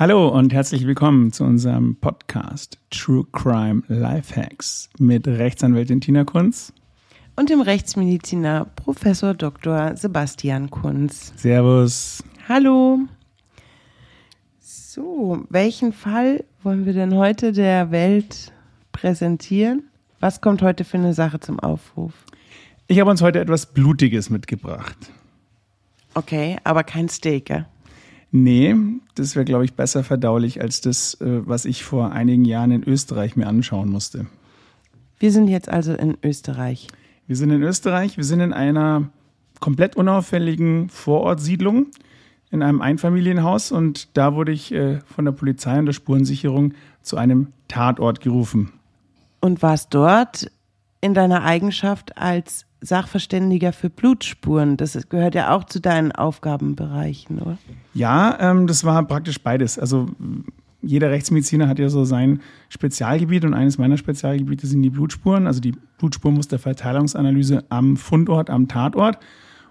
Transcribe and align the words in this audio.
Hallo 0.00 0.28
und 0.28 0.54
herzlich 0.54 0.86
willkommen 0.86 1.30
zu 1.30 1.44
unserem 1.44 1.94
Podcast 1.94 2.78
True 2.88 3.26
Crime 3.32 3.82
Lifehacks 3.88 4.88
mit 4.98 5.28
Rechtsanwältin 5.28 6.00
Tina 6.00 6.24
Kunz 6.24 6.72
und 7.36 7.50
dem 7.50 7.60
Rechtsmediziner 7.60 8.64
Professor 8.76 9.34
Dr. 9.34 9.94
Sebastian 9.98 10.70
Kunz. 10.70 11.34
Servus. 11.36 12.24
Hallo. 12.48 13.00
So, 14.58 15.44
welchen 15.50 15.92
Fall 15.92 16.44
wollen 16.62 16.86
wir 16.86 16.94
denn 16.94 17.14
heute 17.14 17.52
der 17.52 17.90
Welt 17.90 18.54
präsentieren? 18.92 19.82
Was 20.18 20.40
kommt 20.40 20.62
heute 20.62 20.84
für 20.84 20.96
eine 20.96 21.12
Sache 21.12 21.40
zum 21.40 21.60
Aufruf? 21.60 22.14
Ich 22.86 22.98
habe 23.00 23.10
uns 23.10 23.20
heute 23.20 23.38
etwas 23.38 23.66
Blutiges 23.66 24.30
mitgebracht. 24.30 24.96
Okay, 26.14 26.56
aber 26.64 26.84
kein 26.84 27.10
Steak, 27.10 27.50
ja? 27.50 27.66
Nee, 28.32 28.76
das 29.14 29.34
wäre, 29.34 29.44
glaube 29.44 29.64
ich, 29.64 29.74
besser 29.74 30.04
verdaulich 30.04 30.60
als 30.60 30.80
das, 30.80 31.14
äh, 31.20 31.46
was 31.46 31.64
ich 31.64 31.82
vor 31.82 32.12
einigen 32.12 32.44
Jahren 32.44 32.70
in 32.70 32.84
Österreich 32.84 33.36
mir 33.36 33.46
anschauen 33.46 33.90
musste. 33.90 34.26
Wir 35.18 35.32
sind 35.32 35.48
jetzt 35.48 35.68
also 35.68 35.94
in 35.94 36.16
Österreich. 36.22 36.88
Wir 37.26 37.36
sind 37.36 37.50
in 37.50 37.62
Österreich, 37.62 38.16
wir 38.16 38.24
sind 38.24 38.40
in 38.40 38.52
einer 38.52 39.10
komplett 39.60 39.96
unauffälligen 39.96 40.88
Vorortsiedlung, 40.88 41.86
in 42.50 42.62
einem 42.62 42.80
Einfamilienhaus 42.80 43.70
und 43.70 44.16
da 44.16 44.34
wurde 44.34 44.52
ich 44.52 44.72
äh, 44.72 45.00
von 45.00 45.24
der 45.24 45.32
Polizei 45.32 45.78
und 45.78 45.86
der 45.86 45.92
Spurensicherung 45.92 46.74
zu 47.02 47.16
einem 47.16 47.48
Tatort 47.68 48.20
gerufen. 48.20 48.72
Und 49.40 49.62
warst 49.62 49.94
dort 49.94 50.50
in 51.00 51.14
deiner 51.14 51.44
Eigenschaft 51.44 52.16
als 52.18 52.66
Sachverständiger 52.80 53.72
für 53.72 53.90
Blutspuren. 53.90 54.76
Das 54.76 54.98
gehört 55.08 55.34
ja 55.34 55.54
auch 55.54 55.64
zu 55.64 55.80
deinen 55.80 56.12
Aufgabenbereichen, 56.12 57.38
oder? 57.38 57.58
Ja, 57.94 58.38
ähm, 58.40 58.66
das 58.66 58.84
war 58.84 59.02
praktisch 59.06 59.40
beides. 59.40 59.78
Also 59.78 60.08
jeder 60.82 61.10
Rechtsmediziner 61.10 61.68
hat 61.68 61.78
ja 61.78 61.88
so 61.88 62.04
sein 62.04 62.40
Spezialgebiet 62.68 63.44
und 63.44 63.54
eines 63.54 63.78
meiner 63.78 63.98
Spezialgebiete 63.98 64.66
sind 64.66 64.82
die 64.82 64.90
Blutspuren, 64.90 65.46
also 65.46 65.60
die 65.60 65.74
Blutspurmusterverteilungsanalyse 65.98 67.64
am 67.68 67.96
Fundort, 67.96 68.48
am 68.48 68.68
Tatort. 68.68 69.18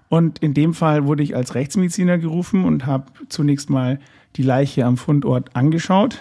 Und 0.10 0.40
in 0.40 0.54
dem 0.54 0.74
Fall 0.74 1.06
wurde 1.06 1.24
ich 1.24 1.36
als 1.36 1.56
Rechtsmediziner 1.56 2.18
gerufen 2.18 2.66
und 2.66 2.86
habe 2.86 3.06
zunächst 3.30 3.70
mal 3.70 4.00
die 4.36 4.44
Leiche 4.44 4.86
am 4.86 4.98
Fundort 4.98 5.56
angeschaut, 5.56 6.20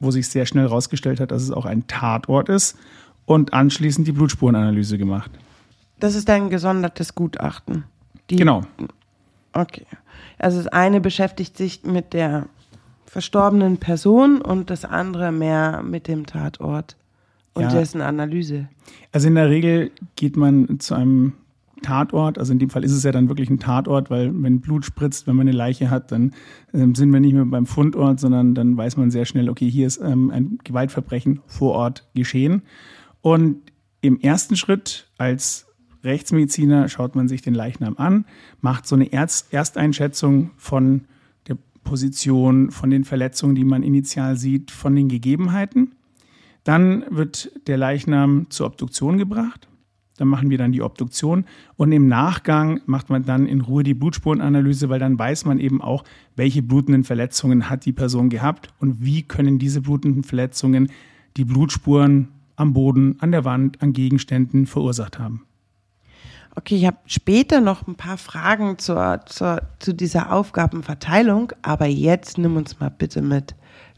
wo 0.00 0.10
sich 0.10 0.28
sehr 0.28 0.46
schnell 0.46 0.64
herausgestellt 0.64 1.20
hat, 1.20 1.30
dass 1.30 1.42
es 1.42 1.50
auch 1.50 1.64
ein 1.64 1.86
Tatort 1.86 2.48
ist 2.48 2.76
und 3.24 3.54
anschließend 3.54 4.06
die 4.06 4.12
Blutspurenanalyse 4.12 4.98
gemacht. 4.98 5.30
Das 5.98 6.14
ist 6.14 6.28
ein 6.30 6.50
gesondertes 6.50 7.14
Gutachten. 7.14 7.84
Die, 8.30 8.36
genau. 8.36 8.62
Okay. 9.52 9.86
Also 10.38 10.58
das 10.58 10.68
eine 10.68 11.00
beschäftigt 11.00 11.56
sich 11.56 11.84
mit 11.84 12.12
der 12.12 12.46
verstorbenen 13.06 13.78
Person 13.78 14.42
und 14.42 14.68
das 14.68 14.84
andere 14.84 15.32
mehr 15.32 15.82
mit 15.82 16.08
dem 16.08 16.26
Tatort 16.26 16.96
und 17.54 17.62
ja. 17.62 17.70
dessen 17.70 18.02
Analyse. 18.02 18.68
Also 19.12 19.28
in 19.28 19.34
der 19.34 19.48
Regel 19.48 19.90
geht 20.16 20.36
man 20.36 20.78
zu 20.80 20.94
einem 20.94 21.32
Tatort, 21.82 22.38
also 22.38 22.52
in 22.52 22.58
dem 22.58 22.70
Fall 22.70 22.84
ist 22.84 22.92
es 22.92 23.02
ja 23.02 23.12
dann 23.12 23.28
wirklich 23.28 23.50
ein 23.50 23.58
Tatort, 23.58 24.10
weil 24.10 24.30
wenn 24.42 24.60
Blut 24.60 24.84
spritzt, 24.84 25.26
wenn 25.26 25.36
man 25.36 25.46
eine 25.46 25.56
Leiche 25.56 25.90
hat, 25.90 26.10
dann 26.10 26.32
ähm, 26.72 26.94
sind 26.94 27.10
wir 27.10 27.20
nicht 27.20 27.34
mehr 27.34 27.44
beim 27.44 27.66
Fundort, 27.66 28.18
sondern 28.18 28.54
dann 28.54 28.76
weiß 28.76 28.96
man 28.96 29.10
sehr 29.10 29.24
schnell, 29.24 29.48
okay, 29.48 29.70
hier 29.70 29.86
ist 29.86 30.00
ähm, 30.02 30.30
ein 30.30 30.58
Gewaltverbrechen 30.64 31.40
vor 31.46 31.72
Ort 31.72 32.06
geschehen. 32.14 32.62
Und 33.20 33.56
im 34.00 34.20
ersten 34.20 34.56
Schritt 34.56 35.10
als 35.18 35.65
Rechtsmediziner 36.06 36.88
schaut 36.88 37.14
man 37.14 37.28
sich 37.28 37.42
den 37.42 37.54
Leichnam 37.54 37.96
an, 37.98 38.24
macht 38.60 38.86
so 38.86 38.94
eine 38.94 39.12
Erst 39.12 39.52
Ersteinschätzung 39.52 40.50
von 40.56 41.02
der 41.48 41.56
Position, 41.84 42.70
von 42.70 42.90
den 42.90 43.04
Verletzungen, 43.04 43.54
die 43.54 43.64
man 43.64 43.82
initial 43.82 44.36
sieht, 44.36 44.70
von 44.70 44.96
den 44.96 45.08
Gegebenheiten. 45.08 45.92
Dann 46.64 47.04
wird 47.10 47.50
der 47.66 47.76
Leichnam 47.76 48.46
zur 48.48 48.66
Obduktion 48.66 49.18
gebracht. 49.18 49.68
Dann 50.16 50.28
machen 50.28 50.48
wir 50.48 50.58
dann 50.58 50.72
die 50.72 50.82
Obduktion 50.82 51.44
und 51.76 51.92
im 51.92 52.08
Nachgang 52.08 52.80
macht 52.86 53.10
man 53.10 53.24
dann 53.24 53.46
in 53.46 53.60
Ruhe 53.60 53.82
die 53.82 53.92
Blutspurenanalyse, 53.92 54.88
weil 54.88 54.98
dann 54.98 55.18
weiß 55.18 55.44
man 55.44 55.60
eben 55.60 55.82
auch, 55.82 56.04
welche 56.36 56.62
blutenden 56.62 57.04
Verletzungen 57.04 57.68
hat 57.68 57.84
die 57.84 57.92
Person 57.92 58.30
gehabt 58.30 58.72
und 58.80 59.04
wie 59.04 59.22
können 59.22 59.58
diese 59.58 59.82
blutenden 59.82 60.24
Verletzungen 60.24 60.90
die 61.36 61.44
Blutspuren 61.44 62.28
am 62.56 62.72
Boden, 62.72 63.16
an 63.20 63.30
der 63.30 63.44
Wand, 63.44 63.82
an 63.82 63.92
Gegenständen 63.92 64.66
verursacht 64.66 65.18
haben. 65.18 65.42
Okay, 66.58 66.76
ich 66.76 66.86
habe 66.86 66.96
später 67.04 67.60
noch 67.60 67.86
ein 67.86 67.96
paar 67.96 68.16
Fragen 68.16 68.78
zur, 68.78 69.20
zur, 69.26 69.60
zu 69.78 69.92
dieser 69.92 70.32
Aufgabenverteilung, 70.32 71.52
aber 71.60 71.84
jetzt 71.86 72.38
nimm 72.38 72.56
uns 72.56 72.80
mal 72.80 72.90
bitte 72.90 73.20
mit 73.20 73.54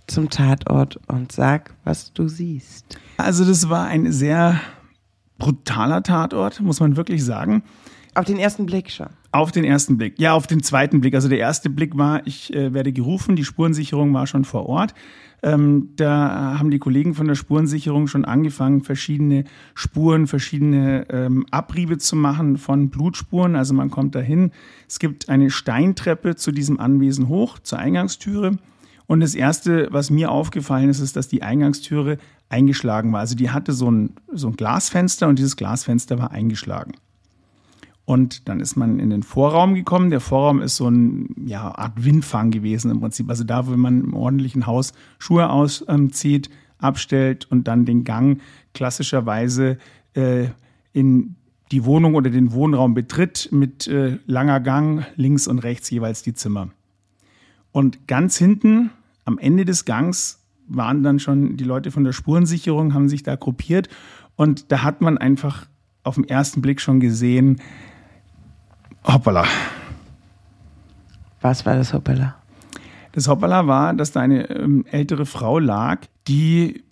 zum 0.09 0.29
Tatort 0.29 0.99
und 1.07 1.31
sag, 1.31 1.75
was 1.85 2.13
du 2.13 2.27
siehst. 2.27 2.99
Also 3.17 3.45
das 3.45 3.71
war 3.71 3.87
ein 3.87 4.11
sehr 4.11 4.61
brutaler 5.39 6.03
Tatort, 6.03 6.61
muss 6.61 6.81
man 6.81 6.97
wirklich 6.97 7.25
sagen. 7.25 7.63
Auf 8.19 8.25
den 8.25 8.41
ersten 8.41 8.67
Blick 8.67 8.91
schon. 8.91 9.07
Auf 9.31 9.53
den 9.53 9.63
ersten 9.63 9.97
Blick. 9.97 10.19
Ja, 10.19 10.33
auf 10.33 10.49
den 10.49 10.61
zweiten 10.61 11.01
Blick. 11.01 11.15
Also 11.15 11.29
der 11.29 11.39
erste 11.39 11.71
Blick 11.71 11.97
war, 11.97 12.27
ich 12.27 12.53
äh, 12.53 12.75
werde 12.75 12.93
gerufen, 12.93 13.37
die 13.37 13.45
Spurensicherung 13.45 14.13
war 14.13 14.27
schon 14.27 14.45
vor 14.45 14.67
Ort. 14.67 14.93
Ähm, 15.41 15.91
da 15.95 16.59
haben 16.59 16.73
die 16.73 16.81
Kollegen 16.81 17.15
von 17.15 17.29
der 17.29 17.37
Spurensicherung 17.37 18.09
schon 18.09 18.25
angefangen, 18.25 18.83
verschiedene 18.83 19.45
Spuren, 19.77 20.27
verschiedene 20.27 21.07
ähm, 21.11 21.47
Abriebe 21.53 21.99
zu 21.99 22.17
machen 22.17 22.57
von 22.57 22.91
Blutspuren. 22.91 23.55
Also 23.55 23.73
man 23.73 23.89
kommt 23.89 24.17
dahin. 24.17 24.51
Es 24.89 24.99
gibt 24.99 25.29
eine 25.29 25.51
Steintreppe 25.51 26.35
zu 26.35 26.51
diesem 26.51 26.81
Anwesen 26.81 27.29
hoch, 27.29 27.61
zur 27.61 27.79
Eingangstüre. 27.79 28.59
Und 29.07 29.21
das 29.21 29.37
Erste, 29.37 29.87
was 29.93 30.11
mir 30.11 30.33
aufgefallen 30.33 30.89
ist, 30.89 30.99
ist, 30.99 31.15
dass 31.15 31.29
die 31.29 31.45
Eingangstüre 31.45 32.19
eingeschlagen 32.49 33.13
war. 33.13 33.21
Also 33.21 33.37
die 33.37 33.51
hatte 33.51 33.73
so 33.73 33.89
ein, 33.89 34.15
so 34.33 34.49
ein 34.49 34.57
Glasfenster 34.57 35.29
und 35.29 35.39
dieses 35.39 35.57
Glasfenster 35.57 36.19
war 36.19 36.33
eingeschlagen. 36.33 36.95
Und 38.09 38.49
dann 38.49 38.59
ist 38.59 38.75
man 38.75 39.01
in 39.01 39.11
den 39.11 39.23
Vorraum 39.23 39.75
gekommen. 39.75 40.09
Der 40.09 40.21
Vorraum 40.21 40.63
ist 40.63 40.77
so 40.77 40.87
eine 40.87 41.27
ja, 41.45 41.75
Art 41.75 42.07
Windfang 42.07 42.51
gewesen 42.51 42.91
im 42.91 43.01
Prinzip. 43.01 43.29
Also 43.29 43.45
da, 43.45 43.67
wo 43.67 43.77
man 43.77 44.03
im 44.03 44.15
ordentlichen 44.15 44.67
Haus 44.67 44.95
Schuhe 45.19 45.51
auszieht, 45.51 46.49
abstellt 46.79 47.47
und 47.51 47.69
dann 47.69 47.85
den 47.85 48.05
Gang 48.05 48.41
klassischerweise 48.73 49.77
äh, 50.15 50.47
in 50.95 51.37
die 51.71 51.85
Wohnung 51.85 52.15
oder 52.15 52.31
den 52.31 52.53
Wohnraum 52.53 52.95
betritt 52.95 53.51
mit 53.53 53.87
äh, 53.89 54.17
langer 54.25 54.61
Gang, 54.61 55.05
links 55.17 55.47
und 55.47 55.59
rechts 55.59 55.91
jeweils 55.91 56.23
die 56.23 56.33
Zimmer. 56.33 56.71
Und 57.73 58.09
ganz 58.09 58.39
hinten 58.39 58.89
am 59.27 59.37
Ende 59.37 59.67
des 59.67 59.85
Gangs 59.85 60.43
waren 60.67 61.03
dann 61.03 61.19
schon 61.19 61.59
die 61.59 61.65
Leute 61.65 61.91
von 61.91 62.05
der 62.05 62.13
Spurensicherung, 62.13 62.95
haben 62.95 63.11
sich 63.11 63.23
da 63.23 63.37
gruppiert 63.37 63.91
und 64.35 64.73
da 64.73 64.83
hat 64.83 65.03
man 65.03 65.19
einfach 65.19 65.67
auf 66.05 66.15
den 66.15 66.25
ersten 66.25 66.63
Blick 66.63 66.81
schon 66.81 67.01
gesehen, 67.01 67.61
Hoppala. 69.05 69.45
Was 71.41 71.65
war 71.65 71.77
das 71.77 71.93
Hoppala? 71.93 72.37
Das 73.13 73.29
Hoppala 73.29 73.67
war, 73.67 73.95
dass 73.95 74.13
da 74.13 74.21
eine 74.21 74.51
ähm, 74.51 74.85
ältere 74.91 75.27
Frau 75.27 75.59
lag, 75.59 76.01
die, 76.27 76.85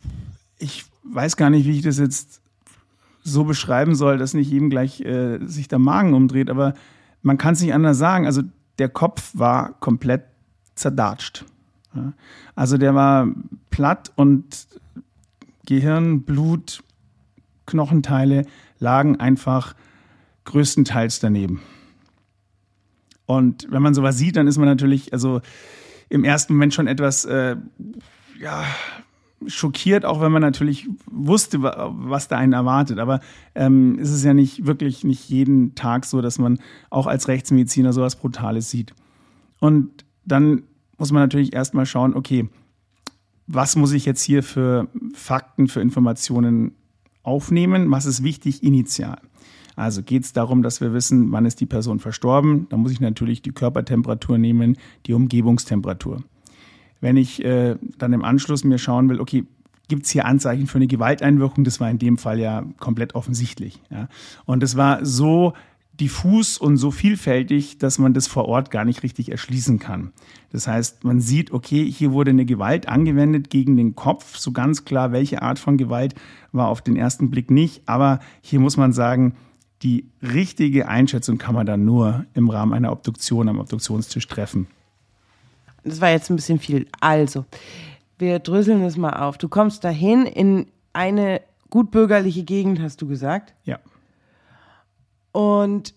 ich 0.59 0.84
weiß 1.05 1.37
gar 1.37 1.50
nicht, 1.50 1.66
wie 1.66 1.77
ich 1.77 1.83
das 1.83 1.99
jetzt 1.99 2.41
so 3.22 3.45
beschreiben 3.45 3.95
soll, 3.95 4.19
dass 4.19 4.34
nicht 4.34 4.50
jedem 4.50 4.71
gleich 4.71 5.00
äh, 5.00 5.39
sich 5.47 5.69
der 5.69 5.78
Magen 5.78 6.15
umdreht, 6.15 6.49
aber 6.49 6.75
man 7.22 7.39
kann 7.39 7.55
es 7.55 7.61
nicht 7.61 7.75
anders 7.75 7.99
sagen. 7.99 8.25
Also 8.25 8.43
der 8.78 8.89
Kopf 8.89 9.31
war 9.34 9.75
komplett 9.81 10.25
zerdatscht. 10.75 11.45
Ja. 11.95 12.12
Also 12.55 12.78
der 12.78 12.95
war 12.95 13.28
platt 13.71 14.12
und 14.16 14.66
Gehirn, 15.66 16.22
Blut, 16.22 16.83
Knochenteile 17.66 18.47
lagen 18.78 19.19
einfach 19.19 19.75
größtenteils 20.45 21.19
daneben. 21.19 21.61
Und 23.26 23.66
wenn 23.70 23.82
man 23.82 23.94
sowas 23.94 24.16
sieht, 24.16 24.37
dann 24.37 24.47
ist 24.47 24.56
man 24.56 24.69
natürlich, 24.69 25.12
also 25.12 25.41
im 26.09 26.25
ersten 26.25 26.54
Moment 26.54 26.75
schon 26.75 26.87
etwas, 26.87 27.25
äh, 27.25 27.56
ja, 28.41 28.65
schockiert, 29.47 30.04
auch 30.04 30.21
wenn 30.21 30.33
man 30.33 30.42
natürlich 30.42 30.89
wusste, 31.10 31.62
was 31.62 32.28
da 32.28 32.39
einen 32.39 32.53
erwartet. 32.54 32.98
Aber 32.98 33.21
ähm, 33.54 33.98
es 34.01 34.10
ist 34.10 34.24
ja 34.24 34.33
nicht 34.33 34.66
wirklich 34.66 35.04
nicht 35.04 35.28
jeden 35.28 35.74
Tag 35.74 36.06
so, 36.06 36.22
dass 36.22 36.39
man 36.39 36.59
auch 36.91 37.06
als 37.06 37.28
Rechtsmediziner 37.28 37.92
sowas 37.92 38.16
Brutales 38.16 38.71
sieht. 38.71 38.95
Und 39.60 40.04
dann 40.24 40.62
muss 40.97 41.12
man 41.12 41.22
natürlich 41.22 41.53
erstmal 41.53 41.86
schauen, 41.86 42.15
okay, 42.15 42.48
was 43.47 43.77
muss 43.77 43.92
ich 43.92 44.06
jetzt 44.06 44.22
hier 44.22 44.42
für 44.42 44.89
Fakten, 45.15 45.68
für 45.68 45.80
Informationen 45.80 46.72
aufnehmen? 47.22 47.91
Was 47.91 48.06
ist 48.06 48.22
wichtig 48.22 48.62
initial? 48.62 49.21
Also 49.77 50.03
geht 50.03 50.25
es 50.25 50.33
darum, 50.33 50.63
dass 50.63 50.81
wir 50.81 50.93
wissen, 50.93 51.31
wann 51.33 51.45
ist 51.45 51.61
die 51.61 51.67
Person 51.67 52.01
verstorben. 52.01 52.67
Da 52.71 52.77
muss 52.77 52.93
ich 52.93 53.01
natürlich 53.01 53.43
die 53.43 53.53
Körpertemperatur 53.53 54.39
nehmen, 54.39 54.78
die 55.07 55.13
Umgebungstemperatur. 55.13 56.25
Wenn 57.01 57.19
ich 57.19 57.45
äh, 57.45 57.77
dann 57.99 58.15
im 58.15 58.25
Anschluss 58.25 58.65
mir 58.65 58.78
schauen 58.78 59.09
will, 59.11 59.21
okay, 59.21 59.45
gibt 59.89 60.07
es 60.07 60.11
hier 60.11 60.25
Anzeichen 60.25 60.67
für 60.67 60.78
eine 60.78 60.87
Gewalteinwirkung? 60.87 61.63
Das 61.63 61.78
war 61.78 61.91
in 61.91 61.99
dem 61.99 62.19
Fall 62.19 62.41
ja 62.41 62.65
komplett 62.81 63.15
offensichtlich. 63.15 63.81
Ja. 63.91 64.09
Und 64.47 64.63
es 64.63 64.77
war 64.77 65.05
so 65.05 65.53
diffus 66.01 66.59
und 66.59 66.77
so 66.77 66.91
vielfältig, 66.91 67.78
dass 67.78 67.99
man 67.99 68.13
das 68.13 68.27
vor 68.27 68.47
Ort 68.47 68.71
gar 68.71 68.84
nicht 68.84 69.03
richtig 69.03 69.31
erschließen 69.31 69.78
kann. 69.78 70.13
Das 70.53 70.69
heißt, 70.69 71.05
man 71.05 71.21
sieht, 71.21 71.53
okay, 71.53 71.91
hier 71.91 72.13
wurde 72.13 72.31
eine 72.31 72.45
Gewalt 72.45 72.89
angewendet 72.89 73.51
gegen 73.51 73.77
den 73.77 73.95
Kopf. 73.95 74.37
So 74.37 74.53
ganz 74.53 74.84
klar, 74.84 75.13
welche 75.13 75.43
Art 75.43 75.59
von 75.59 75.77
Gewalt 75.77 76.15
war 76.53 76.69
auf 76.69 76.83
den 76.83 76.97
ersten 76.97 77.31
Blick 77.31 77.51
nicht. 77.51 77.83
Aber 77.87 78.21
hier 78.41 78.61
muss 78.61 78.77
man 78.77 78.93
sagen, 78.93 79.34
die 79.83 80.09
richtige 80.23 80.89
Einschätzung 80.89 81.39
kann 81.39 81.55
man 81.55 81.67
dann 81.67 81.84
nur 81.84 82.25
im 82.34 82.49
Rahmen 82.49 82.73
einer 82.73 82.93
Obduktion 82.93 83.49
am 83.49 83.59
Obduktionstisch 83.59 84.27
treffen. 84.27 84.67
Das 85.84 86.01
war 86.01 86.11
jetzt 86.11 86.31
ein 86.31 86.37
bisschen 86.37 86.59
viel. 86.59 86.87
Also, 87.01 87.45
wir 88.19 88.39
dröseln 88.39 88.83
es 88.83 88.97
mal 88.97 89.13
auf. 89.13 89.39
Du 89.39 89.49
kommst 89.49 89.84
dahin 89.84 90.27
in 90.27 90.67
eine 90.93 91.43
gutbürgerliche 91.71 92.43
Gegend, 92.43 92.81
hast 92.81 93.03
du 93.03 93.07
gesagt. 93.07 93.55
Ja. 93.65 93.78
Und 95.33 95.95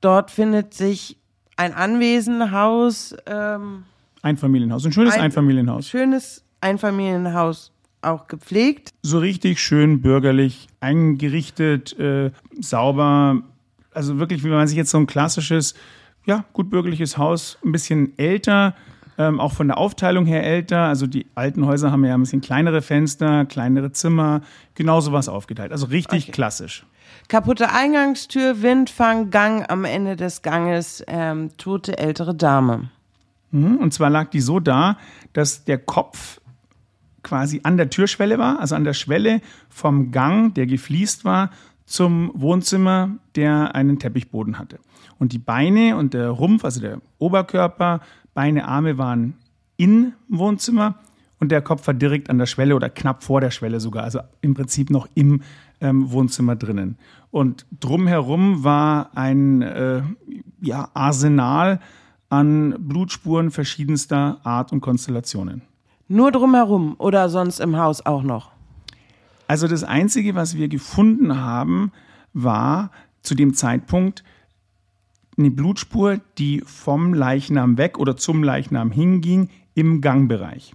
dort 0.00 0.30
findet 0.30 0.74
sich 0.74 1.16
ein 1.56 1.72
Anwesenhaus. 1.72 3.14
Ähm, 3.26 3.84
Einfamilienhaus, 4.22 4.84
ein 4.84 4.92
schönes 4.92 5.14
ein 5.14 5.20
Einfamilienhaus. 5.20 5.88
Schönes 5.88 6.44
Einfamilienhaus, 6.60 7.70
auch 8.04 8.26
gepflegt. 8.26 8.90
So 9.02 9.18
richtig 9.18 9.60
schön 9.60 10.00
bürgerlich, 10.00 10.68
eingerichtet, 10.80 11.98
äh, 11.98 12.30
sauber. 12.60 13.42
Also 13.92 14.18
wirklich, 14.18 14.44
wie 14.44 14.48
man 14.48 14.66
sich 14.66 14.76
jetzt 14.76 14.90
so 14.90 14.98
ein 14.98 15.06
klassisches, 15.06 15.74
ja, 16.26 16.44
gut 16.52 16.70
bürgerliches 16.70 17.18
Haus, 17.18 17.58
ein 17.64 17.72
bisschen 17.72 18.18
älter, 18.18 18.74
ähm, 19.18 19.38
auch 19.38 19.52
von 19.52 19.68
der 19.68 19.78
Aufteilung 19.78 20.26
her 20.26 20.42
älter. 20.42 20.80
Also 20.80 21.06
die 21.06 21.26
alten 21.34 21.66
Häuser 21.66 21.92
haben 21.92 22.04
ja 22.04 22.14
ein 22.14 22.20
bisschen 22.20 22.40
kleinere 22.40 22.82
Fenster, 22.82 23.44
kleinere 23.44 23.92
Zimmer, 23.92 24.40
genau 24.74 25.00
sowas 25.00 25.28
aufgeteilt. 25.28 25.70
Also 25.72 25.86
richtig 25.86 26.24
Okay. 26.24 26.32
klassisch. 26.32 26.84
Kaputte 27.28 27.70
Eingangstür, 27.70 28.60
Windfang, 28.62 29.30
Gang 29.30 29.70
am 29.70 29.84
Ende 29.84 30.16
des 30.16 30.42
Ganges, 30.42 31.04
ähm, 31.06 31.50
tote 31.56 31.96
ältere 31.98 32.34
Dame. 32.34 32.90
Mhm. 33.52 33.76
Und 33.76 33.94
zwar 33.94 34.10
lag 34.10 34.30
die 34.30 34.40
so 34.40 34.58
da, 34.58 34.98
dass 35.32 35.64
der 35.64 35.78
Kopf 35.78 36.40
quasi 37.24 37.60
an 37.64 37.76
der 37.76 37.90
Türschwelle 37.90 38.38
war, 38.38 38.60
also 38.60 38.76
an 38.76 38.84
der 38.84 38.92
Schwelle 38.92 39.40
vom 39.68 40.12
Gang, 40.12 40.54
der 40.54 40.66
gefliest 40.66 41.24
war, 41.24 41.50
zum 41.86 42.30
Wohnzimmer, 42.34 43.10
der 43.34 43.74
einen 43.74 43.98
Teppichboden 43.98 44.58
hatte. 44.58 44.78
Und 45.18 45.32
die 45.32 45.38
Beine 45.38 45.96
und 45.96 46.14
der 46.14 46.30
Rumpf, 46.30 46.64
also 46.64 46.80
der 46.80 47.00
Oberkörper, 47.18 48.00
Beine, 48.32 48.66
Arme 48.66 48.98
waren 48.98 49.34
im 49.76 50.12
Wohnzimmer 50.28 50.96
und 51.40 51.50
der 51.50 51.62
Kopf 51.62 51.86
war 51.86 51.94
direkt 51.94 52.30
an 52.30 52.38
der 52.38 52.46
Schwelle 52.46 52.74
oder 52.74 52.88
knapp 52.88 53.22
vor 53.22 53.40
der 53.40 53.50
Schwelle 53.50 53.80
sogar, 53.80 54.04
also 54.04 54.20
im 54.40 54.54
Prinzip 54.54 54.90
noch 54.90 55.08
im 55.14 55.42
ähm, 55.80 56.10
Wohnzimmer 56.10 56.56
drinnen. 56.56 56.96
Und 57.30 57.66
drumherum 57.80 58.64
war 58.64 59.10
ein 59.14 59.62
äh, 59.62 60.02
ja, 60.60 60.88
Arsenal 60.94 61.80
an 62.28 62.74
Blutspuren 62.78 63.50
verschiedenster 63.50 64.40
Art 64.44 64.72
und 64.72 64.80
Konstellationen. 64.80 65.62
Nur 66.08 66.32
drumherum 66.32 66.94
oder 66.98 67.28
sonst 67.28 67.60
im 67.60 67.76
Haus 67.76 68.04
auch 68.04 68.22
noch. 68.22 68.50
Also 69.46 69.68
das 69.68 69.84
Einzige, 69.84 70.34
was 70.34 70.56
wir 70.56 70.68
gefunden 70.68 71.40
haben, 71.40 71.92
war 72.32 72.90
zu 73.22 73.34
dem 73.34 73.54
Zeitpunkt 73.54 74.24
eine 75.36 75.50
Blutspur, 75.50 76.20
die 76.38 76.62
vom 76.64 77.14
Leichnam 77.14 77.76
weg 77.78 77.98
oder 77.98 78.16
zum 78.16 78.42
Leichnam 78.42 78.90
hinging 78.90 79.48
im 79.74 80.00
Gangbereich. 80.00 80.74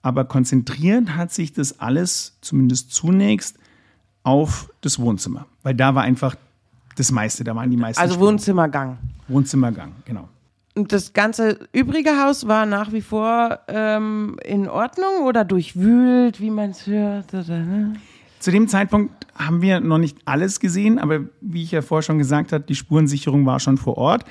Aber 0.00 0.24
konzentriert 0.24 1.16
hat 1.16 1.32
sich 1.32 1.52
das 1.52 1.78
alles 1.78 2.36
zumindest 2.40 2.92
zunächst 2.92 3.58
auf 4.24 4.72
das 4.80 4.98
Wohnzimmer, 4.98 5.46
weil 5.62 5.74
da 5.74 5.94
war 5.94 6.02
einfach 6.02 6.36
das 6.96 7.10
meiste, 7.10 7.44
da 7.44 7.54
waren 7.54 7.70
die 7.70 7.76
meisten 7.76 8.00
Also 8.00 8.14
Spuren. 8.14 8.34
Wohnzimmergang. 8.34 8.98
Wohnzimmergang, 9.28 9.92
genau. 10.04 10.28
Das 10.74 11.12
ganze 11.12 11.58
übrige 11.72 12.22
Haus 12.22 12.48
war 12.48 12.64
nach 12.64 12.92
wie 12.92 13.02
vor 13.02 13.58
ähm, 13.68 14.36
in 14.42 14.68
Ordnung 14.68 15.26
oder 15.26 15.44
durchwühlt, 15.44 16.40
wie 16.40 16.50
man 16.50 16.70
es 16.70 16.86
hört? 16.86 17.34
Oder, 17.34 17.58
ne? 17.58 17.94
Zu 18.38 18.50
dem 18.50 18.68
Zeitpunkt 18.68 19.26
haben 19.36 19.62
wir 19.62 19.80
noch 19.80 19.98
nicht 19.98 20.18
alles 20.24 20.60
gesehen, 20.60 20.98
aber 20.98 21.20
wie 21.40 21.62
ich 21.62 21.72
ja 21.72 21.82
vorher 21.82 22.02
schon 22.02 22.18
gesagt 22.18 22.52
habe, 22.52 22.64
die 22.64 22.74
Spurensicherung 22.74 23.44
war 23.46 23.60
schon 23.60 23.76
vor 23.76 23.98
Ort. 23.98 24.24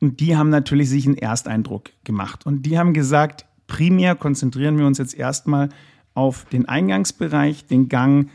Und 0.00 0.20
die 0.20 0.36
haben 0.36 0.50
natürlich 0.50 0.90
sich 0.90 1.06
einen 1.06 1.16
Ersteindruck 1.16 1.90
gemacht. 2.04 2.44
Und 2.44 2.62
die 2.66 2.78
haben 2.78 2.92
gesagt, 2.92 3.46
primär 3.66 4.14
konzentrieren 4.14 4.78
wir 4.78 4.86
uns 4.86 4.98
jetzt 4.98 5.14
erstmal 5.14 5.70
auf 6.14 6.44
den 6.46 6.68
Eingangsbereich, 6.68 7.66
den 7.66 7.88
Gang 7.88 8.28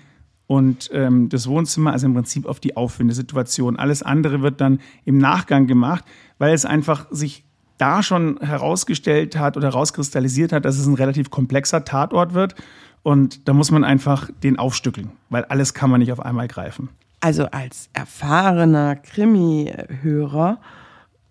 und 0.51 0.89
ähm, 0.91 1.29
das 1.29 1.47
Wohnzimmer, 1.47 1.93
also 1.93 2.07
im 2.07 2.13
Prinzip 2.13 2.45
auf 2.45 2.59
die 2.59 2.75
Auffindesituation. 2.75 3.77
Alles 3.77 4.03
andere 4.03 4.41
wird 4.41 4.59
dann 4.59 4.81
im 5.05 5.17
Nachgang 5.17 5.65
gemacht, 5.65 6.03
weil 6.39 6.53
es 6.53 6.65
einfach 6.65 7.07
sich 7.09 7.45
da 7.77 8.03
schon 8.03 8.37
herausgestellt 8.41 9.39
hat 9.39 9.55
oder 9.55 9.69
herauskristallisiert 9.69 10.51
hat, 10.51 10.65
dass 10.65 10.77
es 10.77 10.85
ein 10.87 10.95
relativ 10.95 11.29
komplexer 11.29 11.85
Tatort 11.85 12.33
wird. 12.33 12.55
Und 13.01 13.47
da 13.47 13.53
muss 13.53 13.71
man 13.71 13.85
einfach 13.85 14.29
den 14.43 14.59
aufstückeln, 14.59 15.11
weil 15.29 15.45
alles 15.45 15.73
kann 15.73 15.89
man 15.89 16.01
nicht 16.01 16.11
auf 16.11 16.19
einmal 16.19 16.49
greifen. 16.49 16.89
Also 17.21 17.45
als 17.45 17.89
erfahrener 17.93 18.97
Krimi-Hörer 18.97 20.59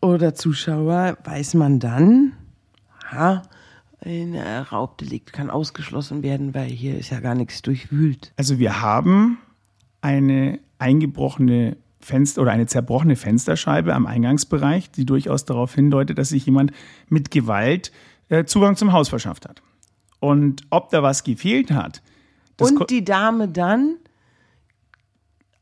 oder 0.01 0.35
Zuschauer 0.35 1.19
weiß 1.25 1.53
man 1.53 1.79
dann, 1.79 2.33
ha, 3.13 3.43
ein 4.03 4.35
Raubdelikt 4.37 5.33
kann 5.33 5.51
ausgeschlossen 5.51 6.23
werden, 6.23 6.55
weil 6.55 6.69
hier 6.69 6.99
ist 6.99 7.11
ja 7.11 7.21
gar 7.21 7.35
nichts 7.35 7.63
durchwühlt. 7.63 8.33
Also 8.37 8.59
wir 8.59 8.81
haben 8.81 9.39
eine 10.01 10.59
eingebrochene 10.79 11.77
Fenster 12.01 12.41
oder 12.43 12.53
eine 12.53 12.67
zerbrochene 12.67 13.17
Fensterscheibe 13.17 13.95
am 13.95 14.07
Eingangsbereich, 14.07 14.91
die 14.91 15.05
durchaus 15.05 15.45
darauf 15.45 15.75
hindeutet, 15.75 16.19
dass 16.19 16.31
sich 16.31 16.47
jemand 16.47 16.73
mit 17.09 17.31
Gewalt 17.31 17.93
äh, 18.31 18.45
Zugang 18.45 18.77
zum 18.77 18.93
Haus 18.93 19.11
verschafft 19.11 19.47
hat. 19.47 19.63
Und 20.19 20.63
ob 20.71 20.91
da 20.91 21.03
was 21.03 21.25
gefehlt 21.25 21.71
hat, 21.71 22.03
Und 22.59 22.91
die 22.91 23.05
Dame 23.05 23.49
dann 23.49 23.97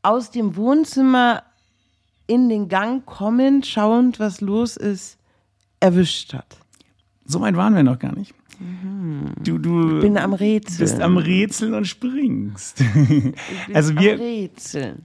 aus 0.01 0.31
dem 0.31 0.55
Wohnzimmer 0.55 1.43
in 2.27 2.47
den 2.47 2.69
Gang 2.69 3.05
kommend, 3.05 3.65
schauend, 3.65 4.19
was 4.19 4.39
los 4.39 4.77
ist, 4.77 5.17
erwischt 5.79 6.33
hat. 6.33 6.57
So 7.29 7.41
weit 7.41 7.55
waren 7.55 7.75
wir 7.75 7.83
noch 7.83 7.99
gar 7.99 8.15
nicht. 8.15 8.33
Du, 9.41 9.57
du 9.57 10.01
Bin 10.01 10.17
am 10.17 10.33
Rätseln. 10.33 10.79
bist 10.79 10.99
am 10.99 11.17
Rätseln 11.17 11.73
und 11.75 11.85
springst. 11.85 12.83
also 13.73 13.95
wir 13.95 14.49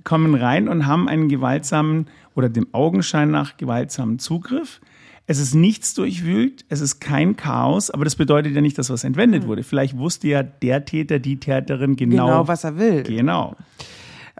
kommen 0.03 0.35
rein 0.35 0.67
und 0.69 0.87
haben 0.87 1.09
einen 1.09 1.29
gewaltsamen 1.29 2.06
oder 2.35 2.49
dem 2.49 2.67
Augenschein 2.73 3.31
nach 3.31 3.56
gewaltsamen 3.56 4.19
Zugriff. 4.19 4.81
Es 5.26 5.38
ist 5.38 5.55
nichts 5.55 5.94
durchwühlt, 5.94 6.65
es 6.69 6.81
ist 6.81 7.00
kein 7.00 7.37
Chaos, 7.37 7.91
aber 7.91 8.05
das 8.05 8.17
bedeutet 8.17 8.55
ja 8.55 8.61
nicht, 8.61 8.77
dass 8.77 8.91
was 8.91 9.05
entwendet 9.05 9.47
wurde. 9.47 9.62
Vielleicht 9.62 9.97
wusste 9.97 10.29
ja 10.29 10.43
der 10.43 10.84
Täter, 10.84 11.19
die 11.19 11.39
Täterin 11.39 11.96
genau, 11.96 12.27
Genau, 12.27 12.49
was 12.49 12.65
er 12.65 12.79
will. 12.79 13.03
Genau. 13.05 13.55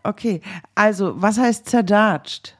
Okay, 0.03 0.41
also 0.75 1.15
was 1.17 1.39
heißt 1.39 1.69
zerdatscht? 1.69 2.57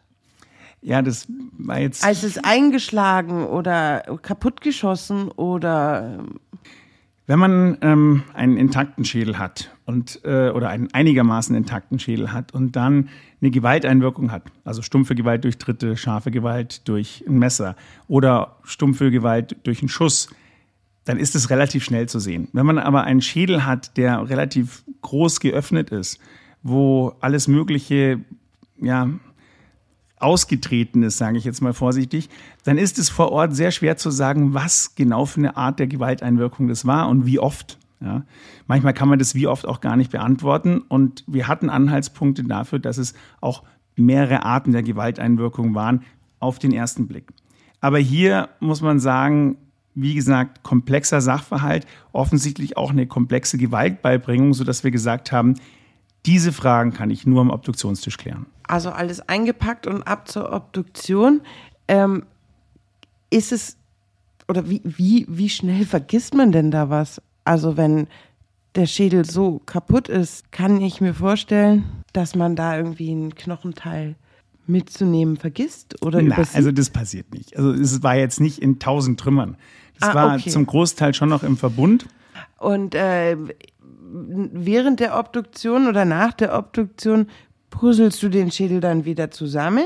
Ja, 0.85 1.01
das 1.01 1.27
war 1.57 1.81
jetzt. 1.81 2.05
Also 2.05 2.27
es 2.27 2.37
ist 2.37 2.45
eingeschlagen 2.45 3.47
oder 3.47 4.01
kaputtgeschossen 4.21 5.31
oder 5.31 6.19
Wenn 7.27 7.39
man 7.39 7.79
ähm, 7.81 8.23
einen 8.35 8.59
intakten 8.59 9.07
Schädel 9.07 9.39
hat 9.39 9.75
und 9.87 10.21
äh, 10.25 10.51
oder 10.51 10.69
einen 10.69 10.93
einigermaßen 10.93 11.57
intakten 11.57 11.99
Schädel 11.99 12.33
hat 12.33 12.53
und 12.53 12.77
dann 12.77 13.09
eine 13.41 13.51
Gewalteinwirkung 13.51 14.31
hat, 14.31 14.43
also 14.65 14.83
stumpfe 14.83 15.15
Gewalt 15.15 15.45
durch 15.45 15.57
Tritte, 15.57 15.97
scharfe 15.97 16.31
Gewalt 16.31 16.87
durch 16.87 17.25
ein 17.27 17.39
Messer 17.39 17.77
oder 18.07 18.57
stumpfe 18.63 19.11
Gewalt 19.11 19.57
durch 19.63 19.81
einen 19.81 19.89
Schuss, 19.89 20.29
dann 21.07 21.19
ist 21.19 21.35
es 21.35 21.49
relativ 21.49 21.83
schnell 21.83 22.11
zu 22.11 22.19
sehen. 22.19 22.49
Wenn 22.53 22.67
man 22.67 22.79
aber 22.79 23.05
einen 23.05 23.23
Schädel 23.23 23.65
hat, 23.65 23.97
der 23.97 24.29
relativ 24.29 24.85
groß 25.01 25.41
geöffnet 25.41 25.89
ist, 25.89 26.19
wo 26.63 27.15
alles 27.21 27.49
Mögliche, 27.49 28.21
ja, 28.83 29.09
ausgetreten 30.19 31.03
ist, 31.03 31.19
sage 31.19 31.39
ich 31.39 31.45
jetzt 31.45 31.61
mal 31.61 31.73
vorsichtig, 31.73 32.29
dann 32.65 32.79
ist 32.79 32.99
es 32.99 33.09
vor 33.09 33.33
Ort 33.33 33.55
sehr 33.55 33.71
schwer 33.71 33.97
zu 33.97 34.11
sagen, 34.11 34.55
was 34.55 34.95
genau 34.95 35.27
für 35.27 35.41
eine 35.41 35.57
Art 35.57 35.79
der 35.79 35.87
Gewalteinwirkung 35.87 36.69
das 36.69 36.87
war 36.87 37.09
und 37.09 37.27
wie 37.27 37.39
oft. 37.39 37.79
Ja. 38.01 38.25
Manchmal 38.67 38.95
kann 38.95 39.09
man 39.09 39.19
das 39.19 39.35
wie 39.35 39.47
oft 39.47 39.67
auch 39.67 39.81
gar 39.81 39.97
nicht 39.97 40.11
beantworten 40.11 40.79
und 40.89 41.25
wir 41.27 41.49
hatten 41.49 41.71
Anhaltspunkte 41.71 42.45
dafür, 42.45 42.79
dass 42.79 42.99
es 42.99 43.15
auch 43.41 43.63
mehrere 43.97 44.45
Arten 44.45 44.73
der 44.73 44.83
Gewalteinwirkung 44.83 45.75
waren 45.75 46.03
auf 46.41 46.59
den 46.59 46.73
ersten 46.73 47.07
Blick. 47.07 47.33
Aber 47.81 47.99
hier 47.99 48.49
muss 48.61 48.81
man 48.81 49.01
sagen, 49.01 49.57
wie 49.95 50.15
gesagt, 50.15 50.63
komplexer 50.63 51.21
Sachverhalt, 51.21 51.87
offensichtlich 52.13 52.77
auch 52.77 52.91
eine 52.91 53.07
komplexe 53.07 53.59
Gewaltbeibringung, 53.59 54.53
sodass 54.55 54.85
wir 54.85 54.91
gesagt 54.91 55.33
haben, 55.33 55.55
diese 56.27 56.53
Fragen 56.53 56.93
kann 56.93 57.11
ich 57.11 57.27
nur 57.27 57.41
am 57.41 57.51
Obduktionstisch 57.51 58.17
klären. 58.17 58.47
also 58.67 58.91
alles 58.91 59.21
eingepackt 59.29 59.87
und 59.87 60.03
ab 60.05 60.29
zur 60.29 60.53
Obduktion. 60.53 61.43
Ähm, 61.89 62.25
ist 63.31 63.53
es 63.53 63.77
oder 64.49 64.69
wie, 64.69 64.81
wie, 64.85 65.27
wie 65.29 65.49
schnell 65.49 65.85
vergisst 65.85 66.35
man 66.35 66.53
denn 66.53 66.71
da 66.71 66.89
was? 66.91 67.21
Also 67.45 67.77
wenn 67.77 68.07
der 68.75 68.87
Schädel 68.87 69.25
so 69.25 69.61
kaputt 69.67 70.09
ist, 70.09 70.51
kann 70.53 70.81
ich 70.81 71.01
mir 71.01 71.15
vorstellen, 71.15 71.85
dass 72.13 72.35
man 72.35 72.57
da 72.57 72.77
irgendwie 72.77 73.13
ein 73.13 73.35
Knochenteil 73.35 74.17
mitzunehmen 74.67 75.37
vergisst 75.37 76.03
oder 76.03 76.21
Na, 76.23 76.35
übersieht? 76.35 76.57
also 76.57 76.73
das 76.73 76.91
passiert 76.91 77.33
nicht. 77.35 77.57
Also 77.57 77.73
es 77.73 78.03
war 78.03 78.17
jetzt 78.17 78.41
nicht 78.41 78.59
in 78.61 78.79
tausend 78.79 79.21
Trümmern. 79.21 79.57
Das 80.01 80.09
Ah, 80.11 80.15
war 80.15 80.35
okay. 80.37 80.51
zum 80.51 80.67
Großteil 80.67 81.13
schon 81.15 81.29
noch 81.29 81.43
im 81.43 81.57
Verbund. 81.57 82.07
Und 82.65 82.95
äh, 82.95 83.37
während 84.01 85.01
der 85.01 85.19
Obduktion 85.19 85.87
oder 85.87 86.05
nach 86.07 86.33
der 86.33 86.57
Obduktion 86.57 87.27
puzzelst 87.69 88.23
du 88.23 88.29
den 88.31 88.51
Schädel 88.51 88.81
dann 88.81 89.05
wieder 89.05 89.31
zusammen? 89.31 89.85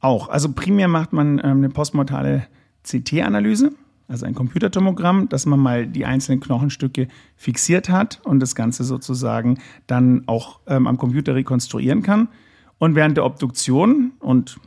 Auch. 0.00 0.28
Also 0.28 0.52
primär 0.52 0.88
macht 0.88 1.12
man 1.12 1.38
ähm, 1.38 1.58
eine 1.58 1.70
postmortale 1.70 2.46
CT-Analyse, 2.82 3.72
also 4.08 4.26
ein 4.26 4.34
Computertomogramm, 4.34 5.28
dass 5.28 5.46
man 5.46 5.60
mal 5.60 5.86
die 5.86 6.04
einzelnen 6.04 6.40
Knochenstücke 6.40 7.08
fixiert 7.36 7.88
hat 7.88 8.20
und 8.24 8.40
das 8.40 8.54
Ganze 8.54 8.84
sozusagen 8.84 9.58
dann 9.86 10.24
auch 10.26 10.60
ähm, 10.66 10.86
am 10.86 10.98
Computer 10.98 11.34
rekonstruieren 11.34 12.02
kann. 12.02 12.28
Und 12.78 12.94
während 12.94 13.16
der 13.16 13.24
Obduktion, 13.24 14.12
und 14.20 14.58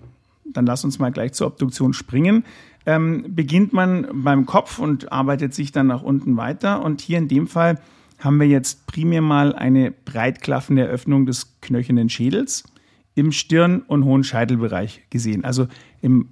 dann 0.45 0.65
lass 0.65 0.83
uns 0.83 0.97
mal 0.97 1.11
gleich 1.11 1.33
zur 1.33 1.47
Obduktion 1.47 1.93
springen, 1.93 2.45
ähm, 2.85 3.25
beginnt 3.29 3.73
man 3.73 4.07
beim 4.23 4.45
Kopf 4.45 4.79
und 4.79 5.11
arbeitet 5.11 5.53
sich 5.53 5.71
dann 5.71 5.87
nach 5.87 6.03
unten 6.03 6.37
weiter. 6.37 6.83
Und 6.83 7.01
hier 7.01 7.17
in 7.17 7.27
dem 7.27 7.47
Fall 7.47 7.79
haben 8.19 8.39
wir 8.39 8.47
jetzt 8.47 8.87
primär 8.87 9.21
mal 9.21 9.53
eine 9.55 9.91
breitklaffende 9.91 10.83
Eröffnung 10.83 11.25
des 11.25 11.59
knöchernen 11.61 12.09
Schädels 12.09 12.63
im 13.15 13.31
Stirn- 13.31 13.81
und 13.81 14.05
hohen 14.05 14.23
Scheitelbereich 14.23 15.03
gesehen. 15.09 15.45
Also 15.45 15.67
im 16.01 16.29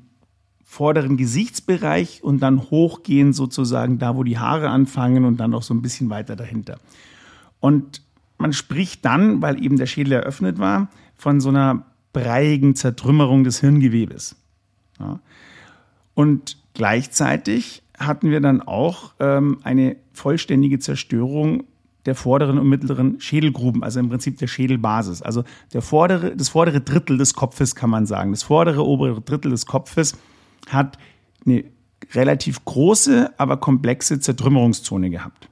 vorderen 0.64 1.18
Gesichtsbereich 1.18 2.24
und 2.24 2.40
dann 2.42 2.62
hochgehen 2.72 3.34
sozusagen 3.34 4.00
da, 4.00 4.16
wo 4.16 4.24
die 4.24 4.40
Haare 4.40 4.70
anfangen 4.70 5.26
und 5.26 5.38
dann 5.38 5.52
noch 5.52 5.64
so 5.64 5.74
ein 5.74 5.82
bisschen 5.82 6.10
weiter 6.10 6.38
dahinter. 6.38 6.80
Und 7.60 8.02
man 8.38 8.54
spricht 8.54 9.04
dann, 9.04 9.42
weil 9.42 9.64
eben 9.64 9.78
der 9.78 9.86
Schädel 9.86 10.14
eröffnet 10.14 10.60
war, 10.60 10.90
von 11.16 11.42
so 11.42 11.50
einer 11.50 11.86
breiigen 12.14 12.76
Zertrümmerung 12.76 13.44
des 13.44 13.60
Hirngewebes. 13.60 14.36
Ja. 15.00 15.20
Und 16.14 16.58
gleichzeitig 16.74 17.84
hatten 17.98 18.30
wir 18.30 18.42
dann 18.42 18.62
auch 18.62 19.14
ähm, 19.20 19.60
eine 19.64 19.96
vollständige 20.14 20.80
Zerstörung 20.80 21.64
der 22.06 22.16
vorderen 22.16 22.58
und 22.58 22.68
mittleren 22.68 23.20
Schädelgruben, 23.22 23.84
also 23.84 24.00
im 24.00 24.10
Prinzip 24.10 24.40
der 24.40 24.48
Schädelbasis. 24.48 25.22
Also 25.22 25.44
der 25.74 25.82
vordere, 25.82 26.36
das 26.36 26.50
vordere 26.50 26.82
Drittel 26.82 27.18
des 27.18 27.36
Kopfes 27.36 27.76
kann 27.76 27.90
man 27.90 28.06
sagen. 28.06 28.32
Das 28.32 28.44
vordere, 28.44 28.86
obere 28.86 29.22
Drittel 29.22 29.52
des 29.52 29.68
Kopfes 29.68 30.18
hat 30.70 30.98
eine 31.46 31.64
relativ 32.14 32.66
große, 32.66 33.32
aber 33.38 33.58
komplexe 33.58 34.20
Zertrümmerungszone 34.20 35.10
gehabt. 35.10 35.48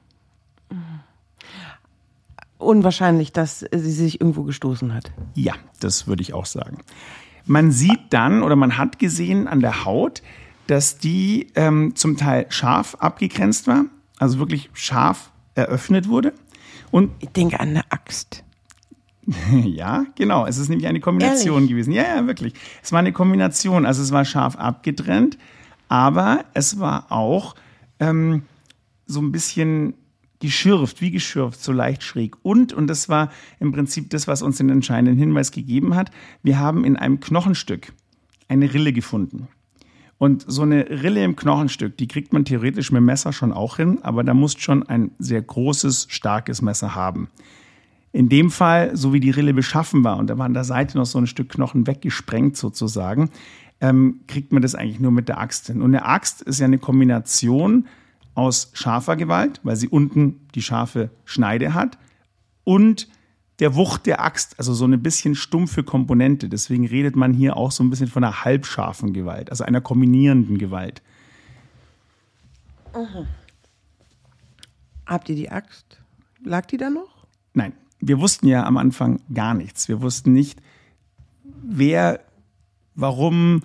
Unwahrscheinlich, 2.58 3.32
dass 3.32 3.60
sie 3.60 3.92
sich 3.92 4.20
irgendwo 4.20 4.42
gestoßen 4.42 4.92
hat. 4.92 5.12
Ja, 5.34 5.54
das 5.78 6.06
würde 6.06 6.22
ich 6.22 6.34
auch 6.34 6.46
sagen. 6.46 6.78
Man 7.46 7.70
sieht 7.70 8.00
dann 8.10 8.42
oder 8.42 8.54
man 8.54 8.76
hat 8.76 8.98
gesehen 8.98 9.48
an 9.48 9.60
der 9.60 9.84
Haut, 9.84 10.22
dass 10.70 10.98
die 10.98 11.48
ähm, 11.56 11.96
zum 11.96 12.16
Teil 12.16 12.46
scharf 12.48 12.94
abgegrenzt 13.00 13.66
war, 13.66 13.86
also 14.18 14.38
wirklich 14.38 14.70
scharf 14.72 15.32
eröffnet 15.56 16.08
wurde. 16.08 16.32
Und 16.92 17.10
Ich 17.18 17.30
denke 17.30 17.58
an 17.58 17.70
eine 17.70 17.90
Axt. 17.90 18.44
ja, 19.64 20.06
genau, 20.14 20.46
es 20.46 20.58
ist 20.58 20.68
nämlich 20.68 20.86
eine 20.86 21.00
Kombination 21.00 21.54
Ehrlich? 21.54 21.70
gewesen. 21.70 21.92
Ja, 21.92 22.02
ja, 22.04 22.26
wirklich. 22.28 22.54
Es 22.84 22.92
war 22.92 23.00
eine 23.00 23.12
Kombination. 23.12 23.84
Also 23.84 24.00
es 24.00 24.12
war 24.12 24.24
scharf 24.24 24.54
abgetrennt, 24.56 25.38
aber 25.88 26.44
es 26.54 26.78
war 26.78 27.10
auch 27.10 27.56
ähm, 27.98 28.42
so 29.06 29.20
ein 29.20 29.32
bisschen 29.32 29.94
geschürft, 30.38 31.00
wie 31.00 31.10
geschürft, 31.10 31.60
so 31.62 31.72
leicht 31.72 32.04
schräg. 32.04 32.36
Und, 32.42 32.72
und 32.72 32.86
das 32.86 33.08
war 33.08 33.30
im 33.58 33.72
Prinzip 33.72 34.08
das, 34.10 34.28
was 34.28 34.40
uns 34.40 34.58
den 34.58 34.70
entscheidenden 34.70 35.18
Hinweis 35.18 35.50
gegeben 35.50 35.96
hat, 35.96 36.12
wir 36.44 36.60
haben 36.60 36.84
in 36.84 36.96
einem 36.96 37.18
Knochenstück 37.18 37.92
eine 38.48 38.72
Rille 38.72 38.92
gefunden. 38.92 39.48
Und 40.20 40.44
so 40.46 40.60
eine 40.60 40.86
Rille 40.90 41.24
im 41.24 41.34
Knochenstück, 41.34 41.96
die 41.96 42.06
kriegt 42.06 42.34
man 42.34 42.44
theoretisch 42.44 42.92
mit 42.92 42.98
dem 42.98 43.06
Messer 43.06 43.32
schon 43.32 43.54
auch 43.54 43.78
hin, 43.78 44.00
aber 44.02 44.22
da 44.22 44.34
muss 44.34 44.52
schon 44.60 44.86
ein 44.86 45.12
sehr 45.18 45.40
großes, 45.40 46.08
starkes 46.10 46.60
Messer 46.60 46.94
haben. 46.94 47.28
In 48.12 48.28
dem 48.28 48.50
Fall, 48.50 48.94
so 48.94 49.14
wie 49.14 49.20
die 49.20 49.30
Rille 49.30 49.54
beschaffen 49.54 50.04
war, 50.04 50.18
und 50.18 50.26
da 50.28 50.36
war 50.36 50.44
an 50.44 50.52
der 50.52 50.64
Seite 50.64 50.98
noch 50.98 51.06
so 51.06 51.16
ein 51.16 51.26
Stück 51.26 51.48
Knochen 51.48 51.86
weggesprengt 51.86 52.58
sozusagen, 52.58 53.30
ähm, 53.80 54.20
kriegt 54.26 54.52
man 54.52 54.60
das 54.60 54.74
eigentlich 54.74 55.00
nur 55.00 55.10
mit 55.10 55.30
der 55.30 55.40
Axt 55.40 55.68
hin. 55.68 55.80
Und 55.80 55.94
eine 55.94 56.04
Axt 56.04 56.42
ist 56.42 56.60
ja 56.60 56.66
eine 56.66 56.76
Kombination 56.76 57.86
aus 58.34 58.72
scharfer 58.74 59.16
Gewalt, 59.16 59.60
weil 59.62 59.76
sie 59.76 59.88
unten 59.88 60.46
die 60.54 60.60
scharfe 60.60 61.08
Schneide 61.24 61.72
hat, 61.72 61.96
und 62.64 63.08
der 63.60 63.74
Wucht 63.74 64.06
der 64.06 64.24
Axt, 64.24 64.58
also 64.58 64.72
so 64.72 64.84
eine 64.84 64.98
bisschen 64.98 65.34
stumpfe 65.34 65.84
Komponente. 65.84 66.48
Deswegen 66.48 66.86
redet 66.86 67.14
man 67.14 67.34
hier 67.34 67.56
auch 67.56 67.70
so 67.70 67.84
ein 67.84 67.90
bisschen 67.90 68.08
von 68.08 68.24
einer 68.24 68.44
halbscharfen 68.44 69.12
Gewalt, 69.12 69.50
also 69.50 69.64
einer 69.64 69.80
kombinierenden 69.80 70.58
Gewalt. 70.58 71.02
Habt 75.06 75.28
ihr 75.28 75.36
die 75.36 75.50
Axt? 75.50 76.00
Lag 76.42 76.66
die 76.66 76.78
da 76.78 76.88
noch? 76.88 77.26
Nein, 77.52 77.74
wir 78.00 78.18
wussten 78.18 78.46
ja 78.48 78.64
am 78.64 78.78
Anfang 78.78 79.20
gar 79.32 79.54
nichts. 79.54 79.88
Wir 79.88 80.00
wussten 80.00 80.32
nicht, 80.32 80.60
wer, 81.44 82.20
warum, 82.94 83.62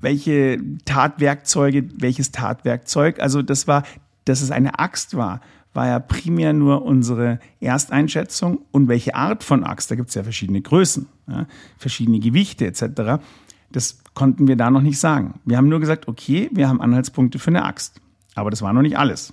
welche 0.00 0.60
Tatwerkzeuge, 0.84 1.88
welches 2.00 2.30
Tatwerkzeug. 2.30 3.18
Also 3.18 3.42
das 3.42 3.66
war, 3.66 3.82
dass 4.24 4.42
es 4.42 4.52
eine 4.52 4.78
Axt 4.78 5.16
war, 5.16 5.40
war 5.74 5.86
ja 5.86 5.98
primär 5.98 6.52
nur 6.52 6.82
unsere 6.82 7.38
Ersteinschätzung 7.60 8.60
und 8.72 8.88
welche 8.88 9.14
Art 9.14 9.44
von 9.44 9.64
Axt. 9.64 9.90
Da 9.90 9.94
gibt 9.94 10.08
es 10.08 10.14
ja 10.14 10.22
verschiedene 10.22 10.60
Größen, 10.60 11.06
ja, 11.28 11.46
verschiedene 11.76 12.20
Gewichte 12.20 12.66
etc. 12.66 13.22
Das 13.70 13.98
konnten 14.14 14.48
wir 14.48 14.56
da 14.56 14.70
noch 14.70 14.80
nicht 14.80 14.98
sagen. 14.98 15.40
Wir 15.44 15.56
haben 15.56 15.68
nur 15.68 15.80
gesagt, 15.80 16.08
okay, 16.08 16.50
wir 16.52 16.68
haben 16.68 16.80
Anhaltspunkte 16.80 17.38
für 17.38 17.48
eine 17.48 17.64
Axt. 17.64 18.00
Aber 18.34 18.50
das 18.50 18.62
war 18.62 18.72
noch 18.72 18.82
nicht 18.82 18.98
alles. 18.98 19.32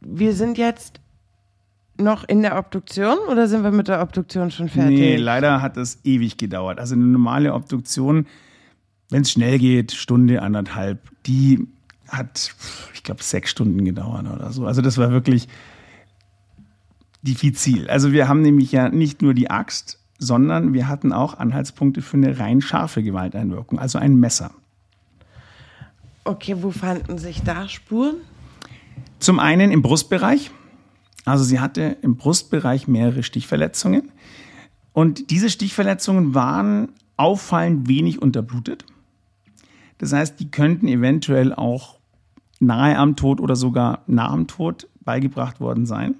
Wir 0.00 0.34
sind 0.34 0.58
jetzt 0.58 1.00
noch 1.96 2.24
in 2.24 2.42
der 2.42 2.58
Obduktion 2.58 3.18
oder 3.30 3.46
sind 3.48 3.62
wir 3.62 3.70
mit 3.70 3.88
der 3.88 4.02
Obduktion 4.02 4.50
schon 4.50 4.68
fertig? 4.68 4.98
Nee, 4.98 5.16
leider 5.16 5.62
hat 5.62 5.76
das 5.76 5.98
ewig 6.04 6.36
gedauert. 6.36 6.78
Also 6.78 6.94
eine 6.94 7.04
normale 7.04 7.54
Obduktion, 7.54 8.26
wenn 9.10 9.22
es 9.22 9.30
schnell 9.30 9.58
geht, 9.58 9.92
Stunde, 9.92 10.42
anderthalb, 10.42 11.00
die 11.26 11.68
hat, 12.08 12.54
ich 12.94 13.02
glaube, 13.02 13.22
sechs 13.22 13.50
Stunden 13.50 13.84
gedauert 13.84 14.26
oder 14.26 14.52
so. 14.52 14.66
Also 14.66 14.82
das 14.82 14.98
war 14.98 15.10
wirklich 15.10 15.48
diffizil. 17.22 17.88
Also 17.88 18.12
wir 18.12 18.28
haben 18.28 18.42
nämlich 18.42 18.72
ja 18.72 18.88
nicht 18.88 19.22
nur 19.22 19.34
die 19.34 19.50
Axt, 19.50 19.98
sondern 20.18 20.72
wir 20.74 20.88
hatten 20.88 21.12
auch 21.12 21.38
Anhaltspunkte 21.38 22.02
für 22.02 22.16
eine 22.16 22.38
rein 22.38 22.60
scharfe 22.60 23.02
Gewalteinwirkung, 23.02 23.78
also 23.78 23.98
ein 23.98 24.16
Messer. 24.16 24.52
Okay, 26.24 26.56
wo 26.60 26.70
fanden 26.70 27.18
sich 27.18 27.42
da 27.42 27.68
Spuren? 27.68 28.16
Zum 29.18 29.38
einen 29.38 29.70
im 29.70 29.82
Brustbereich. 29.82 30.50
Also 31.24 31.44
sie 31.44 31.60
hatte 31.60 31.96
im 32.02 32.16
Brustbereich 32.16 32.88
mehrere 32.88 33.22
Stichverletzungen. 33.22 34.10
Und 34.92 35.30
diese 35.30 35.50
Stichverletzungen 35.50 36.34
waren 36.34 36.90
auffallend 37.16 37.88
wenig 37.88 38.20
unterblutet. 38.20 38.84
Das 39.98 40.12
heißt, 40.12 40.40
die 40.40 40.50
könnten 40.50 40.88
eventuell 40.88 41.54
auch 41.54 41.93
nahe 42.66 42.98
am 42.98 43.16
Tod 43.16 43.40
oder 43.40 43.56
sogar 43.56 44.02
nah 44.06 44.28
am 44.28 44.46
Tod 44.46 44.88
beigebracht 45.00 45.60
worden 45.60 45.86
sein. 45.86 46.14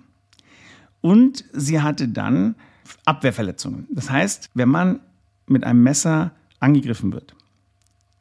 Und 1.00 1.44
sie 1.52 1.80
hatte 1.80 2.08
dann 2.08 2.54
Abwehrverletzungen. 3.04 3.86
Das 3.90 4.10
heißt, 4.10 4.50
wenn 4.54 4.68
man 4.68 5.00
mit 5.46 5.64
einem 5.64 5.82
Messer 5.82 6.32
angegriffen 6.60 7.12
wird, 7.12 7.34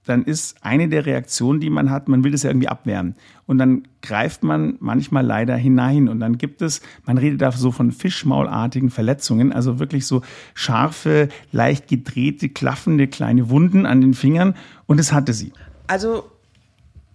dann 0.05 0.23
ist 0.23 0.57
eine 0.61 0.89
der 0.89 1.05
Reaktionen, 1.05 1.61
die 1.61 1.69
man 1.69 1.89
hat, 1.89 2.09
man 2.09 2.23
will 2.23 2.31
das 2.31 2.43
ja 2.43 2.49
irgendwie 2.49 2.67
abwehren. 2.67 3.15
Und 3.45 3.57
dann 3.57 3.83
greift 4.01 4.43
man 4.43 4.75
manchmal 4.79 5.25
leider 5.25 5.55
hinein. 5.55 6.09
Und 6.09 6.19
dann 6.19 6.37
gibt 6.37 6.61
es, 6.61 6.81
man 7.05 7.17
redet 7.17 7.41
da 7.41 7.51
so 7.53 7.71
von 7.71 7.91
fischmaulartigen 7.91 8.89
Verletzungen, 8.89 9.53
also 9.53 9.79
wirklich 9.79 10.05
so 10.05 10.21
scharfe, 10.53 11.29
leicht 11.51 11.87
gedrehte, 11.87 12.49
klaffende 12.49 13.07
kleine 13.07 13.49
Wunden 13.49 13.85
an 13.85 14.01
den 14.01 14.13
Fingern. 14.13 14.55
Und 14.87 14.99
das 14.99 15.13
hatte 15.13 15.31
sie. 15.31 15.53
Also 15.87 16.25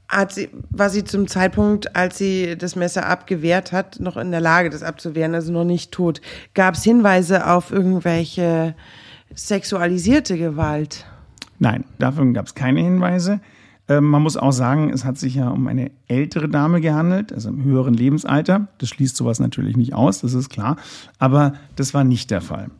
hat 0.08 0.32
sie, 0.32 0.48
war 0.70 0.88
sie 0.88 1.04
zum 1.04 1.28
Zeitpunkt, 1.28 1.94
als 1.94 2.18
sie 2.18 2.56
das 2.56 2.76
Messer 2.76 3.06
abgewehrt 3.06 3.72
hat, 3.72 4.00
noch 4.00 4.16
in 4.16 4.30
der 4.30 4.40
Lage, 4.40 4.70
das 4.70 4.82
abzuwehren, 4.82 5.34
also 5.34 5.52
noch 5.52 5.64
nicht 5.64 5.92
tot. 5.92 6.20
Gab 6.54 6.74
es 6.74 6.82
Hinweise 6.82 7.46
auf 7.46 7.70
irgendwelche 7.70 8.74
sexualisierte 9.34 10.38
Gewalt? 10.38 11.04
Nein, 11.58 11.84
dafür 11.98 12.32
gab 12.32 12.46
es 12.46 12.54
keine 12.54 12.80
Hinweise. 12.80 13.40
Ähm, 13.88 14.04
man 14.04 14.22
muss 14.22 14.36
auch 14.36 14.52
sagen, 14.52 14.90
es 14.90 15.04
hat 15.04 15.18
sich 15.18 15.34
ja 15.34 15.48
um 15.48 15.66
eine 15.66 15.90
ältere 16.06 16.48
Dame 16.48 16.80
gehandelt, 16.80 17.32
also 17.32 17.48
im 17.48 17.64
höheren 17.64 17.94
Lebensalter. 17.94 18.68
Das 18.78 18.88
schließt 18.90 19.16
sowas 19.16 19.40
natürlich 19.40 19.76
nicht 19.76 19.94
aus, 19.94 20.20
das 20.20 20.34
ist 20.34 20.48
klar. 20.48 20.76
Aber 21.18 21.54
das 21.76 21.94
war 21.94 22.04
nicht 22.04 22.30
der 22.30 22.40
Fall. 22.40 22.70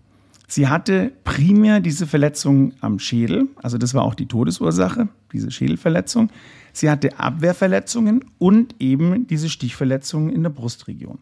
Sie 0.47 0.69
hatte 0.69 1.13
primär 1.25 1.81
diese 1.81 2.07
Verletzung 2.07 2.73
am 2.81 2.99
Schädel, 2.99 3.49
also 3.63 3.77
das 3.77 3.93
war 3.93 4.03
auch 4.03 4.15
die 4.15 4.27
Todesursache, 4.27 5.09
diese 5.31 5.51
Schädelverletzung. 5.51 6.31
Sie 6.79 6.89
hatte 6.89 7.19
Abwehrverletzungen 7.19 8.25
und 8.39 8.77
eben 8.79 9.27
diese 9.27 9.49
Stichverletzungen 9.49 10.31
in 10.31 10.45
der 10.45 10.51
Brustregion. 10.51 11.19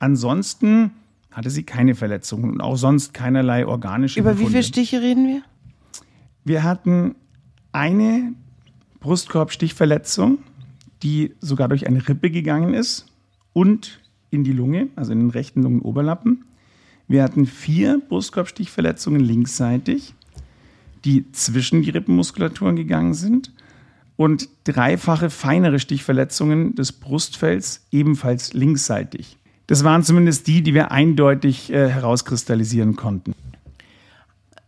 Ansonsten 0.00 0.90
hatte 1.30 1.48
sie 1.48 1.62
keine 1.62 1.94
Verletzungen 1.94 2.50
und 2.50 2.60
auch 2.60 2.74
sonst 2.74 3.14
keinerlei 3.14 3.68
organische 3.68 4.18
Über 4.18 4.30
Befunde. 4.30 4.48
wie 4.48 4.52
viele 4.54 4.64
Stiche 4.64 5.02
reden 5.02 5.28
wir? 5.28 5.42
Wir 6.42 6.64
hatten 6.64 7.14
eine 7.70 8.32
Brustkorbstichverletzung, 8.98 10.38
die 11.04 11.36
sogar 11.40 11.68
durch 11.68 11.86
eine 11.86 12.08
Rippe 12.08 12.32
gegangen 12.32 12.74
ist 12.74 13.06
und 13.52 14.00
in 14.30 14.42
die 14.42 14.52
Lunge, 14.52 14.88
also 14.96 15.12
in 15.12 15.20
den 15.20 15.30
rechten 15.30 15.62
Lungenoberlappen. 15.62 16.46
Wir 17.06 17.22
hatten 17.22 17.46
vier 17.46 18.02
Brustkorbstichverletzungen 18.08 19.20
linksseitig, 19.20 20.14
die 21.04 21.30
zwischen 21.30 21.82
die 21.82 21.90
Rippenmuskulaturen 21.90 22.74
gegangen 22.74 23.14
sind 23.14 23.52
und 24.16 24.48
dreifache 24.64 25.30
feinere 25.30 25.78
Stichverletzungen 25.78 26.74
des 26.74 26.92
Brustfells 26.92 27.86
ebenfalls 27.90 28.54
linksseitig. 28.54 29.36
Das 29.66 29.84
waren 29.84 30.02
zumindest 30.02 30.46
die, 30.46 30.62
die 30.62 30.74
wir 30.74 30.90
eindeutig 30.90 31.72
äh, 31.72 31.88
herauskristallisieren 31.88 32.96
konnten. 32.96 33.34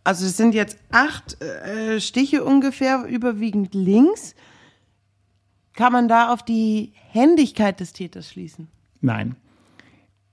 Also 0.03 0.25
es 0.25 0.37
sind 0.37 0.53
jetzt 0.53 0.77
acht 0.91 1.41
äh, 1.41 1.99
Stiche 1.99 2.43
ungefähr, 2.43 3.05
überwiegend 3.05 3.73
links. 3.73 4.35
Kann 5.73 5.93
man 5.93 6.07
da 6.07 6.33
auf 6.33 6.43
die 6.43 6.93
Händigkeit 7.11 7.79
des 7.79 7.93
Täters 7.93 8.31
schließen? 8.31 8.67
Nein. 9.01 9.35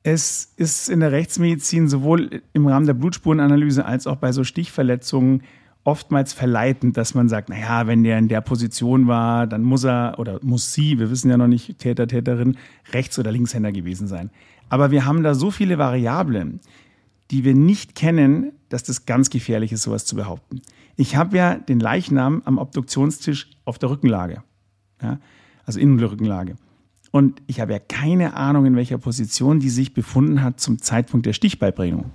Es 0.02 0.52
ist 0.56 0.88
in 0.88 1.00
der 1.00 1.12
Rechtsmedizin 1.12 1.88
sowohl 1.88 2.42
im 2.52 2.66
Rahmen 2.66 2.86
der 2.86 2.94
Blutspurenanalyse 2.94 3.84
als 3.84 4.06
auch 4.06 4.16
bei 4.16 4.32
so 4.32 4.44
Stichverletzungen 4.44 5.42
oftmals 5.86 6.32
verleitend, 6.32 6.96
dass 6.96 7.14
man 7.14 7.28
sagt, 7.28 7.48
naja, 7.48 7.86
wenn 7.86 8.02
der 8.02 8.18
in 8.18 8.28
der 8.28 8.40
Position 8.40 9.06
war, 9.06 9.46
dann 9.46 9.62
muss 9.62 9.84
er 9.84 10.18
oder 10.18 10.40
muss 10.42 10.72
sie, 10.72 10.98
wir 10.98 11.10
wissen 11.10 11.30
ja 11.30 11.36
noch 11.36 11.46
nicht, 11.46 11.78
Täter, 11.78 12.08
Täterin, 12.08 12.56
Rechts- 12.92 13.18
oder 13.18 13.30
Linkshänder 13.30 13.70
gewesen 13.70 14.08
sein. 14.08 14.30
Aber 14.68 14.90
wir 14.90 15.04
haben 15.04 15.22
da 15.22 15.34
so 15.34 15.52
viele 15.52 15.78
Variablen, 15.78 16.60
die 17.30 17.44
wir 17.44 17.54
nicht 17.54 17.94
kennen, 17.94 18.52
dass 18.68 18.82
das 18.82 19.06
ganz 19.06 19.30
gefährlich 19.30 19.70
ist, 19.70 19.82
sowas 19.82 20.04
zu 20.04 20.16
behaupten. 20.16 20.60
Ich 20.96 21.14
habe 21.14 21.36
ja 21.36 21.54
den 21.54 21.78
Leichnam 21.78 22.42
am 22.44 22.58
Obduktionstisch 22.58 23.50
auf 23.64 23.78
der 23.78 23.90
Rückenlage, 23.90 24.42
ja, 25.00 25.20
also 25.66 25.78
Innenrückenlage. 25.78 26.56
Und 27.12 27.40
ich 27.46 27.60
habe 27.60 27.72
ja 27.72 27.78
keine 27.78 28.34
Ahnung, 28.34 28.66
in 28.66 28.74
welcher 28.74 28.98
Position 28.98 29.60
die 29.60 29.70
sich 29.70 29.94
befunden 29.94 30.42
hat 30.42 30.58
zum 30.58 30.82
Zeitpunkt 30.82 31.26
der 31.26 31.32
Stichbeibringung. 31.32 32.10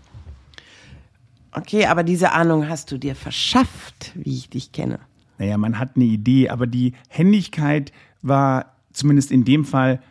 Okay, 1.53 1.85
aber 1.85 2.03
diese 2.03 2.31
Ahnung 2.31 2.69
hast 2.69 2.91
du 2.91 2.97
dir 2.97 3.15
verschafft, 3.15 4.11
wie 4.15 4.37
ich 4.37 4.49
dich 4.49 4.71
kenne. 4.71 4.99
Naja, 5.37 5.57
man 5.57 5.79
hat 5.79 5.95
eine 5.95 6.05
Idee, 6.05 6.49
aber 6.49 6.67
die 6.67 6.93
Händigkeit 7.09 7.91
war 8.21 8.77
zumindest 8.93 9.31
in 9.31 9.43
dem 9.43 9.65
Fall 9.65 10.01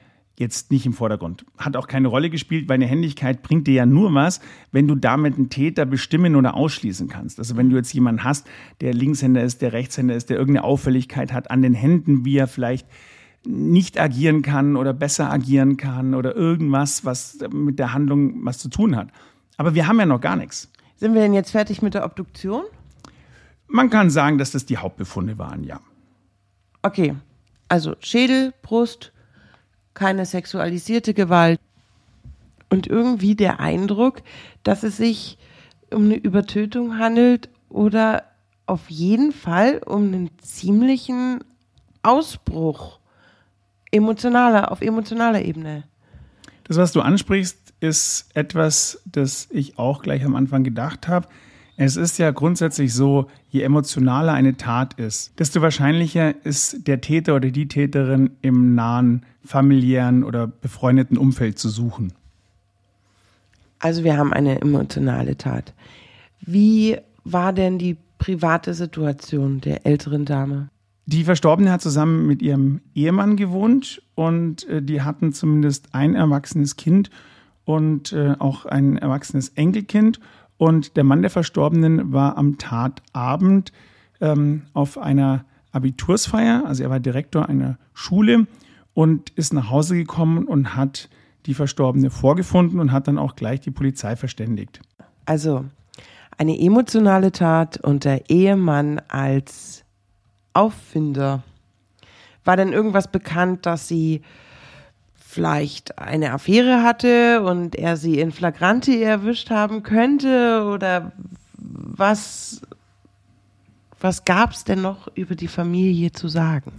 jetzt 0.40 0.70
nicht 0.70 0.86
im 0.86 0.94
Vordergrund. 0.94 1.44
Hat 1.58 1.76
auch 1.76 1.86
keine 1.86 2.08
Rolle 2.08 2.30
gespielt, 2.30 2.68
weil 2.68 2.76
eine 2.76 2.86
Händigkeit 2.86 3.42
bringt 3.42 3.66
dir 3.66 3.74
ja 3.74 3.86
nur 3.86 4.12
was, 4.14 4.40
wenn 4.72 4.88
du 4.88 4.94
damit 4.94 5.36
einen 5.36 5.50
Täter 5.50 5.84
bestimmen 5.84 6.34
oder 6.34 6.54
ausschließen 6.54 7.08
kannst. 7.08 7.38
Also 7.38 7.56
wenn 7.56 7.68
du 7.68 7.76
jetzt 7.76 7.92
jemanden 7.92 8.24
hast, 8.24 8.46
der 8.80 8.94
Linkshänder 8.94 9.42
ist, 9.42 9.60
der 9.60 9.74
Rechtshänder 9.74 10.16
ist, 10.16 10.30
der 10.30 10.38
irgendeine 10.38 10.64
Auffälligkeit 10.64 11.32
hat 11.32 11.50
an 11.50 11.60
den 11.60 11.74
Händen, 11.74 12.24
wie 12.24 12.38
er 12.38 12.48
vielleicht 12.48 12.86
nicht 13.44 14.00
agieren 14.00 14.40
kann 14.42 14.76
oder 14.76 14.94
besser 14.94 15.30
agieren 15.30 15.76
kann 15.76 16.14
oder 16.14 16.34
irgendwas, 16.34 17.04
was 17.04 17.38
mit 17.52 17.78
der 17.78 17.92
Handlung 17.92 18.44
was 18.44 18.58
zu 18.58 18.68
tun 18.68 18.96
hat. 18.96 19.08
Aber 19.58 19.74
wir 19.74 19.86
haben 19.86 19.98
ja 19.98 20.06
noch 20.06 20.22
gar 20.22 20.36
nichts. 20.36 20.69
Sind 21.00 21.14
wir 21.14 21.22
denn 21.22 21.32
jetzt 21.32 21.50
fertig 21.50 21.80
mit 21.80 21.94
der 21.94 22.04
Obduktion? 22.04 22.64
Man 23.66 23.88
kann 23.88 24.10
sagen, 24.10 24.36
dass 24.36 24.50
das 24.50 24.66
die 24.66 24.76
Hauptbefunde 24.76 25.38
waren, 25.38 25.64
ja. 25.64 25.80
Okay, 26.82 27.16
also 27.68 27.94
Schädel, 28.00 28.52
Brust, 28.60 29.12
keine 29.94 30.26
sexualisierte 30.26 31.14
Gewalt 31.14 31.58
und 32.68 32.86
irgendwie 32.86 33.34
der 33.34 33.60
Eindruck, 33.60 34.20
dass 34.62 34.82
es 34.82 34.98
sich 34.98 35.38
um 35.90 36.04
eine 36.04 36.16
Übertötung 36.16 36.98
handelt 36.98 37.48
oder 37.70 38.24
auf 38.66 38.90
jeden 38.90 39.32
Fall 39.32 39.80
um 39.86 40.02
einen 40.02 40.30
ziemlichen 40.42 41.42
Ausbruch 42.02 43.00
emotionaler, 43.90 44.70
auf 44.70 44.82
emotionaler 44.82 45.42
Ebene. 45.42 45.84
Das, 46.64 46.76
was 46.76 46.92
du 46.92 47.00
ansprichst, 47.00 47.69
ist 47.80 48.30
etwas, 48.34 49.02
das 49.06 49.48
ich 49.50 49.78
auch 49.78 50.02
gleich 50.02 50.24
am 50.24 50.36
Anfang 50.36 50.64
gedacht 50.64 51.08
habe. 51.08 51.26
Es 51.76 51.96
ist 51.96 52.18
ja 52.18 52.30
grundsätzlich 52.30 52.92
so, 52.92 53.28
je 53.48 53.62
emotionaler 53.62 54.34
eine 54.34 54.58
Tat 54.58 54.94
ist, 54.94 55.38
desto 55.38 55.62
wahrscheinlicher 55.62 56.34
ist 56.44 56.86
der 56.86 57.00
Täter 57.00 57.34
oder 57.34 57.50
die 57.50 57.68
Täterin 57.68 58.30
im 58.42 58.74
nahen 58.74 59.24
familiären 59.42 60.24
oder 60.24 60.46
befreundeten 60.46 61.16
Umfeld 61.16 61.58
zu 61.58 61.70
suchen. 61.70 62.12
Also 63.78 64.04
wir 64.04 64.18
haben 64.18 64.34
eine 64.34 64.60
emotionale 64.60 65.38
Tat. 65.38 65.72
Wie 66.42 66.98
war 67.24 67.54
denn 67.54 67.78
die 67.78 67.96
private 68.18 68.74
Situation 68.74 69.62
der 69.62 69.86
älteren 69.86 70.26
Dame? 70.26 70.68
Die 71.06 71.24
Verstorbene 71.24 71.72
hat 71.72 71.80
zusammen 71.80 72.26
mit 72.26 72.42
ihrem 72.42 72.82
Ehemann 72.94 73.36
gewohnt 73.36 74.02
und 74.14 74.68
äh, 74.68 74.82
die 74.82 75.02
hatten 75.02 75.32
zumindest 75.32 75.94
ein 75.94 76.14
erwachsenes 76.14 76.76
Kind 76.76 77.10
und 77.64 78.12
äh, 78.12 78.34
auch 78.38 78.66
ein 78.66 78.96
erwachsenes 78.96 79.50
Enkelkind. 79.50 80.20
Und 80.56 80.96
der 80.96 81.04
Mann 81.04 81.22
der 81.22 81.30
Verstorbenen 81.30 82.12
war 82.12 82.36
am 82.36 82.58
Tatabend 82.58 83.72
ähm, 84.20 84.62
auf 84.74 84.98
einer 84.98 85.44
Abitursfeier, 85.72 86.64
also 86.66 86.82
er 86.82 86.90
war 86.90 87.00
Direktor 87.00 87.48
einer 87.48 87.78
Schule 87.94 88.46
und 88.92 89.30
ist 89.30 89.52
nach 89.52 89.70
Hause 89.70 89.96
gekommen 89.96 90.44
und 90.44 90.74
hat 90.76 91.08
die 91.46 91.54
Verstorbene 91.54 92.10
vorgefunden 92.10 92.80
und 92.80 92.92
hat 92.92 93.08
dann 93.08 93.18
auch 93.18 93.36
gleich 93.36 93.60
die 93.60 93.70
Polizei 93.70 94.16
verständigt. 94.16 94.80
Also 95.26 95.64
eine 96.36 96.58
emotionale 96.58 97.32
Tat 97.32 97.78
und 97.78 98.04
der 98.04 98.28
Ehemann 98.30 99.00
als 99.08 99.84
Auffinder. 100.52 101.42
War 102.44 102.56
denn 102.56 102.72
irgendwas 102.72 103.10
bekannt, 103.10 103.66
dass 103.66 103.88
sie 103.88 104.22
vielleicht 105.30 105.98
eine 105.98 106.32
Affäre 106.32 106.82
hatte 106.82 107.42
und 107.42 107.76
er 107.76 107.96
sie 107.96 108.18
in 108.18 108.32
Flagranti 108.32 109.00
erwischt 109.00 109.50
haben 109.50 109.82
könnte? 109.82 110.68
Oder 110.74 111.12
was, 111.56 112.62
was 114.00 114.24
gab 114.24 114.52
es 114.52 114.64
denn 114.64 114.82
noch 114.82 115.08
über 115.14 115.36
die 115.36 115.48
Familie 115.48 116.10
zu 116.10 116.26
sagen? 116.26 116.72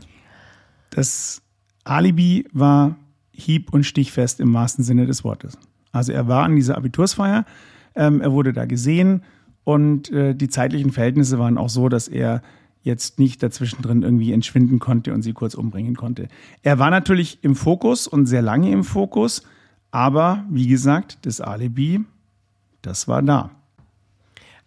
Das 0.90 1.42
Alibi 1.86 2.46
war 2.52 2.98
hieb- 3.32 3.74
und 3.74 3.86
stichfest 3.86 4.42
im 4.42 4.54
wahrsten 4.54 4.84
Sinne 4.84 5.06
des 5.06 5.24
Wortes. 5.24 5.58
Also 5.94 6.12
er 6.12 6.28
war 6.28 6.44
an 6.44 6.56
dieser 6.56 6.76
Abitursfeier, 6.76 7.46
ähm, 7.96 8.22
er 8.22 8.34
wurde 8.34 8.52
da 8.52 8.66
gesehen 8.66 9.24
und 9.64 10.12
äh, 10.12 10.36
die 10.36 10.50
zeitlichen 10.50 10.92
Verhältnisse 10.92 11.40
waren 11.40 11.58
auch 11.58 11.70
so, 11.70 11.88
dass 11.88 12.08
er 12.10 12.42
jetzt 12.84 13.20
nicht 13.20 13.44
dazwischen 13.44 13.82
drin 13.82 14.02
irgendwie 14.02 14.34
entschwinden 14.34 14.80
konnte 14.80 15.14
und 15.14 15.22
sie 15.22 15.34
kurz 15.34 15.54
umbringen 15.54 15.96
konnte. 15.96 16.28
Er 16.64 16.80
war 16.80 16.90
natürlich 16.90 17.44
im 17.44 17.56
Fokus 17.56 18.08
und 18.08 18.26
sehr 18.26 18.42
lange 18.42 18.72
im 18.72 18.84
Fokus, 18.84 19.44
aber 19.92 20.46
wie 20.50 20.68
gesagt, 20.68 21.20
das 21.24 21.42
Alibi, 21.42 22.04
das 22.82 23.08
war 23.08 23.22
da. 23.22 23.52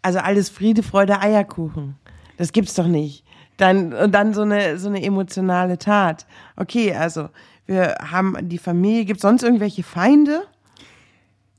Also 0.03 0.18
alles 0.18 0.50
Friede, 0.50 0.83
Freude, 0.83 1.20
Eierkuchen. 1.20 1.96
Das 2.37 2.53
gibt's 2.53 2.74
doch 2.74 2.87
nicht. 2.87 3.24
Dann, 3.57 3.92
und 3.92 4.12
dann 4.12 4.35
so 4.35 4.42
eine, 4.42 4.79
so 4.79 4.88
eine 4.88 5.03
emotionale 5.03 5.79
Tat. 5.79 6.27
Okay, 6.57 6.94
also 6.94 7.31
wir 7.66 7.94
haben 8.00 8.37
die 8.48 8.59
Familie. 8.59 9.05
Gibt 9.05 9.20
sonst 9.20 9.42
irgendwelche 9.42 9.83
Feinde? 9.83 10.42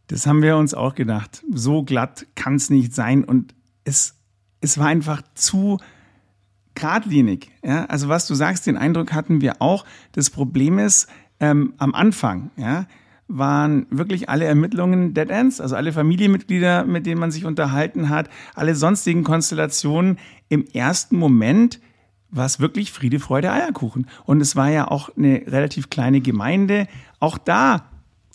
Das 0.08 0.28
haben 0.28 0.42
wir 0.42 0.58
uns 0.58 0.74
auch 0.74 0.94
gedacht. 0.94 1.44
So 1.52 1.84
glatt 1.84 2.28
kann 2.36 2.56
es 2.56 2.70
nicht 2.70 2.94
sein. 2.94 3.24
Und 3.24 3.56
es, 3.86 4.16
es 4.62 4.78
war 4.78 4.88
einfach 4.88 5.24
zu 5.34 5.80
geradlinig. 6.76 7.52
Ja? 7.64 7.86
Also 7.86 8.10
was 8.10 8.28
du 8.28 8.36
sagst, 8.36 8.68
den 8.68 8.78
Eindruck 8.78 9.14
hatten 9.14 9.42
wir 9.42 9.62
auch. 9.62 9.86
Das 10.12 10.30
Problem 10.30 10.80
ist, 10.80 11.08
ähm, 11.40 11.74
am 11.78 11.94
Anfang, 11.96 12.52
ja, 12.58 12.86
waren 13.28 13.88
wirklich 13.90 14.30
alle 14.30 14.46
Ermittlungen 14.46 15.14
Dead 15.14 15.30
Ends, 15.30 15.60
also 15.60 15.76
alle 15.76 15.92
Familienmitglieder, 15.92 16.86
mit 16.86 17.06
denen 17.06 17.20
man 17.20 17.32
sich 17.32 17.46
unterhalten 17.46 18.10
hat, 18.10 18.30
alle 18.54 18.76
sonstigen 18.76 19.24
Konstellationen. 19.24 20.20
Im 20.48 20.66
ersten 20.74 21.18
Moment 21.18 21.80
war 22.30 22.46
es 22.46 22.60
wirklich 22.60 22.92
Friede, 22.92 23.20
Freude, 23.20 23.52
Eierkuchen. 23.52 24.08
Und 24.26 24.42
es 24.42 24.56
war 24.56 24.70
ja 24.70 24.88
auch 24.90 25.10
eine 25.18 25.42
relativ 25.48 25.90
kleine 25.90 26.22
Gemeinde. 26.22 26.88
Auch 27.20 27.38
da 27.38 27.86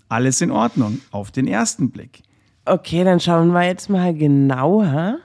alles 0.09 0.41
in 0.41 0.51
Ordnung, 0.51 1.01
auf 1.13 1.31
den 1.31 1.47
ersten 1.47 1.91
Blick. 1.91 2.23
Okay, 2.65 3.05
dann 3.05 3.21
schauen 3.21 3.53
wir 3.53 3.65
jetzt 3.65 3.89
mal 3.89 4.13
genauer, 4.15 5.19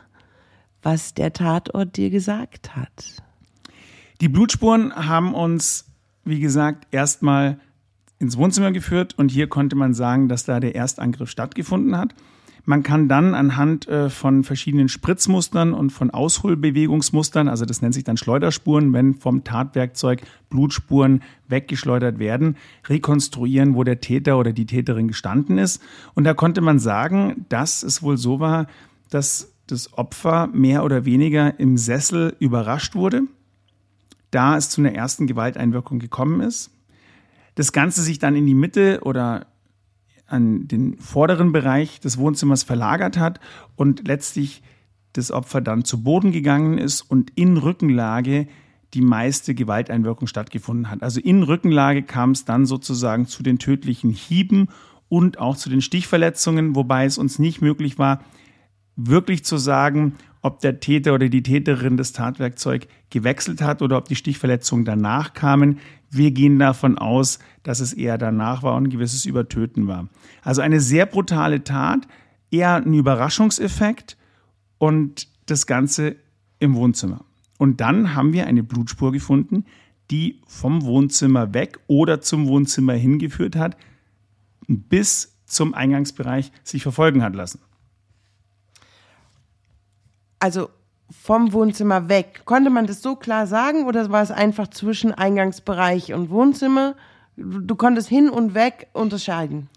was 0.85 1.15
der 1.15 1.33
Tatort 1.33 1.97
dir 1.97 2.11
gesagt 2.11 2.75
hat. 2.75 3.23
Die 4.21 4.29
Blutspuren 4.29 4.95
haben 4.95 5.33
uns, 5.33 5.85
wie 6.23 6.39
gesagt, 6.39 6.87
erstmal 6.91 7.59
ins 8.19 8.37
Wohnzimmer 8.37 8.71
geführt 8.71 9.15
und 9.17 9.29
hier 9.29 9.47
konnte 9.49 9.75
man 9.75 9.95
sagen, 9.95 10.29
dass 10.29 10.45
da 10.45 10.59
der 10.59 10.75
Erstangriff 10.75 11.29
stattgefunden 11.29 11.97
hat. 11.97 12.13
Man 12.65 12.83
kann 12.83 13.07
dann 13.07 13.35
anhand 13.35 13.87
äh, 13.87 14.09
von 14.09 14.43
verschiedenen 14.43 14.87
Spritzmustern 14.87 15.73
und 15.73 15.91
von 15.91 16.11
Ausholbewegungsmustern, 16.11 17.47
also 17.47 17.65
das 17.65 17.81
nennt 17.81 17.93
sich 17.93 18.03
dann 18.03 18.17
Schleuderspuren, 18.17 18.93
wenn 18.93 19.15
vom 19.15 19.43
Tatwerkzeug 19.43 20.21
Blutspuren 20.49 21.23
weggeschleudert 21.47 22.19
werden, 22.19 22.57
rekonstruieren, 22.87 23.75
wo 23.75 23.83
der 23.83 24.01
Täter 24.01 24.37
oder 24.37 24.53
die 24.53 24.65
Täterin 24.65 25.07
gestanden 25.07 25.57
ist. 25.57 25.81
Und 26.13 26.23
da 26.23 26.33
konnte 26.33 26.61
man 26.61 26.79
sagen, 26.79 27.45
dass 27.49 27.83
es 27.83 28.01
wohl 28.01 28.17
so 28.17 28.39
war, 28.39 28.67
dass 29.09 29.54
das 29.67 29.93
Opfer 29.93 30.47
mehr 30.47 30.83
oder 30.83 31.05
weniger 31.05 31.59
im 31.59 31.77
Sessel 31.77 32.35
überrascht 32.39 32.95
wurde, 32.95 33.23
da 34.31 34.57
es 34.57 34.69
zu 34.69 34.81
einer 34.81 34.93
ersten 34.93 35.27
Gewalteinwirkung 35.27 35.99
gekommen 35.99 36.41
ist. 36.41 36.71
Das 37.55 37.71
Ganze 37.71 38.01
sich 38.01 38.19
dann 38.19 38.35
in 38.35 38.45
die 38.45 38.53
Mitte 38.53 38.99
oder 39.03 39.47
an 40.27 40.67
den 40.67 40.97
vorderen 40.97 41.51
Bereich 41.51 41.99
des 41.99 42.17
Wohnzimmers 42.17 42.63
verlagert 42.63 43.17
hat 43.17 43.39
und 43.75 44.07
letztlich 44.07 44.61
das 45.13 45.31
Opfer 45.31 45.61
dann 45.61 45.85
zu 45.85 46.03
Boden 46.03 46.31
gegangen 46.31 46.77
ist 46.77 47.01
und 47.01 47.31
in 47.35 47.57
Rückenlage 47.57 48.47
die 48.93 49.01
meiste 49.01 49.55
Gewalteinwirkung 49.55 50.27
stattgefunden 50.27 50.89
hat. 50.89 51.03
Also 51.03 51.19
in 51.19 51.43
Rückenlage 51.43 52.03
kam 52.03 52.31
es 52.31 52.45
dann 52.45 52.65
sozusagen 52.65 53.27
zu 53.27 53.43
den 53.43 53.59
tödlichen 53.59 54.09
Hieben 54.09 54.69
und 55.09 55.37
auch 55.37 55.57
zu 55.57 55.69
den 55.69 55.81
Stichverletzungen, 55.81 56.75
wobei 56.75 57.05
es 57.05 57.17
uns 57.17 57.39
nicht 57.39 57.61
möglich 57.61 57.99
war, 57.99 58.23
wirklich 58.95 59.43
zu 59.43 59.57
sagen, 59.57 60.15
ob 60.41 60.59
der 60.59 60.79
Täter 60.79 61.13
oder 61.13 61.27
die 61.27 61.41
Täterin 61.41 61.97
das 61.97 62.11
Tatwerkzeug 62.11 62.87
gewechselt 63.09 63.61
hat 63.61 63.81
oder 63.81 63.97
ob 63.97 64.07
die 64.07 64.15
Stichverletzungen 64.15 64.85
danach 64.85 65.33
kamen. 65.33 65.79
Wir 66.11 66.31
gehen 66.31 66.59
davon 66.59 66.97
aus, 66.97 67.39
dass 67.63 67.79
es 67.79 67.93
eher 67.93 68.17
danach 68.17 68.61
war 68.61 68.75
und 68.75 68.83
ein 68.83 68.89
gewisses 68.89 69.25
Übertöten 69.25 69.87
war. 69.87 70.07
Also 70.43 70.61
eine 70.61 70.79
sehr 70.79 71.07
brutale 71.07 71.63
Tat, 71.63 72.07
eher 72.51 72.75
ein 72.75 72.93
Überraschungseffekt 72.93 74.17
und 74.77 75.27
das 75.47 75.65
Ganze 75.65 76.15
im 76.59 76.75
Wohnzimmer. 76.75 77.25
Und 77.57 77.81
dann 77.81 78.13
haben 78.15 78.33
wir 78.33 78.47
eine 78.47 78.63
Blutspur 78.63 79.11
gefunden, 79.11 79.65
die 80.11 80.41
vom 80.45 80.83
Wohnzimmer 80.83 81.53
weg 81.53 81.79
oder 81.87 82.21
zum 82.21 82.47
Wohnzimmer 82.47 82.93
hingeführt 82.93 83.55
hat, 83.55 83.77
bis 84.67 85.35
zum 85.45 85.73
Eingangsbereich 85.73 86.51
sich 86.63 86.83
verfolgen 86.83 87.23
hat 87.23 87.35
lassen. 87.35 87.59
Also 90.45 90.69
vom 91.09 91.53
Wohnzimmer 91.53 92.07
weg. 92.07 92.43
Konnte 92.45 92.69
man 92.69 92.85
das 92.85 93.01
so 93.01 93.15
klar 93.15 93.47
sagen 93.47 93.87
oder 93.87 94.11
war 94.11 94.21
es 94.21 94.29
einfach 94.29 94.67
zwischen 94.67 95.11
Eingangsbereich 95.11 96.13
und 96.13 96.29
Wohnzimmer? 96.29 96.93
Du 97.35 97.73
konntest 97.73 98.09
hin 98.09 98.29
und 98.29 98.53
weg 98.53 98.85
unterscheiden. 98.93 99.69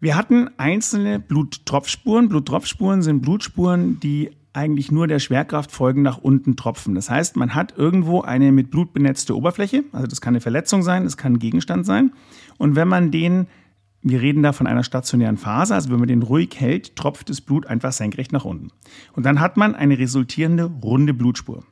Wir 0.00 0.14
hatten 0.14 0.50
einzelne 0.58 1.20
Bluttropfspuren. 1.20 2.28
Bluttropfspuren 2.28 3.00
sind 3.00 3.22
Blutspuren, 3.22 3.98
die 3.98 4.32
eigentlich 4.52 4.92
nur 4.92 5.06
der 5.06 5.20
Schwerkraft 5.20 5.72
folgen 5.72 6.02
nach 6.02 6.18
unten 6.18 6.54
tropfen. 6.54 6.94
Das 6.94 7.08
heißt, 7.08 7.36
man 7.36 7.54
hat 7.54 7.72
irgendwo 7.78 8.20
eine 8.20 8.52
mit 8.52 8.70
Blut 8.70 8.92
benetzte 8.92 9.34
Oberfläche, 9.34 9.84
also 9.92 10.06
das 10.06 10.20
kann 10.20 10.34
eine 10.34 10.42
Verletzung 10.42 10.82
sein, 10.82 11.04
das 11.04 11.16
kann 11.16 11.32
ein 11.32 11.38
Gegenstand 11.38 11.86
sein. 11.86 12.12
Und 12.58 12.76
wenn 12.76 12.88
man 12.88 13.10
den, 13.10 13.46
wir 14.04 14.20
reden 14.20 14.42
da 14.42 14.52
von 14.52 14.66
einer 14.66 14.84
stationären 14.84 15.38
Phase, 15.38 15.74
also 15.74 15.90
wenn 15.90 15.98
man 15.98 16.08
den 16.08 16.22
ruhig 16.22 16.50
hält, 16.60 16.94
tropft 16.94 17.30
das 17.30 17.40
Blut 17.40 17.66
einfach 17.66 17.90
senkrecht 17.90 18.32
nach 18.32 18.44
unten. 18.44 18.68
Und 19.14 19.24
dann 19.24 19.40
hat 19.40 19.56
man 19.56 19.74
eine 19.74 19.98
resultierende 19.98 20.64
runde 20.64 21.14
Blutspur. 21.14 21.64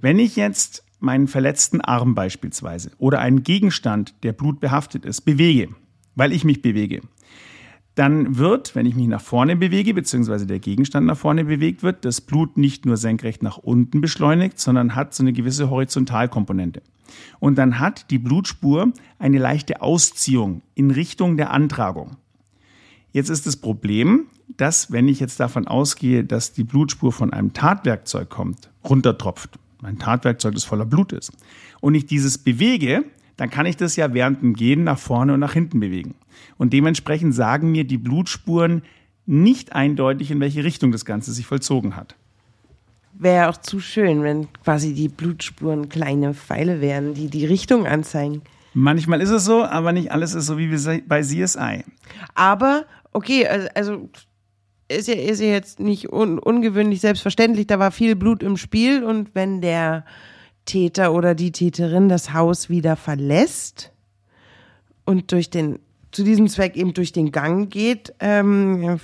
Wenn 0.00 0.18
ich 0.18 0.34
jetzt 0.34 0.84
meinen 0.98 1.28
verletzten 1.28 1.80
Arm 1.80 2.16
beispielsweise 2.16 2.90
oder 2.98 3.20
einen 3.20 3.44
Gegenstand, 3.44 4.14
der 4.24 4.32
blutbehaftet 4.32 5.04
ist, 5.04 5.20
bewege, 5.20 5.68
weil 6.16 6.32
ich 6.32 6.44
mich 6.44 6.62
bewege, 6.62 7.00
dann 7.94 8.38
wird, 8.38 8.74
wenn 8.74 8.86
ich 8.86 8.96
mich 8.96 9.06
nach 9.06 9.20
vorne 9.20 9.54
bewege, 9.54 9.94
beziehungsweise 9.94 10.46
der 10.46 10.58
Gegenstand 10.58 11.06
nach 11.06 11.16
vorne 11.16 11.44
bewegt 11.44 11.84
wird, 11.84 12.04
das 12.04 12.20
Blut 12.20 12.56
nicht 12.56 12.86
nur 12.86 12.96
senkrecht 12.96 13.42
nach 13.42 13.56
unten 13.56 14.00
beschleunigt, 14.00 14.58
sondern 14.58 14.96
hat 14.96 15.14
so 15.14 15.22
eine 15.22 15.32
gewisse 15.32 15.70
Horizontalkomponente. 15.70 16.82
Und 17.40 17.56
dann 17.56 17.78
hat 17.78 18.10
die 18.10 18.18
Blutspur 18.18 18.92
eine 19.18 19.38
leichte 19.38 19.82
Ausziehung 19.82 20.62
in 20.74 20.90
Richtung 20.90 21.36
der 21.36 21.50
Antragung. 21.50 22.16
Jetzt 23.12 23.30
ist 23.30 23.46
das 23.46 23.56
Problem, 23.56 24.26
dass, 24.56 24.92
wenn 24.92 25.08
ich 25.08 25.20
jetzt 25.20 25.40
davon 25.40 25.66
ausgehe, 25.66 26.24
dass 26.24 26.52
die 26.52 26.64
Blutspur 26.64 27.12
von 27.12 27.32
einem 27.32 27.52
Tatwerkzeug 27.52 28.28
kommt, 28.28 28.70
runtertropft, 28.84 29.58
mein 29.80 29.98
Tatwerkzeug, 29.98 30.54
das 30.54 30.64
voller 30.64 30.86
Blut 30.86 31.12
ist, 31.12 31.32
und 31.80 31.94
ich 31.94 32.06
dieses 32.06 32.38
bewege, 32.38 33.04
dann 33.36 33.50
kann 33.50 33.66
ich 33.66 33.76
das 33.76 33.96
ja 33.96 34.12
während 34.14 34.42
dem 34.42 34.54
Gehen 34.54 34.84
nach 34.84 34.98
vorne 34.98 35.34
und 35.34 35.40
nach 35.40 35.52
hinten 35.52 35.80
bewegen. 35.80 36.16
Und 36.56 36.72
dementsprechend 36.72 37.34
sagen 37.34 37.70
mir 37.70 37.84
die 37.84 37.98
Blutspuren 37.98 38.82
nicht 39.26 39.74
eindeutig, 39.74 40.30
in 40.30 40.40
welche 40.40 40.64
Richtung 40.64 40.90
das 40.90 41.04
Ganze 41.04 41.32
sich 41.32 41.46
vollzogen 41.46 41.94
hat. 41.94 42.16
Wäre 43.20 43.48
auch 43.48 43.56
zu 43.56 43.80
schön, 43.80 44.22
wenn 44.22 44.46
quasi 44.62 44.94
die 44.94 45.08
Blutspuren 45.08 45.88
kleine 45.88 46.34
Pfeile 46.34 46.80
wären, 46.80 47.14
die 47.14 47.28
die 47.28 47.46
Richtung 47.46 47.86
anzeigen. 47.86 48.42
Manchmal 48.74 49.20
ist 49.20 49.30
es 49.30 49.44
so, 49.44 49.64
aber 49.64 49.92
nicht 49.92 50.12
alles 50.12 50.34
ist 50.34 50.46
so 50.46 50.56
wie 50.56 50.68
bei 51.08 51.22
CSI. 51.22 51.84
Aber, 52.36 52.84
okay, 53.12 53.48
also, 53.48 53.68
also 53.74 54.08
ist, 54.88 55.08
ja, 55.08 55.14
ist 55.14 55.40
ja 55.40 55.48
jetzt 55.48 55.80
nicht 55.80 56.12
un, 56.12 56.38
ungewöhnlich 56.38 57.00
selbstverständlich, 57.00 57.66
da 57.66 57.78
war 57.78 57.90
viel 57.90 58.14
Blut 58.14 58.42
im 58.42 58.56
Spiel 58.56 59.02
und 59.02 59.34
wenn 59.34 59.60
der 59.60 60.04
Täter 60.64 61.12
oder 61.12 61.34
die 61.34 61.50
Täterin 61.50 62.08
das 62.08 62.32
Haus 62.32 62.70
wieder 62.70 62.94
verlässt 62.94 63.92
und 65.04 65.32
durch 65.32 65.50
den 65.50 65.78
zu 66.10 66.24
diesem 66.24 66.48
Zweck 66.48 66.76
eben 66.76 66.94
durch 66.94 67.12
den 67.12 67.32
Gang 67.32 67.70
geht, 67.70 68.14
ähm, 68.20 68.98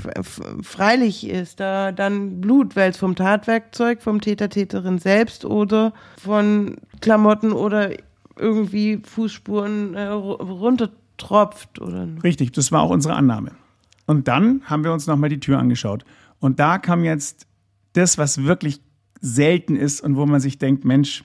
freilich 0.62 1.28
ist 1.28 1.60
da 1.60 1.92
dann 1.92 2.40
Blut, 2.40 2.76
weil 2.76 2.90
es 2.90 2.96
vom 2.96 3.14
Tatwerkzeug, 3.14 4.02
vom 4.02 4.20
Täter, 4.20 4.48
Täterin 4.48 4.98
selbst 4.98 5.44
oder 5.44 5.92
von 6.18 6.76
Klamotten 7.00 7.52
oder 7.52 7.90
irgendwie 8.38 9.02
Fußspuren 9.04 9.94
äh, 9.94 10.06
runtertropft. 10.06 11.80
Oder 11.80 12.08
Richtig, 12.22 12.52
das 12.52 12.72
war 12.72 12.82
auch 12.82 12.90
unsere 12.90 13.14
Annahme. 13.14 13.52
Und 14.06 14.28
dann 14.28 14.62
haben 14.64 14.84
wir 14.84 14.92
uns 14.92 15.06
nochmal 15.06 15.30
die 15.30 15.40
Tür 15.40 15.58
angeschaut. 15.58 16.04
Und 16.40 16.58
da 16.58 16.78
kam 16.78 17.04
jetzt 17.04 17.46
das, 17.92 18.18
was 18.18 18.44
wirklich 18.44 18.80
selten 19.20 19.76
ist 19.76 20.00
und 20.00 20.16
wo 20.16 20.26
man 20.26 20.40
sich 20.40 20.58
denkt, 20.58 20.84
Mensch, 20.84 21.24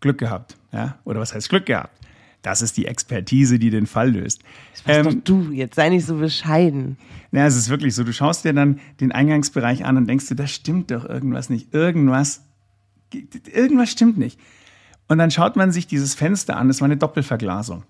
Glück 0.00 0.18
gehabt. 0.18 0.56
Ja? 0.72 0.98
Oder 1.04 1.20
was 1.20 1.34
heißt 1.34 1.48
Glück 1.48 1.66
gehabt? 1.66 2.03
Das 2.44 2.60
ist 2.60 2.76
die 2.76 2.86
Expertise, 2.86 3.58
die 3.58 3.70
den 3.70 3.86
Fall 3.86 4.10
löst. 4.10 4.42
Das 4.84 5.06
ähm, 5.06 5.22
du, 5.24 5.50
jetzt 5.50 5.76
sei 5.76 5.88
nicht 5.88 6.04
so 6.04 6.16
bescheiden. 6.16 6.98
Ja, 7.32 7.46
es 7.46 7.56
ist 7.56 7.70
wirklich 7.70 7.94
so. 7.94 8.04
Du 8.04 8.12
schaust 8.12 8.44
dir 8.44 8.52
dann 8.52 8.80
den 9.00 9.12
Eingangsbereich 9.12 9.86
an 9.86 9.96
und 9.96 10.06
denkst 10.06 10.28
dir, 10.28 10.34
da 10.34 10.46
stimmt 10.46 10.90
doch 10.90 11.06
irgendwas 11.06 11.48
nicht. 11.48 11.72
Irgendwas, 11.72 12.42
irgendwas 13.50 13.90
stimmt 13.90 14.18
nicht. 14.18 14.38
Und 15.08 15.16
dann 15.16 15.30
schaut 15.30 15.56
man 15.56 15.72
sich 15.72 15.86
dieses 15.86 16.14
Fenster 16.14 16.58
an. 16.58 16.68
Das 16.68 16.82
war 16.82 16.86
eine 16.86 16.98
Doppelverglasung. 16.98 17.84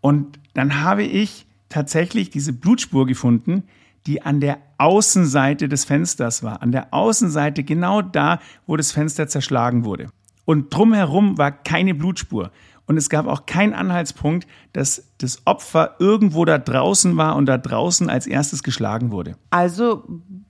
Und 0.00 0.40
dann 0.52 0.82
habe 0.82 1.04
ich 1.04 1.46
tatsächlich 1.68 2.30
diese 2.30 2.52
Blutspur 2.52 3.06
gefunden, 3.06 3.62
die 4.06 4.22
an 4.22 4.40
der 4.40 4.58
Außenseite 4.78 5.68
des 5.68 5.84
Fensters 5.84 6.42
war. 6.42 6.60
An 6.60 6.72
der 6.72 6.92
Außenseite, 6.92 7.62
genau 7.62 8.02
da, 8.02 8.40
wo 8.66 8.76
das 8.76 8.90
Fenster 8.90 9.28
zerschlagen 9.28 9.84
wurde. 9.84 10.08
Und 10.44 10.74
drumherum 10.74 11.38
war 11.38 11.52
keine 11.52 11.94
Blutspur. 11.94 12.50
Und 12.86 12.96
es 12.96 13.10
gab 13.10 13.26
auch 13.26 13.46
keinen 13.46 13.74
Anhaltspunkt, 13.74 14.46
dass 14.72 15.04
das 15.18 15.42
Opfer 15.44 15.96
irgendwo 15.98 16.44
da 16.44 16.58
draußen 16.58 17.16
war 17.16 17.36
und 17.36 17.46
da 17.46 17.58
draußen 17.58 18.08
als 18.08 18.26
erstes 18.26 18.62
geschlagen 18.62 19.10
wurde. 19.10 19.36
Also 19.50 20.04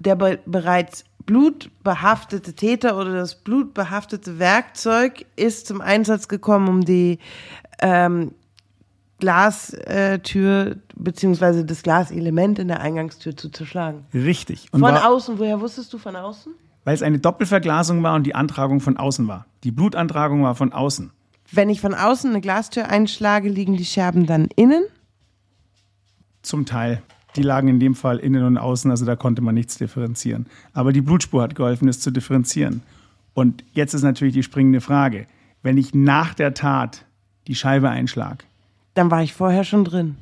der 0.04 0.16
be 0.16 0.38
bereits 0.44 1.04
blutbehaftete 1.24 2.54
Täter 2.54 2.98
oder 2.98 3.12
das 3.12 3.36
blutbehaftete 3.36 4.38
Werkzeug 4.38 5.24
ist 5.34 5.66
zum 5.66 5.80
Einsatz 5.80 6.28
gekommen, 6.28 6.68
um 6.68 6.84
die 6.84 7.18
ähm, 7.80 8.32
Glastür 9.18 10.76
beziehungsweise 10.94 11.64
das 11.64 11.82
Glaselement 11.82 12.58
in 12.58 12.68
der 12.68 12.80
Eingangstür 12.80 13.36
zu 13.36 13.48
zerschlagen. 13.48 14.04
Richtig. 14.12 14.68
Und 14.72 14.80
von 14.80 14.94
außen, 14.94 15.38
woher 15.38 15.60
wusstest 15.60 15.92
du 15.92 15.98
von 15.98 16.14
außen? 16.16 16.52
weil 16.86 16.94
es 16.94 17.02
eine 17.02 17.18
Doppelverglasung 17.18 18.04
war 18.04 18.14
und 18.14 18.24
die 18.24 18.36
Antragung 18.36 18.78
von 18.78 18.96
außen 18.96 19.26
war. 19.26 19.46
Die 19.64 19.72
Blutantragung 19.72 20.44
war 20.44 20.54
von 20.54 20.72
außen. 20.72 21.10
Wenn 21.52 21.70
ich 21.70 21.80
von 21.80 21.94
außen 21.94 22.30
eine 22.30 22.40
Glastür 22.40 22.88
einschlage, 22.88 23.48
liegen 23.48 23.76
die 23.76 23.84
Scherben 23.84 24.26
dann 24.26 24.48
innen? 24.56 24.84
Zum 26.42 26.66
Teil. 26.66 27.02
Die 27.36 27.42
lagen 27.42 27.68
in 27.68 27.80
dem 27.80 27.94
Fall 27.94 28.18
innen 28.18 28.44
und 28.44 28.56
außen, 28.56 28.90
also 28.90 29.04
da 29.04 29.14
konnte 29.14 29.42
man 29.42 29.54
nichts 29.54 29.76
differenzieren. 29.76 30.46
Aber 30.72 30.92
die 30.92 31.02
Blutspur 31.02 31.42
hat 31.42 31.54
geholfen, 31.54 31.88
es 31.88 32.00
zu 32.00 32.10
differenzieren. 32.10 32.82
Und 33.34 33.62
jetzt 33.72 33.92
ist 33.92 34.02
natürlich 34.02 34.34
die 34.34 34.42
springende 34.42 34.80
Frage. 34.80 35.26
Wenn 35.62 35.76
ich 35.76 35.94
nach 35.94 36.34
der 36.34 36.54
Tat 36.54 37.04
die 37.46 37.54
Scheibe 37.54 37.90
einschlag. 37.90 38.44
Dann 38.94 39.10
war 39.10 39.22
ich 39.22 39.34
vorher 39.34 39.64
schon 39.64 39.84
drin. 39.84 40.16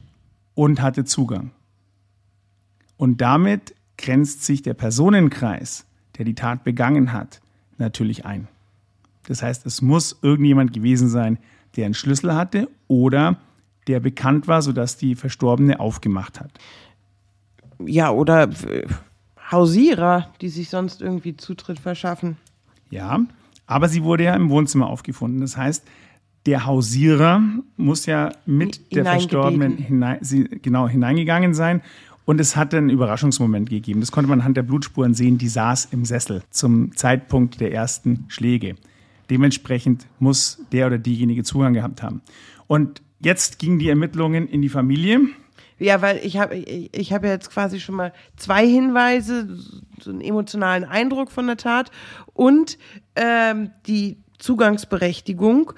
Und 0.55 0.83
hatte 0.83 1.05
Zugang. 1.05 1.53
Und 2.97 3.21
damit 3.21 3.75
grenzt 3.97 4.45
sich 4.45 4.63
der 4.63 4.75
Personenkreis 4.75 5.87
der 6.19 6.25
die 6.25 6.35
Tat 6.35 6.65
begangen 6.65 7.13
hat, 7.13 7.41
natürlich 7.79 8.25
ein. 8.25 8.49
Das 9.27 9.43
heißt, 9.43 9.67
es 9.67 9.83
muss 9.83 10.19
irgendjemand 10.23 10.73
gewesen 10.73 11.09
sein, 11.09 11.39
der 11.77 11.87
einen 11.87 11.95
Schlüssel 11.95 12.35
hatte 12.35 12.69
oder 12.89 13.37
der 13.87 14.01
bekannt 14.01 14.49
war, 14.49 14.63
sodass 14.63 14.97
die 14.97 15.15
Verstorbene 15.15 15.81
aufgemacht 15.81 16.41
hat. 16.41 16.51
Ja, 17.85 18.11
oder 18.11 18.49
Hausierer, 19.51 20.31
die 20.41 20.49
sich 20.49 20.71
sonst 20.71 21.03
irgendwie 21.03 21.37
Zutritt 21.37 21.79
verschaffen. 21.79 22.37
Ja, 22.91 23.21
aber 23.67 23.89
sie 23.89 24.03
wurde 24.03 24.25
ja 24.25 24.35
im 24.35 24.51
Wohnzimmer 24.51 24.87
aufgefunden. 24.89 25.41
Das 25.41 25.57
heißt, 25.57 25.85
der 26.47 26.67
Hausierer 26.67 27.43
muss 27.77 28.07
ja 28.07 28.33
mit 28.47 28.95
der 28.95 29.05
Verstorbenen 29.05 29.79
hinein, 29.79 30.19
sie, 30.21 30.45
genau 30.45 30.89
hineingegangen 30.89 31.55
sein. 31.55 31.83
Und 32.27 32.41
es 32.41 32.57
hatte 32.57 32.79
einen 32.79 32.91
Überraschungsmoment 32.91 33.69
gegeben. 33.69 34.01
Das 34.01 34.13
konnte 34.13 34.31
man 34.31 34.41
anhand 34.41 34.57
der 34.57 34.63
Blutspuren 34.63 35.13
sehen. 35.15 35.37
Die 35.37 35.49
saß 35.49 35.87
im 35.87 36.05
Sessel 36.05 36.43
zum 36.51 36.97
Zeitpunkt 36.97 37.61
der 37.61 37.73
ersten 37.73 38.25
Schläge. 38.29 38.77
Dementsprechend 39.31 40.07
muss 40.19 40.61
der 40.73 40.87
oder 40.87 40.99
diejenige 40.99 41.43
Zugang 41.43 41.75
gehabt 41.75 42.03
haben. 42.03 42.23
Und 42.67 43.03
jetzt 43.21 43.59
gingen 43.59 43.79
die 43.79 43.89
Ermittlungen 43.89 44.49
in 44.49 44.63
die 44.63 44.69
Familie. 44.69 45.21
Ja, 45.79 46.03
weil 46.03 46.21
ich 46.23 46.39
habe 46.39 46.55
ich, 46.55 47.13
habe 47.13 47.27
jetzt 47.29 47.51
quasi 47.51 47.81
schon 47.81 47.97
mal 47.97 48.13
zwei 48.37 48.67
Hinweise, 48.67 49.59
so 50.01 50.11
einen 50.11 50.21
emotionalen 50.21 50.85
Eindruck 50.85 51.31
von 51.33 51.47
der 51.47 51.57
Tat 51.57 51.91
und 52.33 52.79
ähm, 53.17 53.71
die 53.87 54.19
Zugangsberechtigung, 54.39 55.73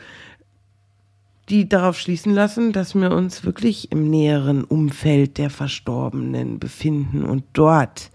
die 1.49 1.69
darauf 1.69 1.99
schließen 1.99 2.35
lassen, 2.35 2.73
dass 2.73 2.95
wir 2.95 3.11
uns 3.13 3.45
wirklich 3.45 3.91
im 3.93 4.11
näheren 4.11 4.65
Umfeld 4.65 5.39
der 5.39 5.51
Verstorbenen 5.51 6.59
befinden 6.59 7.25
und 7.25 7.45
dort 7.53 8.11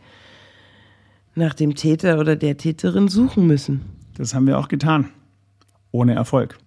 nach 1.34 1.54
dem 1.54 1.76
Täter 1.76 2.20
oder 2.20 2.36
der 2.36 2.58
Täterin 2.58 3.08
suchen 3.08 3.48
müssen. 3.48 3.82
Das 4.16 4.34
haben 4.34 4.46
wir 4.46 4.60
auch 4.60 4.68
getan. 4.68 5.10
Ohne 5.92 6.14
Erfolg. 6.14 6.58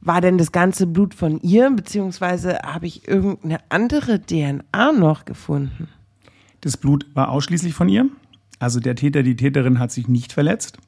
War 0.00 0.20
denn 0.20 0.38
das 0.38 0.52
ganze 0.52 0.86
Blut 0.86 1.14
von 1.14 1.40
ihr, 1.40 1.70
beziehungsweise 1.70 2.58
habe 2.64 2.86
ich 2.86 3.08
irgendeine 3.08 3.58
andere 3.70 4.20
DNA 4.20 4.92
noch 4.92 5.24
gefunden? 5.24 5.88
Das 6.60 6.76
Blut 6.76 7.06
war 7.14 7.30
ausschließlich 7.30 7.74
von 7.74 7.88
ihr. 7.88 8.08
Also 8.58 8.80
der 8.80 8.94
Täter, 8.94 9.22
die 9.22 9.36
Täterin 9.36 9.78
hat 9.78 9.90
sich 9.90 10.08
nicht 10.08 10.32
verletzt. 10.32 10.78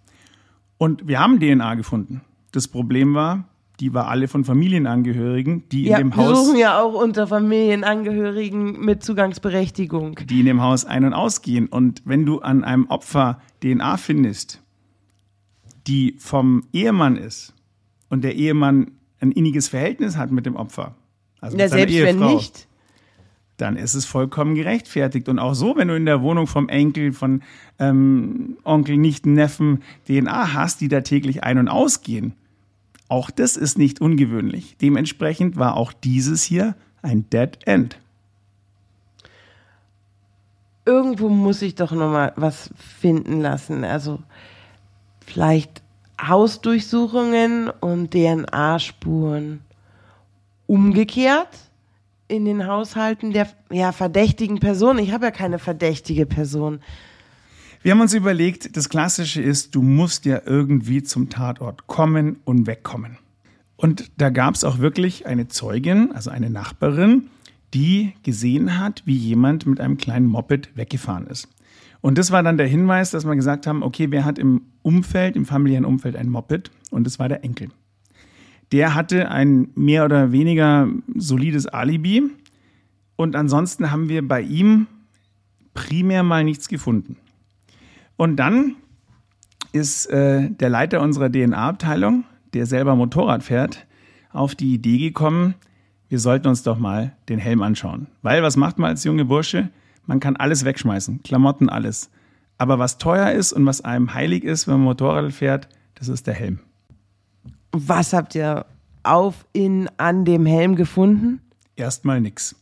Und 0.79 1.09
wir 1.09 1.19
haben 1.19 1.41
DNA 1.41 1.75
gefunden. 1.75 2.23
Das 2.53 2.69
Problem 2.69 3.15
war, 3.15 3.45
die 3.81 3.95
war 3.95 4.09
alle 4.09 4.29
von 4.29 4.45
Familienangehörigen, 4.45 5.69
die 5.71 5.85
ja, 5.85 5.99
in 5.99 6.11
dem 6.11 6.17
Haus. 6.17 6.29
Wir 6.29 6.37
suchen 6.37 6.59
ja 6.59 6.81
auch 6.81 6.95
unter 6.95 7.27
Familienangehörigen 7.27 8.81
mit 8.81 9.03
Zugangsberechtigung. 9.03 10.19
Die 10.27 10.41
in 10.41 10.47
dem 10.47 10.63
Haus 10.63 10.85
ein- 10.85 11.05
und 11.05 11.15
ausgehen. 11.15 11.67
Und 11.67 12.03
wenn 12.05 12.27
du 12.27 12.41
an 12.41 12.65
einem 12.65 12.87
Opfer 12.89 13.41
DNA 13.63 13.97
findest, 13.97 14.63
die 15.89 16.15
vom 16.19 16.65
Ehemann 16.73 17.17
ist 17.17 17.55
und 18.11 18.23
der 18.23 18.37
Ehemann 18.37 18.93
ein 19.21 19.33
inniges 19.33 19.69
Verhältnis 19.69 20.17
hat 20.17 20.31
mit 20.31 20.47
dem 20.47 20.55
Opfer, 20.55 20.95
also 21.41 21.57
mit 21.57 21.69
seiner 21.71 21.81
selbst 21.81 21.95
Ehefrau, 21.95 22.29
wenn 22.29 22.35
nicht. 22.37 22.69
dann 23.57 23.77
ist 23.77 23.95
es 23.95 24.05
vollkommen 24.05 24.55
gerechtfertigt. 24.55 25.29
Und 25.29 25.39
auch 25.39 25.55
so, 25.55 25.77
wenn 25.77 25.89
du 25.89 25.97
in 25.97 26.07
der 26.07 26.23
Wohnung 26.23 26.47
vom 26.47 26.69
Enkel, 26.69 27.13
von 27.13 27.43
ähm, 27.79 28.59
Onkel, 28.65 28.97
Nichten, 28.97 29.33
Neffen 29.33 29.83
DNA 30.07 30.53
hast, 30.53 30.81
die 30.81 30.89
da 30.89 31.01
täglich 31.01 31.43
ein- 31.43 31.59
und 31.59 31.69
ausgehen, 31.69 32.35
auch 33.09 33.31
das 33.31 33.57
ist 33.57 33.79
nicht 33.79 34.01
ungewöhnlich. 34.01 34.77
Dementsprechend 34.81 35.57
war 35.57 35.77
auch 35.77 35.93
dieses 35.93 36.45
hier 36.45 36.77
ein 37.01 37.29
Dead 37.31 37.59
End. 37.65 37.99
Irgendwo 40.85 41.29
muss 41.29 41.63
ich 41.63 41.75
doch 41.75 41.93
noch 41.93 42.11
mal 42.11 42.33
was 42.37 42.71
finden 42.77 43.41
lassen. 43.41 43.85
Also 43.85 44.23
vielleicht 45.29 45.83
Hausdurchsuchungen 46.21 47.69
und 47.69 48.13
DNA-Spuren 48.13 49.61
umgekehrt 50.67 51.49
in 52.27 52.45
den 52.45 52.67
Haushalten 52.67 53.33
der 53.33 53.49
ja, 53.71 53.93
verdächtigen 53.93 54.59
Person. 54.59 54.99
Ich 54.99 55.13
habe 55.13 55.27
ja 55.27 55.31
keine 55.31 55.59
verdächtige 55.59 56.27
Person. 56.27 56.81
Wir 57.83 57.93
haben 57.93 58.01
uns 58.01 58.13
überlegt, 58.13 58.77
das 58.77 58.89
Klassische 58.89 59.41
ist, 59.41 59.75
du 59.75 59.83
musst 59.83 60.25
ja 60.25 60.43
irgendwie 60.45 61.03
zum 61.03 61.31
Tatort 61.31 61.87
kommen 61.87 62.41
und 62.45 62.67
wegkommen. 62.67 63.19
Und 63.77 64.11
da 64.17 64.31
gab 64.31 64.57
es 64.57 64.65
auch 64.65 64.79
wirklich 64.79 65.27
eine 65.27 65.47
Zeugin, 65.49 66.11
also 66.13 66.31
eine 66.31 66.51
Nachbarin, 66.51 67.31
die 67.75 68.15
gesehen 68.25 68.79
hat, 68.79 69.03
wie 69.05 69.17
jemand 69.17 69.67
mit 69.67 69.81
einem 69.81 69.97
kleinen 69.97 70.27
Moped 70.27 70.77
weggefahren 70.77 71.29
ist. 71.29 71.49
Und 72.01 72.19
das 72.19 72.31
war 72.31 72.43
dann 72.43 72.59
der 72.59 72.67
Hinweis, 72.67 73.11
dass 73.11 73.25
wir 73.25 73.35
gesagt 73.37 73.67
haben, 73.67 73.83
okay, 73.83 74.11
wer 74.11 74.25
hat 74.25 74.39
im 74.39 74.63
Umfeld, 74.89 75.37
im 75.37 75.45
familiären 75.45 75.85
Umfeld 75.85 76.17
ein 76.17 76.31
Moped? 76.31 76.71
Und 76.91 77.05
das 77.05 77.19
war 77.19 77.29
der 77.29 77.45
Enkel. 77.45 77.69
Der 78.73 78.95
hatte 78.95 79.31
ein 79.31 79.69
mehr 79.75 80.05
oder 80.05 80.33
weniger 80.33 80.89
solides 81.15 81.67
Alibi. 81.67 82.23
Und 83.17 83.37
ansonsten 83.37 83.91
haben 83.91 84.09
wir 84.09 84.27
bei 84.27 84.41
ihm 84.41 84.87
primär 85.75 86.23
mal 86.23 86.45
nichts 86.45 86.69
gefunden. 86.69 87.17
Und 88.17 88.37
dann 88.37 88.77
ist 89.73 90.07
äh, 90.07 90.51
der 90.51 90.71
Leiter 90.71 91.03
unserer 91.03 91.31
DNA-Abteilung, 91.31 92.25
der 92.55 92.67
selber 92.67 92.97
Motorrad 92.97 93.43
fährt, 93.43 93.87
auf 94.33 94.55
die 94.55 94.75
Idee 94.75 94.99
gekommen, 94.99 95.55
wir 96.09 96.19
sollten 96.19 96.49
uns 96.49 96.63
doch 96.63 96.79
mal 96.79 97.13
den 97.29 97.39
Helm 97.39 97.61
anschauen. 97.61 98.07
Weil 98.23 98.43
was 98.43 98.57
macht 98.57 98.79
man 98.79 98.91
als 98.91 99.05
junge 99.05 99.27
Bursche? 99.27 99.69
Man 100.07 100.21
kann 100.21 100.37
alles 100.37 100.65
wegschmeißen, 100.65 101.23
Klamotten, 101.23 101.69
alles. 101.69 102.11
Aber 102.59 102.79
was 102.79 102.99
teuer 102.99 103.31
ist 103.33 103.53
und 103.53 103.65
was 103.67 103.81
einem 103.81 104.13
heilig 104.13 104.45
ist, 104.45 104.67
wenn 104.67 104.75
man 104.75 104.83
Motorrad 104.83 105.33
fährt, 105.33 105.69
das 105.95 106.09
ist 106.09 106.27
der 106.27 106.35
Helm. 106.35 106.59
Was 107.73 108.13
habt 108.13 108.35
ihr 108.35 108.67
auf 109.05 109.47
in 109.53 109.89
an 109.97 110.25
dem 110.25 110.45
Helm 110.45 110.75
gefunden? 110.75 111.41
Erstmal 111.77 112.21
nix. 112.21 112.57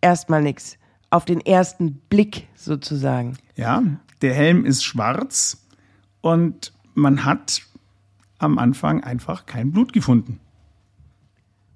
Erstmal 0.00 0.42
nix. 0.42 0.76
Auf 1.10 1.24
den 1.24 1.40
ersten 1.40 1.94
Blick 2.10 2.48
sozusagen. 2.54 3.38
Ja, 3.56 3.82
der 4.20 4.34
Helm 4.34 4.64
ist 4.64 4.84
schwarz 4.84 5.64
und 6.20 6.72
man 6.94 7.24
hat 7.24 7.62
am 8.38 8.58
Anfang 8.58 9.02
einfach 9.04 9.46
kein 9.46 9.72
Blut 9.72 9.92
gefunden. 9.92 10.40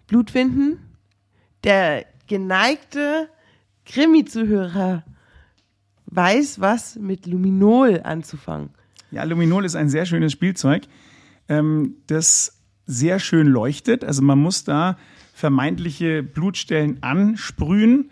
Blut 0.07 0.31
finden? 0.31 0.79
Der 1.65 2.05
geneigte 2.27 3.29
Krimi-Zuhörer 3.87 5.05
weiß, 6.15 6.61
was 6.61 6.97
mit 6.97 7.27
Luminol 7.27 8.01
anzufangen. 8.05 8.71
Ja, 9.11 9.25
Luminol 9.25 9.65
ist 9.65 9.77
ein 9.77 9.89
sehr 9.89 10.07
schönes 10.07 10.33
Spielzeug, 10.33 10.83
ähm, 11.49 11.97
das 12.07 12.59
sehr 12.87 13.19
schön 13.19 13.47
leuchtet. 13.47 14.05
Also 14.05 14.23
man 14.23 14.39
muss 14.39 14.65
da 14.65 14.97
vermeintliche 15.35 16.23
Blutstellen 16.23 17.03
ansprühen 17.03 18.11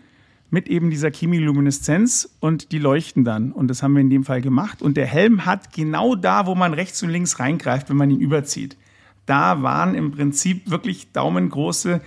mit 0.49 0.67
eben 0.67 0.89
dieser 0.89 1.11
Chemilumineszenz 1.11 2.37
und 2.39 2.71
die 2.71 2.79
leuchten 2.79 3.23
dann. 3.23 3.51
Und 3.51 3.69
das 3.69 3.83
haben 3.83 3.93
wir 3.93 4.01
in 4.01 4.09
dem 4.09 4.23
Fall 4.23 4.41
gemacht. 4.41 4.81
Und 4.81 4.97
der 4.97 5.05
Helm 5.05 5.45
hat 5.45 5.73
genau 5.73 6.15
da, 6.15 6.45
wo 6.45 6.55
man 6.55 6.73
rechts 6.73 7.01
und 7.03 7.09
links 7.09 7.39
reingreift, 7.39 7.89
wenn 7.89 7.97
man 7.97 8.11
ihn 8.11 8.19
überzieht. 8.19 8.77
Da 9.25 9.61
waren 9.61 9.95
im 9.95 10.11
Prinzip 10.11 10.69
wirklich 10.69 11.11
daumengroße 11.13 12.01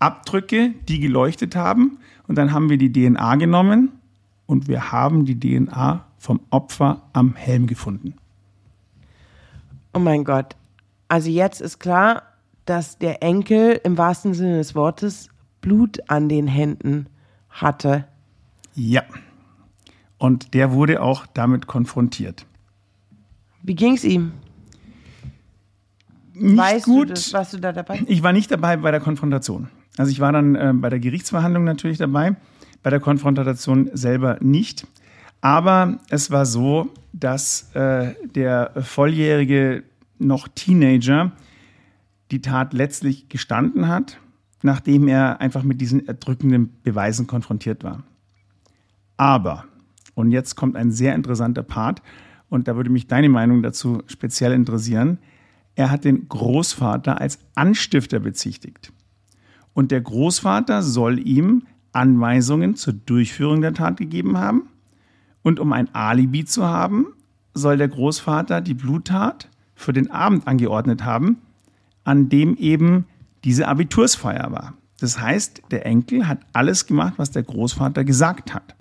Abdrücke, 0.00 0.74
die 0.88 0.98
geleuchtet 0.98 1.54
haben. 1.54 1.98
Und 2.26 2.36
dann 2.36 2.52
haben 2.52 2.68
wir 2.68 2.78
die 2.78 2.92
DNA 2.92 3.36
genommen 3.36 3.92
und 4.48 4.66
wir 4.66 4.90
haben 4.90 5.26
die 5.26 5.38
DNA 5.38 6.04
vom 6.16 6.40
Opfer 6.50 7.02
am 7.12 7.36
Helm 7.36 7.66
gefunden. 7.66 8.14
Oh 9.92 9.98
mein 10.00 10.24
Gott. 10.24 10.56
Also 11.06 11.30
jetzt 11.30 11.60
ist 11.60 11.78
klar, 11.78 12.22
dass 12.64 12.98
der 12.98 13.22
Enkel 13.22 13.80
im 13.84 13.96
wahrsten 13.98 14.34
Sinne 14.34 14.56
des 14.56 14.74
Wortes 14.74 15.28
Blut 15.60 15.98
an 16.08 16.28
den 16.28 16.46
Händen 16.46 17.06
hatte. 17.50 18.06
Ja. 18.74 19.02
Und 20.16 20.54
der 20.54 20.72
wurde 20.72 21.02
auch 21.02 21.26
damit 21.26 21.66
konfrontiert. 21.66 22.46
Wie 23.62 23.74
ging's 23.74 24.02
ihm? 24.02 24.32
Nicht 26.32 26.56
weißt 26.56 26.84
gut. 26.86 27.10
du 27.10 27.14
das? 27.14 27.32
Warst 27.34 27.52
du 27.52 27.58
da 27.58 27.72
dabei? 27.72 28.02
Ich 28.06 28.22
war 28.22 28.32
nicht 28.32 28.50
dabei 28.50 28.78
bei 28.78 28.90
der 28.90 29.00
Konfrontation. 29.00 29.68
Also 29.98 30.10
ich 30.10 30.20
war 30.20 30.32
dann 30.32 30.54
äh, 30.54 30.72
bei 30.74 30.88
der 30.88 31.00
Gerichtsverhandlung 31.00 31.64
natürlich 31.64 31.98
dabei, 31.98 32.36
bei 32.82 32.90
der 32.90 33.00
Konfrontation 33.00 33.90
selber 33.92 34.38
nicht. 34.40 34.86
Aber 35.40 35.98
es 36.10 36.30
war 36.30 36.46
so, 36.46 36.90
dass 37.12 37.74
äh, 37.74 38.14
der 38.34 38.72
volljährige 38.76 39.84
noch 40.18 40.48
Teenager 40.48 41.32
die 42.30 42.42
Tat 42.42 42.72
letztlich 42.72 43.28
gestanden 43.28 43.88
hat, 43.88 44.18
nachdem 44.62 45.08
er 45.08 45.40
einfach 45.40 45.62
mit 45.62 45.80
diesen 45.80 46.06
erdrückenden 46.06 46.72
Beweisen 46.82 47.26
konfrontiert 47.26 47.84
war. 47.84 48.02
Aber, 49.16 49.64
und 50.14 50.30
jetzt 50.32 50.56
kommt 50.56 50.76
ein 50.76 50.90
sehr 50.90 51.14
interessanter 51.14 51.62
Part, 51.62 52.02
und 52.50 52.66
da 52.66 52.76
würde 52.76 52.90
mich 52.90 53.06
deine 53.06 53.28
Meinung 53.28 53.62
dazu 53.62 54.02
speziell 54.06 54.52
interessieren, 54.52 55.18
er 55.74 55.90
hat 55.90 56.04
den 56.04 56.28
Großvater 56.28 57.20
als 57.20 57.38
Anstifter 57.54 58.20
bezichtigt. 58.20 58.92
Und 59.74 59.90
der 59.92 60.00
Großvater 60.00 60.82
soll 60.82 61.20
ihm 61.20 61.64
Anweisungen 61.98 62.76
zur 62.76 62.92
Durchführung 62.92 63.60
der 63.60 63.74
Tat 63.74 63.96
gegeben 63.96 64.38
haben. 64.38 64.68
Und 65.42 65.58
um 65.58 65.72
ein 65.72 65.92
Alibi 65.94 66.44
zu 66.44 66.64
haben, 66.64 67.06
soll 67.54 67.76
der 67.76 67.88
Großvater 67.88 68.60
die 68.60 68.74
Bluttat 68.74 69.48
für 69.74 69.92
den 69.92 70.10
Abend 70.10 70.46
angeordnet 70.46 71.04
haben, 71.04 71.38
an 72.04 72.28
dem 72.28 72.56
eben 72.56 73.06
diese 73.44 73.66
Abitursfeier 73.66 74.52
war. 74.52 74.74
Das 75.00 75.20
heißt, 75.20 75.62
der 75.70 75.86
Enkel 75.86 76.28
hat 76.28 76.40
alles 76.52 76.86
gemacht, 76.86 77.14
was 77.16 77.30
der 77.30 77.42
Großvater 77.42 78.04
gesagt 78.04 78.54
hat. 78.54 78.74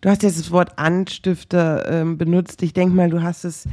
Du 0.00 0.08
hast 0.08 0.22
jetzt 0.24 0.38
das 0.38 0.50
Wort 0.50 0.78
Anstifter 0.78 1.88
ähm, 1.88 2.18
benutzt. 2.18 2.62
Ich 2.62 2.72
denke 2.72 2.94
mal, 2.94 3.08
du 3.08 3.22
hast 3.22 3.44
es 3.44 3.68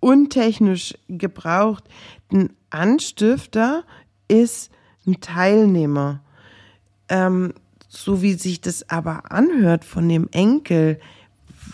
untechnisch 0.00 0.94
gebraucht. 1.08 1.84
Ein 2.32 2.50
Anstifter 2.70 3.84
ist 4.26 4.70
ein 5.06 5.20
Teilnehmer. 5.20 6.20
Ähm, 7.08 7.54
so 7.88 8.22
wie 8.22 8.34
sich 8.34 8.60
das 8.60 8.88
aber 8.90 9.32
anhört 9.32 9.84
von 9.84 10.08
dem 10.08 10.28
Enkel, 10.30 11.00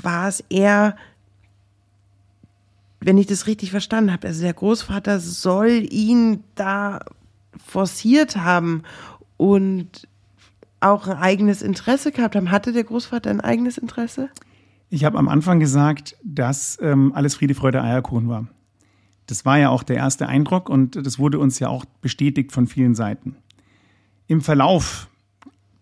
war 0.02 0.28
es 0.28 0.44
eher, 0.48 0.96
wenn 3.00 3.18
ich 3.18 3.26
das 3.26 3.46
richtig 3.46 3.70
verstanden 3.70 4.12
habe, 4.12 4.28
also 4.28 4.42
der 4.42 4.54
Großvater 4.54 5.20
soll 5.20 5.86
ihn 5.90 6.44
da 6.54 7.00
forciert 7.64 8.36
haben 8.36 8.82
und 9.36 10.08
auch 10.80 11.08
ein 11.08 11.16
eigenes 11.16 11.62
Interesse 11.62 12.12
gehabt 12.12 12.36
haben. 12.36 12.50
Hatte 12.50 12.72
der 12.72 12.84
Großvater 12.84 13.30
ein 13.30 13.40
eigenes 13.40 13.78
Interesse? 13.78 14.28
Ich 14.90 15.04
habe 15.04 15.18
am 15.18 15.28
Anfang 15.28 15.58
gesagt, 15.58 16.16
dass 16.22 16.78
ähm, 16.80 17.12
alles 17.14 17.34
Friede, 17.34 17.54
Freude, 17.54 17.82
Eierkuchen 17.82 18.28
war. 18.28 18.46
Das 19.26 19.44
war 19.44 19.58
ja 19.58 19.70
auch 19.70 19.82
der 19.82 19.96
erste 19.96 20.28
Eindruck 20.28 20.68
und 20.68 20.94
das 21.04 21.18
wurde 21.18 21.38
uns 21.38 21.58
ja 21.58 21.68
auch 21.68 21.84
bestätigt 22.02 22.52
von 22.52 22.66
vielen 22.66 22.94
Seiten. 22.94 23.36
Im 24.26 24.42
Verlauf 24.42 25.08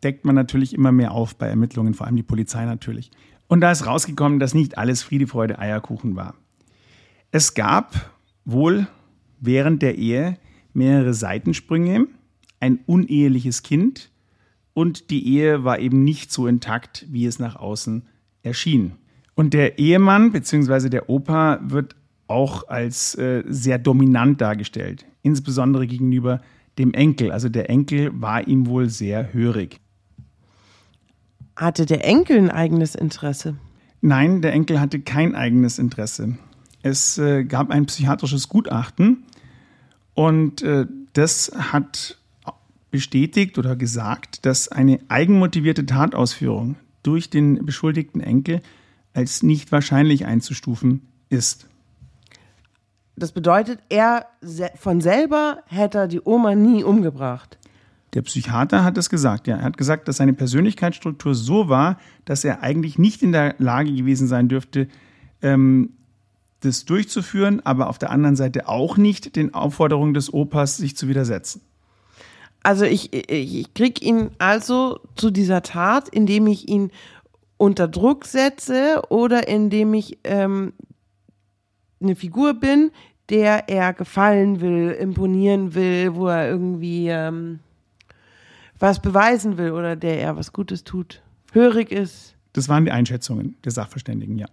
deckt 0.03 0.25
man 0.25 0.35
natürlich 0.35 0.75
immer 0.75 0.93
mehr 0.93 1.13
auf 1.13 1.37
bei 1.37 1.47
Ermittlungen, 1.49 1.95
vor 1.95 2.07
allem 2.07 2.17
die 2.17 2.23
Polizei 2.23 2.65
natürlich. 2.65 3.11
Und 3.49 3.61
da 3.61 3.71
ist 3.71 3.87
rausgekommen, 3.87 4.39
dass 4.39 4.55
nicht 4.55 4.79
alles 4.79 5.03
Friede, 5.03 5.27
Freude, 5.27 5.59
Eierkuchen 5.59 6.17
war. 6.17 6.35
Es 7.31 7.55
gab 7.55 8.13
wohl 8.45 8.87
während 9.41 9.83
der 9.83 9.97
Ehe 9.99 10.39
mehrere 10.73 11.15
Seitensprünge, 11.15 12.07
ein 12.61 12.81
uneheliches 12.87 13.63
Kind 13.63 14.11
und 14.75 15.11
die 15.11 15.27
Ehe 15.27 15.65
war 15.65 15.79
eben 15.79 16.05
nicht 16.05 16.33
so 16.33 16.47
intakt, 16.47 17.07
wie 17.11 17.27
es 17.27 17.39
nach 17.39 17.57
außen 17.57 18.07
erschien. 18.43 18.93
Und 19.35 19.55
der 19.55 19.79
Ehemann 19.79 20.33
bzw. 20.33 20.89
der 20.89 21.09
Opa 21.11 21.61
wird 21.63 21.97
auch 22.27 22.69
als 22.69 23.15
äh, 23.17 23.43
sehr 23.47 23.79
dominant 23.79 24.41
dargestellt, 24.41 25.05
insbesondere 25.23 25.87
gegenüber 25.87 26.41
dem 26.79 26.95
Enkel. 26.95 27.31
Also 27.31 27.49
der 27.49 27.69
Enkel 27.69 28.11
war 28.15 28.47
ihm 28.47 28.67
wohl 28.67 28.89
sehr 28.89 29.35
hörig. 29.35 29.82
Hatte 31.57 31.87
der 31.87 32.05
Enkel 32.05 32.39
ein 32.39 32.51
eigenes 32.51 32.95
Interesse? 32.95 33.57
Nein, 34.01 34.43
der 34.43 34.53
Enkel 34.53 34.81
hatte 34.81 35.01
kein 35.01 35.35
eigenes 35.35 35.79
Interesse. 35.79 36.37
Es 36.83 37.19
äh, 37.19 37.45
gab 37.45 37.71
ein 37.71 37.87
psychiatrisches 37.87 38.49
Gutachten 38.49 39.25
und 40.15 40.63
äh, 40.63 40.87
das 41.13 41.53
hat 41.55 42.19
bestätigt 42.91 43.59
oder 43.59 43.77
gesagt, 43.77 44.45
dass 44.45 44.69
eine 44.69 45.01
eigenmotivierte 45.09 45.87
Tatausführung 45.87 46.77
durch 47.03 47.31
den 47.31 47.65
beschuldigten 47.65 48.21
Enkel 48.21 48.61
als 49.15 49.43
nicht 49.43 49.73
wahrscheinlich 49.73 50.27
einzustufen 50.27 51.03
ist. 51.29 51.67
Das 53.17 53.33
bedeutet, 53.33 53.81
er 53.89 54.27
von 54.77 55.01
selber 55.01 55.63
hätte 55.67 56.09
die 56.09 56.21
Oma 56.23 56.55
nie 56.55 56.83
umgebracht. 56.83 57.59
Der 58.15 58.23
Psychiater 58.23 58.85
hat 58.85 58.97
das 58.97 59.09
gesagt, 59.09 59.47
ja. 59.47 59.57
Er 59.57 59.65
hat 59.65 59.79
gesagt, 59.79 60.07
dass 60.07 60.19
seine 60.19 60.35
Persönlichkeitsstruktur 60.35 61.35
so 61.35 61.69
war, 61.69 61.99
dass 62.25 62.45
er 62.45 62.63
eigentlich 62.63 62.99
nicht 62.99 63.23
in 63.23 63.33
der 63.33 63.55
Lage 63.59 63.93
gewesen 63.93 64.29
sein 64.29 64.49
dürfte, 64.49 64.89
ähm, 65.41 65.91
das 66.61 66.85
durchzuführen, 66.85 67.61
aber 67.65 67.89
auf 67.89 67.99
der 67.99 68.11
anderen 68.11 68.37
Seite 68.37 68.69
auch 68.69 68.97
nicht 68.97 69.35
den 69.35 69.55
Aufforderungen 69.55 70.15
des 70.15 70.33
Opas 70.33 70.77
sich 70.77 70.97
zu 70.97 71.09
widersetzen. 71.09 71.63
Also 72.63 72.85
ich, 72.85 73.13
ich, 73.13 73.29
ich 73.31 73.75
krieg 73.75 74.03
ihn 74.03 74.31
also 74.39 75.01
zu 75.17 75.31
dieser 75.31 75.63
Tat, 75.63 76.09
indem 76.09 76.47
ich 76.47 76.69
ihn 76.69 76.91
unter 77.57 77.89
Druck 77.89 78.27
setze 78.27 79.03
oder 79.09 79.49
indem 79.49 79.95
ich 79.95 80.19
ähm, 80.25 80.73
eine 82.01 82.15
Figur 82.15 82.55
bin, 82.55 82.93
der 83.29 83.69
er 83.69 83.93
gefallen 83.93 84.61
will, 84.61 84.91
imponieren 84.91 85.75
will, 85.75 86.15
wo 86.15 86.29
er 86.29 86.49
irgendwie 86.49 87.09
ähm, 87.09 87.61
was 88.83 89.01
beweisen 89.01 89.59
will 89.59 89.71
oder 89.71 89.95
der 89.95 90.21
er 90.21 90.37
was 90.37 90.53
Gutes 90.53 90.83
tut, 90.83 91.23
hörig 91.53 91.93
ist. 91.93 92.35
Das 92.53 92.69
waren 92.69 92.85
die 92.85 92.91
Einschätzungen 92.91 93.57
der 93.65 93.73
Sachverständigen, 93.73 94.37
ja. 94.37 94.47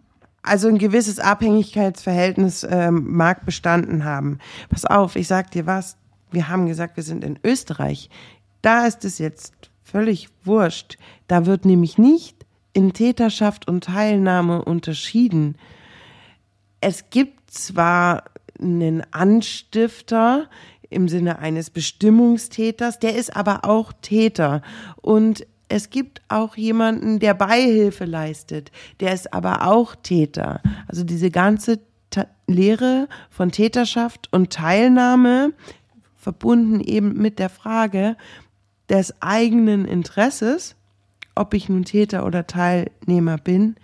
Also 0.43 0.69
ein 0.69 0.77
gewisses 0.77 1.19
Abhängigkeitsverhältnis 1.19 2.65
ähm, 2.69 3.11
mag 3.11 3.43
bestanden 3.45 4.05
haben. 4.05 4.37
Pass 4.69 4.85
auf, 4.85 5.15
ich 5.15 5.27
sag 5.27 5.51
dir 5.51 5.65
was. 5.65 5.97
Wir 6.31 6.47
haben 6.47 6.67
gesagt, 6.67 6.95
wir 6.95 7.03
sind 7.03 7.23
in 7.23 7.39
Österreich. 7.43 8.09
Da 8.61 8.85
ist 8.85 9.03
es 9.03 9.17
jetzt 9.17 9.71
völlig 9.83 10.29
wurscht. 10.45 10.97
Da 11.27 11.45
wird 11.45 11.65
nämlich 11.65 11.97
nicht 11.97 12.45
in 12.71 12.93
Täterschaft 12.93 13.67
und 13.67 13.85
Teilnahme 13.85 14.63
unterschieden. 14.63 15.55
Es 16.81 17.09
gibt 17.09 17.51
zwar 17.51 18.25
einen 18.61 19.03
Anstifter 19.11 20.47
im 20.89 21.07
Sinne 21.07 21.39
eines 21.39 21.69
Bestimmungstäters, 21.69 22.99
der 22.99 23.15
ist 23.15 23.35
aber 23.35 23.65
auch 23.65 23.93
Täter. 24.01 24.61
Und 25.01 25.45
es 25.67 25.89
gibt 25.89 26.21
auch 26.27 26.57
jemanden, 26.57 27.19
der 27.19 27.35
Beihilfe 27.35 28.05
leistet, 28.05 28.71
der 28.99 29.13
ist 29.13 29.33
aber 29.33 29.67
auch 29.67 29.95
Täter. 29.95 30.61
Also 30.87 31.03
diese 31.03 31.29
ganze 31.29 31.79
Ta 32.09 32.25
Lehre 32.47 33.07
von 33.29 33.51
Täterschaft 33.51 34.29
und 34.31 34.51
Teilnahme 34.51 35.53
verbunden 36.17 36.79
eben 36.79 37.13
mit 37.21 37.37
der 37.37 37.49
Frage 37.49 38.17
des 38.89 39.21
eigenen 39.21 39.85
Interesses, 39.85 40.75
ob 41.35 41.53
ich 41.53 41.69
nun 41.69 41.85
Täter 41.85 42.25
oder 42.25 42.47
Teilnehmer 42.47 43.37
bin, 43.37 43.75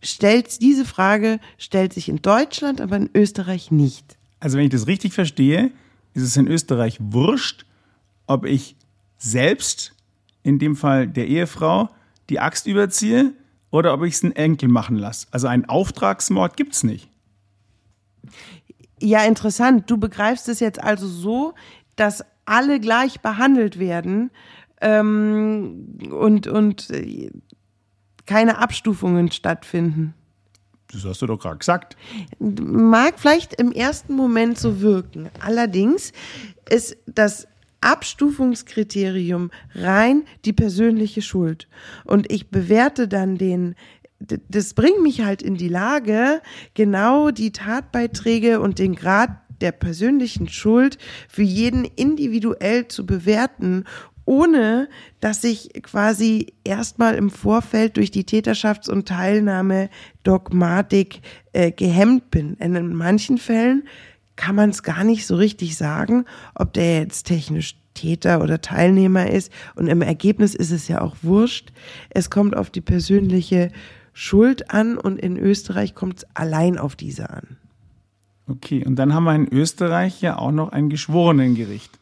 stellt 0.00 0.62
diese 0.62 0.84
Frage 0.84 1.40
stellt 1.58 1.92
sich 1.92 2.08
in 2.08 2.22
Deutschland, 2.22 2.80
aber 2.80 2.96
in 2.96 3.10
Österreich 3.14 3.72
nicht. 3.72 4.16
Also 4.38 4.56
wenn 4.56 4.64
ich 4.64 4.70
das 4.70 4.86
richtig 4.86 5.12
verstehe, 5.12 5.72
ist 6.14 6.22
es 6.22 6.36
in 6.36 6.46
Österreich 6.46 6.98
wurscht, 7.00 7.66
ob 8.26 8.46
ich 8.46 8.76
selbst, 9.18 9.94
in 10.42 10.58
dem 10.58 10.76
Fall 10.76 11.06
der 11.06 11.26
Ehefrau, 11.28 11.90
die 12.30 12.40
Axt 12.40 12.66
überziehe 12.66 13.32
oder 13.70 13.92
ob 13.92 14.04
ich 14.04 14.14
es 14.14 14.22
einen 14.22 14.36
Enkel 14.36 14.68
machen 14.68 14.96
lasse. 14.96 15.26
Also 15.30 15.48
einen 15.48 15.66
Auftragsmord 15.66 16.56
gibt 16.56 16.74
es 16.74 16.84
nicht. 16.84 17.08
Ja, 19.00 19.24
interessant. 19.24 19.90
Du 19.90 19.98
begreifst 19.98 20.48
es 20.48 20.60
jetzt 20.60 20.82
also 20.82 21.06
so, 21.06 21.54
dass 21.96 22.24
alle 22.44 22.80
gleich 22.80 23.20
behandelt 23.20 23.78
werden 23.78 24.30
ähm, 24.80 25.98
und, 26.10 26.46
und 26.46 26.90
äh, 26.90 27.30
keine 28.26 28.58
Abstufungen 28.58 29.30
stattfinden. 29.30 30.14
Das 30.94 31.04
hast 31.04 31.22
du 31.22 31.26
doch 31.26 31.38
gerade 31.38 31.58
gesagt. 31.58 31.96
Mag 32.38 33.18
vielleicht 33.18 33.54
im 33.54 33.72
ersten 33.72 34.14
Moment 34.14 34.58
so 34.58 34.80
wirken. 34.80 35.28
Allerdings 35.40 36.12
ist 36.70 36.96
das 37.06 37.46
Abstufungskriterium 37.80 39.50
rein 39.74 40.24
die 40.44 40.52
persönliche 40.52 41.22
Schuld. 41.22 41.68
Und 42.04 42.30
ich 42.32 42.50
bewerte 42.50 43.08
dann 43.08 43.36
den 43.36 43.74
das 44.48 44.72
bringt 44.72 45.02
mich 45.02 45.20
halt 45.20 45.42
in 45.42 45.56
die 45.56 45.68
Lage, 45.68 46.40
genau 46.72 47.30
die 47.30 47.52
Tatbeiträge 47.52 48.60
und 48.60 48.78
den 48.78 48.94
Grad 48.94 49.30
der 49.60 49.72
persönlichen 49.72 50.48
Schuld 50.48 50.98
für 51.28 51.42
jeden 51.42 51.84
individuell 51.84 52.88
zu 52.88 53.06
bewerten, 53.06 53.84
ohne 54.24 54.88
dass 55.20 55.44
ich 55.44 55.70
quasi 55.82 56.54
erstmal 56.64 57.14
im 57.14 57.30
Vorfeld 57.30 57.96
durch 57.96 58.10
die 58.10 58.24
Täterschafts- 58.24 58.90
und 58.90 59.06
Teilnahme-Dogmatik 59.08 61.20
äh, 61.52 61.70
gehemmt 61.70 62.30
bin. 62.30 62.54
in 62.54 62.94
manchen 62.94 63.38
Fällen 63.38 63.84
kann 64.36 64.56
man 64.56 64.70
es 64.70 64.82
gar 64.82 65.04
nicht 65.04 65.26
so 65.26 65.36
richtig 65.36 65.76
sagen, 65.76 66.24
ob 66.54 66.72
der 66.72 67.00
jetzt 67.00 67.24
technisch 67.24 67.76
Täter 67.94 68.42
oder 68.42 68.60
Teilnehmer 68.60 69.30
ist. 69.30 69.52
Und 69.76 69.86
im 69.86 70.02
Ergebnis 70.02 70.54
ist 70.54 70.72
es 70.72 70.88
ja 70.88 71.00
auch 71.00 71.16
wurscht. 71.22 71.72
Es 72.10 72.30
kommt 72.30 72.56
auf 72.56 72.70
die 72.70 72.80
persönliche 72.80 73.70
Schuld 74.12 74.70
an 74.70 74.98
und 74.98 75.18
in 75.18 75.36
Österreich 75.36 75.94
kommt 75.94 76.18
es 76.18 76.26
allein 76.34 76.78
auf 76.78 76.96
diese 76.96 77.30
an. 77.30 77.56
Okay, 78.46 78.84
und 78.84 78.96
dann 78.96 79.14
haben 79.14 79.24
wir 79.24 79.34
in 79.34 79.52
Österreich 79.52 80.20
ja 80.20 80.38
auch 80.38 80.52
noch 80.52 80.70
ein 80.70 80.90
Geschworenengericht. 80.90 81.98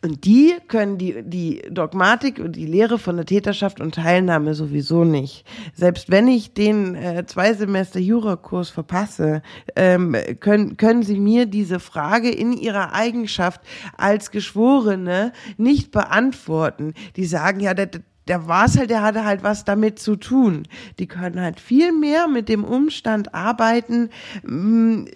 Und 0.00 0.24
die 0.24 0.54
können 0.68 0.96
die, 0.96 1.24
die 1.24 1.62
Dogmatik 1.70 2.38
und 2.38 2.54
die 2.54 2.66
Lehre 2.66 2.98
von 2.98 3.16
der 3.16 3.26
Täterschaft 3.26 3.80
und 3.80 3.96
Teilnahme 3.96 4.54
sowieso 4.54 5.02
nicht. 5.02 5.44
Selbst 5.74 6.08
wenn 6.08 6.28
ich 6.28 6.54
den 6.54 6.94
äh, 6.94 7.26
zwei 7.26 7.52
Semester 7.52 7.98
Jurakurs 7.98 8.70
verpasse, 8.70 9.42
ähm, 9.74 10.14
können, 10.38 10.76
können 10.76 11.02
sie 11.02 11.18
mir 11.18 11.46
diese 11.46 11.80
Frage 11.80 12.30
in 12.30 12.52
ihrer 12.52 12.92
Eigenschaft 12.92 13.60
als 13.96 14.30
Geschworene 14.30 15.32
nicht 15.56 15.90
beantworten. 15.90 16.94
Die 17.16 17.24
sagen, 17.24 17.58
ja, 17.58 17.74
der, 17.74 17.90
der 18.28 18.46
war 18.46 18.66
es 18.66 18.78
halt, 18.78 18.90
der 18.90 19.02
hatte 19.02 19.24
halt 19.24 19.42
was 19.42 19.64
damit 19.64 19.98
zu 19.98 20.14
tun. 20.14 20.68
Die 21.00 21.08
können 21.08 21.40
halt 21.40 21.58
viel 21.58 21.90
mehr 21.90 22.28
mit 22.28 22.48
dem 22.48 22.62
Umstand 22.62 23.34
arbeiten, 23.34 24.10
mm, 24.44 25.06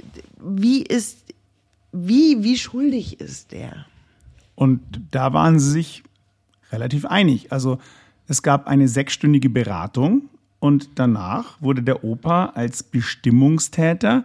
wie 0.45 0.83
ist, 0.83 1.18
wie, 1.93 2.43
wie 2.43 2.57
schuldig 2.57 3.20
ist 3.20 3.53
der? 3.53 3.87
Und 4.55 4.81
da 5.11 5.33
waren 5.33 5.59
sie 5.59 5.71
sich 5.71 6.03
relativ 6.71 7.05
einig. 7.05 7.53
Also 7.53 7.79
Es 8.29 8.43
gab 8.43 8.67
eine 8.67 8.89
sechsstündige 8.89 9.51
Beratung 9.51 10.29
und 10.59 10.91
danach 10.95 11.61
wurde 11.61 11.83
der 11.83 12.05
Opa 12.05 12.53
als 12.55 12.83
Bestimmungstäter 12.83 14.25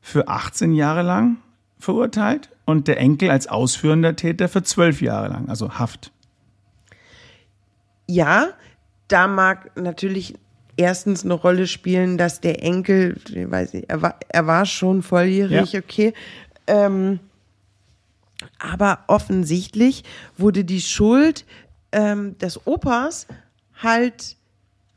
für 0.00 0.28
18 0.28 0.74
Jahre 0.74 1.02
lang 1.02 1.36
verurteilt 1.78 2.50
und 2.64 2.88
der 2.88 2.98
Enkel 2.98 3.30
als 3.30 3.46
ausführender 3.46 4.16
Täter 4.16 4.48
für 4.48 4.62
12 4.62 5.00
Jahre 5.02 5.28
lang, 5.28 5.48
also 5.48 5.78
Haft. 5.78 6.12
Ja, 8.06 8.48
da 9.06 9.28
mag 9.28 9.70
natürlich 9.76 10.34
erstens 10.76 11.24
eine 11.24 11.34
Rolle 11.34 11.66
spielen, 11.66 12.18
dass 12.18 12.40
der 12.40 12.62
Enkel, 12.62 13.18
ich 13.28 13.50
weiß 13.50 13.74
nicht, 13.74 13.88
er 13.88 14.02
war, 14.02 14.18
er 14.28 14.46
war 14.46 14.66
schon 14.66 15.02
volljährig, 15.02 15.72
ja. 15.72 15.80
okay. 15.80 16.12
Ähm, 16.66 17.20
aber 18.58 19.00
offensichtlich 19.06 20.04
wurde 20.36 20.64
die 20.64 20.80
Schuld 20.80 21.44
ähm, 21.92 22.38
des 22.38 22.66
Opas 22.66 23.26
halt 23.82 24.36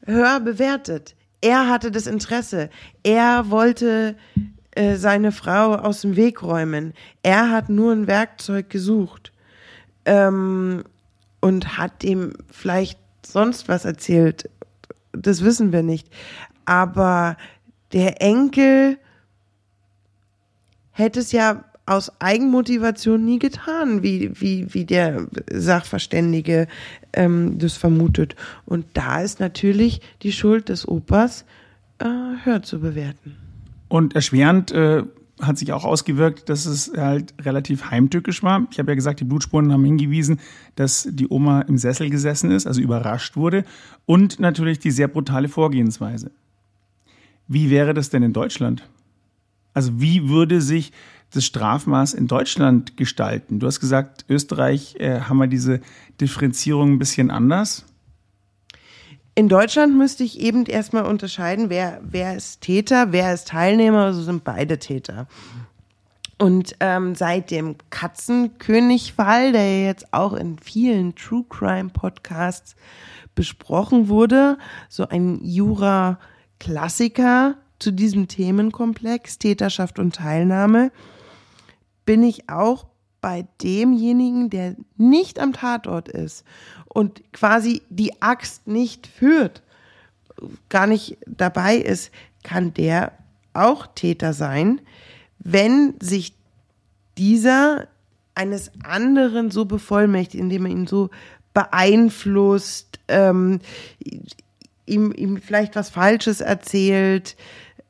höher 0.05 0.39
bewertet. 0.39 1.15
Er 1.41 1.69
hatte 1.69 1.91
das 1.91 2.07
Interesse. 2.07 2.69
Er 3.03 3.49
wollte 3.49 4.15
äh, 4.71 4.95
seine 4.95 5.31
Frau 5.31 5.75
aus 5.75 6.01
dem 6.01 6.15
Weg 6.15 6.43
räumen. 6.43 6.93
Er 7.23 7.49
hat 7.49 7.69
nur 7.69 7.91
ein 7.91 8.07
Werkzeug 8.07 8.69
gesucht 8.69 9.31
ähm, 10.05 10.83
und 11.39 11.77
hat 11.77 12.03
ihm 12.03 12.33
vielleicht 12.51 12.99
sonst 13.25 13.67
was 13.67 13.85
erzählt. 13.85 14.49
Das 15.13 15.43
wissen 15.43 15.71
wir 15.71 15.83
nicht. 15.83 16.07
Aber 16.65 17.37
der 17.91 18.21
Enkel 18.21 18.97
hätte 20.91 21.19
es 21.19 21.31
ja 21.31 21.65
aus 21.91 22.11
Eigenmotivation 22.21 23.25
nie 23.25 23.37
getan, 23.37 24.01
wie, 24.01 24.31
wie, 24.39 24.73
wie 24.73 24.85
der 24.85 25.27
Sachverständige 25.51 26.67
ähm, 27.11 27.57
das 27.59 27.75
vermutet. 27.75 28.35
Und 28.65 28.85
da 28.93 29.21
ist 29.21 29.39
natürlich 29.39 30.01
die 30.21 30.31
Schuld 30.31 30.69
des 30.69 30.87
Opas 30.87 31.45
äh, 31.99 32.05
höher 32.43 32.63
zu 32.63 32.79
bewerten. 32.79 33.35
Und 33.89 34.15
erschwerend 34.15 34.71
äh, 34.71 35.03
hat 35.41 35.57
sich 35.57 35.73
auch 35.73 35.83
ausgewirkt, 35.83 36.47
dass 36.47 36.65
es 36.65 36.93
halt 36.95 37.33
relativ 37.41 37.91
heimtückisch 37.91 38.41
war. 38.41 38.67
Ich 38.71 38.79
habe 38.79 38.91
ja 38.91 38.95
gesagt, 38.95 39.19
die 39.19 39.25
Blutspuren 39.25 39.73
haben 39.73 39.83
hingewiesen, 39.83 40.39
dass 40.75 41.07
die 41.11 41.27
Oma 41.29 41.61
im 41.61 41.77
Sessel 41.77 42.09
gesessen 42.09 42.51
ist, 42.51 42.67
also 42.67 42.79
überrascht 42.79 43.35
wurde. 43.35 43.65
Und 44.05 44.39
natürlich 44.39 44.79
die 44.79 44.91
sehr 44.91 45.09
brutale 45.09 45.49
Vorgehensweise. 45.49 46.31
Wie 47.49 47.69
wäre 47.69 47.93
das 47.93 48.09
denn 48.09 48.23
in 48.23 48.31
Deutschland? 48.31 48.87
Also 49.73 49.99
wie 49.99 50.29
würde 50.29 50.61
sich 50.61 50.91
das 51.33 51.45
Strafmaß 51.45 52.13
in 52.13 52.27
Deutschland 52.27 52.97
gestalten? 52.97 53.59
Du 53.59 53.67
hast 53.67 53.79
gesagt, 53.79 54.25
Österreich 54.29 54.95
äh, 54.99 55.21
haben 55.21 55.37
wir 55.37 55.47
diese 55.47 55.81
Differenzierung 56.19 56.93
ein 56.93 56.99
bisschen 56.99 57.31
anders. 57.31 57.85
In 59.33 59.47
Deutschland 59.47 59.97
müsste 59.97 60.23
ich 60.23 60.41
eben 60.41 60.65
erstmal 60.65 61.05
unterscheiden, 61.05 61.69
wer, 61.69 62.01
wer 62.03 62.35
ist 62.35 62.61
Täter, 62.61 63.13
wer 63.13 63.33
ist 63.33 63.47
Teilnehmer, 63.47 64.05
also 64.05 64.21
sind 64.21 64.43
beide 64.43 64.77
Täter. 64.77 65.27
Und 66.37 66.75
ähm, 66.79 67.15
seit 67.15 67.51
dem 67.51 67.75
Katzenkönig-Fall, 67.91 69.53
der 69.53 69.85
jetzt 69.85 70.13
auch 70.13 70.33
in 70.33 70.57
vielen 70.59 71.15
True 71.15 71.45
Crime 71.47 71.89
Podcasts 71.89 72.75
besprochen 73.35 74.09
wurde, 74.09 74.57
so 74.89 75.07
ein 75.07 75.39
Jura-Klassiker 75.43 77.55
zu 77.79 77.91
diesem 77.91 78.27
Themenkomplex, 78.27 79.37
Täterschaft 79.37 79.99
und 79.99 80.15
Teilnahme, 80.15 80.91
bin 82.11 82.23
ich 82.23 82.49
auch 82.49 82.87
bei 83.21 83.47
demjenigen, 83.63 84.49
der 84.49 84.75
nicht 84.97 85.39
am 85.39 85.53
Tatort 85.53 86.09
ist 86.09 86.43
und 86.89 87.23
quasi 87.31 87.83
die 87.89 88.21
Axt 88.21 88.67
nicht 88.67 89.07
führt, 89.07 89.63
gar 90.67 90.87
nicht 90.87 91.17
dabei 91.25 91.77
ist, 91.77 92.11
kann 92.43 92.73
der 92.73 93.13
auch 93.53 93.87
Täter 93.95 94.33
sein, 94.33 94.81
wenn 95.39 95.93
sich 96.01 96.33
dieser 97.17 97.87
eines 98.35 98.73
anderen 98.83 99.49
so 99.49 99.63
bevollmächtigt, 99.63 100.43
indem 100.43 100.65
er 100.65 100.71
ihn 100.73 100.87
so 100.87 101.11
beeinflusst, 101.53 102.99
ähm, 103.07 103.61
ihm, 104.85 105.13
ihm 105.13 105.37
vielleicht 105.37 105.77
was 105.77 105.89
Falsches 105.89 106.41
erzählt, 106.41 107.37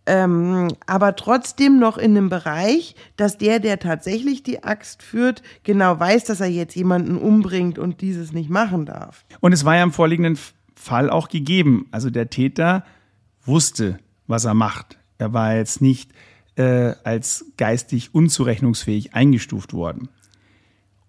ähm, 0.06 0.70
aber 0.88 1.16
trotzdem 1.16 1.80
noch 1.80 1.98
in 1.98 2.18
einem 2.18 2.30
Bereich, 2.30 2.96
dass 3.18 3.38
der, 3.38 3.60
der 3.60 3.80
tatsächlich 3.80 4.44
die 4.44 4.64
Axt 4.64 5.04
führt, 5.04 5.44
genau 5.64 6.00
weiß, 6.00 6.24
dass 6.26 6.42
er 6.42 6.48
jetzt 6.48 6.76
jemanden 6.76 7.18
umbringt 7.18 7.78
und 7.78 8.02
dieses 8.02 8.34
nicht 8.34 8.50
machen 8.50 8.86
darf. 8.86 9.26
Und 9.42 9.54
es 9.54 9.64
war 9.64 9.76
ja 9.76 9.84
im 9.84 9.92
vorliegenden 9.92 10.38
Fall 10.76 11.10
auch 11.10 11.30
gegeben. 11.30 11.88
Also 11.92 12.10
der 12.10 12.30
Täter 12.30 12.84
wusste, 13.46 14.00
was 14.28 14.46
er 14.46 14.56
macht. 14.56 14.98
Er 15.20 15.34
war 15.34 15.56
jetzt 15.56 15.82
nicht 15.82 16.12
äh, 16.56 16.94
als 17.04 17.46
geistig 17.58 18.16
unzurechnungsfähig 18.16 19.14
eingestuft 19.14 19.74
worden. 19.74 20.10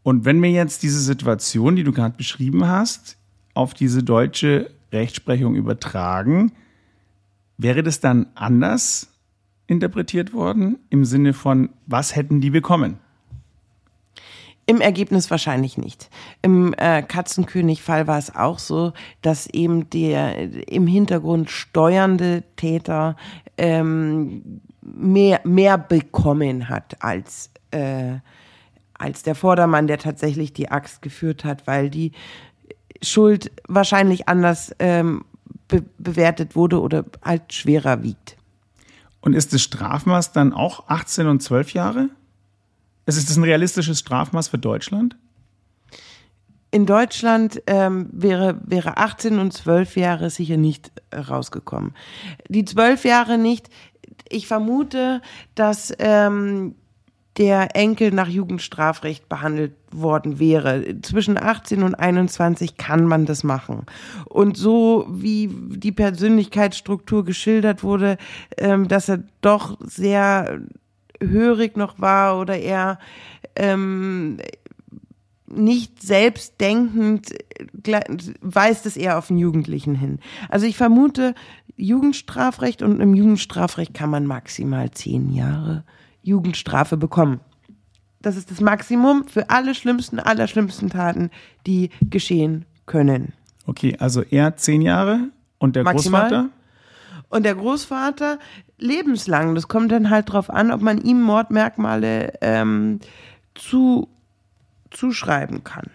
Und 0.03 0.24
wenn 0.24 0.43
wir 0.43 0.51
jetzt 0.51 0.82
diese 0.82 1.01
Situation, 1.01 1.76
die 1.76 1.84
du 1.84 1.93
gerade 1.93 2.16
beschrieben 2.16 2.66
hast, 2.66 3.16
auf 3.55 3.72
diese 3.72 4.03
deutsche 4.03 4.70
Rechtsprechung 4.93 5.55
übertragen, 5.55 6.53
Wäre 7.62 7.84
das 7.84 8.00
dann 8.00 8.26
anders 8.34 9.08
interpretiert 9.68 10.32
worden 10.32 10.80
im 10.90 11.04
Sinne 11.04 11.32
von, 11.32 11.70
was 11.86 12.16
hätten 12.16 12.40
die 12.40 12.50
bekommen? 12.50 12.98
Im 14.66 14.80
Ergebnis 14.80 15.30
wahrscheinlich 15.30 15.78
nicht. 15.78 16.10
Im 16.40 16.74
äh, 16.76 17.02
Katzenkönig-Fall 17.02 18.08
war 18.08 18.18
es 18.18 18.34
auch 18.34 18.58
so, 18.58 18.92
dass 19.20 19.46
eben 19.46 19.88
der 19.90 20.68
im 20.68 20.88
Hintergrund 20.88 21.50
steuernde 21.50 22.42
Täter 22.56 23.16
ähm, 23.56 24.60
mehr, 24.80 25.40
mehr 25.44 25.78
bekommen 25.78 26.68
hat 26.68 26.96
als, 27.00 27.50
äh, 27.70 28.14
als 28.94 29.22
der 29.22 29.36
Vordermann, 29.36 29.86
der 29.86 29.98
tatsächlich 29.98 30.52
die 30.52 30.70
Axt 30.70 31.00
geführt 31.00 31.44
hat, 31.44 31.68
weil 31.68 31.90
die 31.90 32.10
Schuld 33.02 33.52
wahrscheinlich 33.68 34.28
anders 34.28 34.74
ähm, 34.78 35.24
be 35.73 35.85
bewertet 35.99 36.55
wurde 36.55 36.81
oder 36.81 37.05
halt 37.23 37.53
schwerer 37.53 38.03
wiegt. 38.03 38.37
Und 39.20 39.35
ist 39.35 39.53
das 39.53 39.62
Strafmaß 39.62 40.33
dann 40.33 40.53
auch 40.53 40.89
18 40.89 41.27
und 41.27 41.43
12 41.43 41.75
Jahre? 41.75 42.11
Ist 43.07 43.29
das 43.29 43.37
ein 43.37 43.45
realistisches 43.45 44.01
Strafmaß 44.01 44.49
für 44.49 44.59
Deutschland? 44.59 45.16
In 46.70 46.87
Deutschland 46.87 47.62
ähm, 47.66 48.09
wäre, 48.12 48.61
wäre 48.64 48.97
18 48.97 49.39
und 49.39 49.53
12 49.53 49.97
Jahre 49.97 50.31
sicher 50.31 50.57
nicht 50.57 50.91
rausgekommen. 51.14 51.95
Die 52.49 52.64
12 52.64 53.05
Jahre 53.05 53.39
nicht. 53.39 53.68
Ich 54.29 54.47
vermute, 54.47 55.20
dass 55.55 55.93
ähm, 55.99 56.75
der 57.39 57.74
Enkel 57.76 58.11
nach 58.11 58.28
Jugendstrafrecht 58.28 59.28
behandelt 59.28 59.72
worden 59.91 60.39
wäre. 60.39 61.01
Zwischen 61.01 61.39
18 61.43 61.83
und 61.83 61.95
21 61.95 62.76
kann 62.76 63.07
man 63.07 63.24
das 63.24 63.43
machen. 63.43 63.87
Und 64.26 64.57
so 64.57 65.07
wie 65.09 65.49
die 65.49 65.93
Persönlichkeitsstruktur 65.93 67.24
geschildert 67.24 67.83
wurde, 67.83 68.18
ähm, 68.59 68.89
dass 68.89 69.09
er 69.09 69.22
doch 69.41 69.78
sehr 69.80 70.61
hörig 71.20 71.76
noch 71.76 72.01
war 72.01 72.39
oder 72.39 72.59
er 72.59 72.99
ähm, 73.57 74.39
nicht 75.47 76.03
selbstdenkend 76.03 77.35
weist 78.41 78.87
es 78.87 78.97
eher 78.97 79.18
auf 79.18 79.28
den 79.28 79.39
Jugendlichen 79.39 79.95
hin. 79.95 80.18
Also 80.49 80.66
ich 80.66 80.76
vermute, 80.76 81.35
Jugendstrafrecht 81.76 82.83
und 82.83 83.01
im 83.01 83.14
Jugendstrafrecht 83.14 83.95
kann 83.95 84.11
man 84.11 84.26
maximal 84.26 84.91
zehn 84.91 85.33
Jahre 85.33 85.85
Jugendstrafe 86.23 86.97
bekommen. 86.97 87.41
Das 88.20 88.37
ist 88.37 88.51
das 88.51 88.61
Maximum 88.61 89.27
für 89.27 89.51
alle 89.51 89.75
schlimmsten, 89.75 90.20
allerschlimmsten 90.20 90.91
Taten, 90.91 91.31
die 91.66 91.91
geschehen 92.01 92.64
können. 92.87 93.33
Okay, 93.66 93.97
also 93.99 94.23
er 94.23 94.57
zehn 94.57 94.83
Jahre 94.83 95.29
und 95.59 95.77
der 95.77 95.85
Maximal. 95.85 96.23
Großvater? 96.23 96.49
Und 97.29 97.45
der 97.45 97.55
Großvater 97.55 98.39
lebenslang. 98.79 99.55
Das 99.55 99.68
kommt 99.68 99.91
dann 99.91 100.11
halt 100.11 100.33
drauf 100.33 100.51
an, 100.51 100.70
ob 100.70 100.83
man 100.83 101.01
ihm 101.01 101.23
Mordmerkmale 101.23 102.35
ähm, 102.41 103.01
zu, 103.55 104.09
zuschreiben 104.91 105.64
kann. 105.64 105.87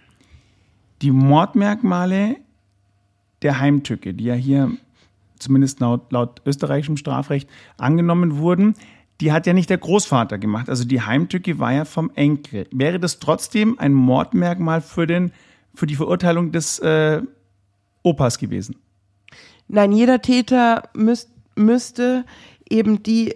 Die 1.02 1.12
Mordmerkmale 1.12 2.38
der 3.44 3.60
Heimtücke, 3.60 4.14
die 4.14 4.26
ja 4.26 4.34
hier 4.34 4.72
zumindest 5.38 5.80
laut, 5.80 6.12
laut 6.12 6.42
österreichischem 6.46 6.98
Strafrecht 6.98 7.48
angenommen 7.78 8.38
wurden, 8.38 8.74
die 9.22 9.32
hat 9.32 9.48
ja 9.48 9.54
nicht 9.54 9.70
der 9.70 9.78
Großvater 9.78 10.38
gemacht. 10.38 10.70
Also 10.70 10.86
die 10.86 11.02
Heimtücke 11.02 11.60
war 11.60 11.74
ja 11.74 11.86
vom 11.86 12.12
Enkel. 12.16 12.68
Wäre 12.72 13.00
das 13.00 13.20
trotzdem 13.20 13.80
ein 13.80 13.94
Mordmerkmal 13.94 14.82
für, 14.82 15.08
den, 15.08 15.32
für 15.74 15.88
die 15.88 15.96
Verurteilung 15.96 16.52
des 16.52 16.80
äh, 16.80 17.22
Opas 18.04 18.38
gewesen? 18.38 18.76
Nein, 19.68 19.92
jeder 19.92 20.22
Täter 20.22 20.90
müsst, 20.94 21.30
müsste 21.56 22.26
eben 22.70 23.04
die 23.04 23.36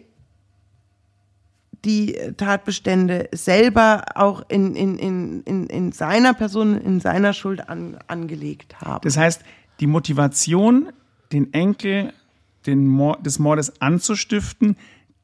die 1.84 2.16
Tatbestände 2.38 3.28
selber 3.32 4.06
auch 4.14 4.44
in, 4.50 4.76
in, 4.76 5.00
in, 5.00 5.42
in, 5.42 5.66
in 5.66 5.92
seiner 5.92 6.36
Person, 6.36 6.78
in 6.78 7.00
seiner 7.00 7.34
Schuld 7.34 7.70
an, 7.70 7.98
angelegt 8.06 8.82
haben. 8.82 9.02
Das 9.04 9.18
heißt, 9.18 9.42
die 9.80 9.88
Motivation, 9.88 10.94
den 11.32 11.52
Enkel 11.54 12.14
den 12.66 12.88
Mord, 12.88 13.26
des 13.26 13.40
Mordes 13.40 13.82
anzustiften, 13.82 14.78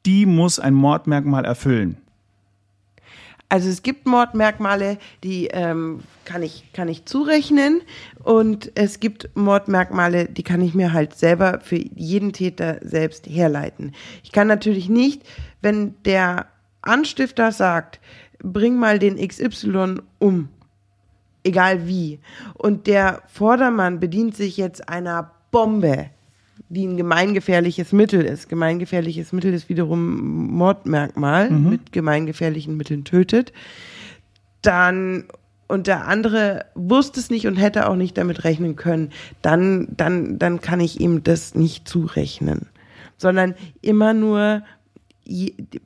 die 0.08 0.26
muss 0.26 0.58
ein 0.58 0.74
Mordmerkmal 0.74 1.46
erfüllen. 1.46 1.98
Also 3.50 3.70
es 3.70 3.82
gibt 3.82 4.08
Mordmerkmale, 4.08 4.98
die 5.24 5.48
ähm, 5.48 6.02
kann, 6.26 6.44
ich, 6.44 6.72
kann 6.74 6.90
ich 6.90 7.06
zurechnen 7.06 7.82
und 8.24 8.72
es 8.76 9.00
gibt 9.00 9.30
Mordmerkmale, 9.36 10.26
die 10.26 10.44
kann 10.44 10.62
ich 10.62 10.74
mir 10.74 10.92
halt 10.92 11.16
selber 11.16 11.60
für 11.62 11.78
jeden 11.78 12.34
Täter 12.34 12.80
selbst 12.82 13.28
herleiten. 13.28 13.94
Ich 14.24 14.32
kann 14.32 14.48
natürlich 14.48 14.90
nicht, 14.90 15.24
wenn 15.62 15.96
der 16.04 16.48
Anstifter 16.82 17.52
sagt, 17.52 18.02
bring 18.40 18.78
mal 18.78 19.00
den 19.00 19.16
XY 19.16 20.02
um, 20.20 20.50
egal 21.44 21.88
wie, 21.88 22.20
und 22.54 22.88
der 22.88 23.24
Vordermann 23.28 24.00
bedient 24.00 24.36
sich 24.36 24.58
jetzt 24.58 24.90
einer 24.90 25.32
Bombe, 25.52 26.10
die 26.70 26.86
ein 26.86 26.98
gemeingefährliches 26.98 27.92
Mittel 27.92 28.22
ist. 28.24 28.50
Gemeingefährliches 28.50 29.34
Mittel 29.34 29.54
ist 29.54 29.70
wiederum 29.70 30.48
Mordmerkmal, 30.52 31.50
mhm. 31.50 31.70
mit 31.70 31.92
gemeingefährlichen 31.92 32.78
Mitteln 32.78 33.04
tötet. 33.04 33.54
Dann 34.62 35.26
und 35.68 35.88
der 35.88 36.08
andere 36.08 36.66
wusste 36.76 37.20
es 37.20 37.30
nicht 37.30 37.46
und 37.46 37.58
hätte 37.58 37.90
auch 37.90 37.96
nicht 37.96 38.18
damit 38.18 38.44
rechnen 38.44 38.76
können, 38.76 39.12
dann, 39.42 39.88
dann, 39.96 40.40
dann 40.40 40.62
kann 40.62 40.80
ich 40.80 41.00
ihm 41.02 41.24
das 41.24 41.56
nicht 41.56 41.88
zurechnen. 41.88 42.68
Sondern 43.18 43.56
immer 43.82 44.14
nur 44.14 44.64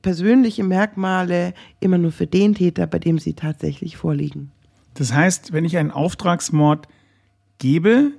persönliche 0.04 0.64
Merkmale, 0.64 1.54
immer 1.80 1.98
nur 1.98 2.12
für 2.12 2.28
den 2.28 2.54
Täter, 2.54 2.86
bei 2.86 3.00
dem 3.00 3.18
sie 3.18 3.34
tatsächlich 3.34 3.98
vorliegen. 3.98 4.52
Das 4.94 5.14
heißt, 5.14 5.52
wenn 5.52 5.66
ich 5.66 5.78
einen 5.78 5.90
Auftragsmord 5.90 6.88
gebe, 7.58 8.12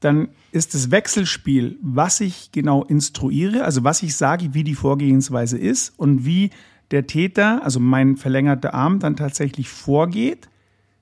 dann 0.00 0.28
ist 0.52 0.74
das 0.74 0.90
Wechselspiel, 0.90 1.78
was 1.82 2.20
ich 2.20 2.50
genau 2.52 2.84
instruiere, 2.84 3.64
also 3.64 3.84
was 3.84 4.02
ich 4.02 4.16
sage, 4.16 4.54
wie 4.54 4.64
die 4.64 4.74
Vorgehensweise 4.74 5.58
ist 5.58 5.92
und 5.96 6.24
wie 6.24 6.50
der 6.90 7.06
Täter, 7.06 7.62
also 7.62 7.78
mein 7.78 8.16
verlängerter 8.16 8.74
Arm, 8.74 8.98
dann 8.98 9.14
tatsächlich 9.14 9.68
vorgeht, 9.68 10.48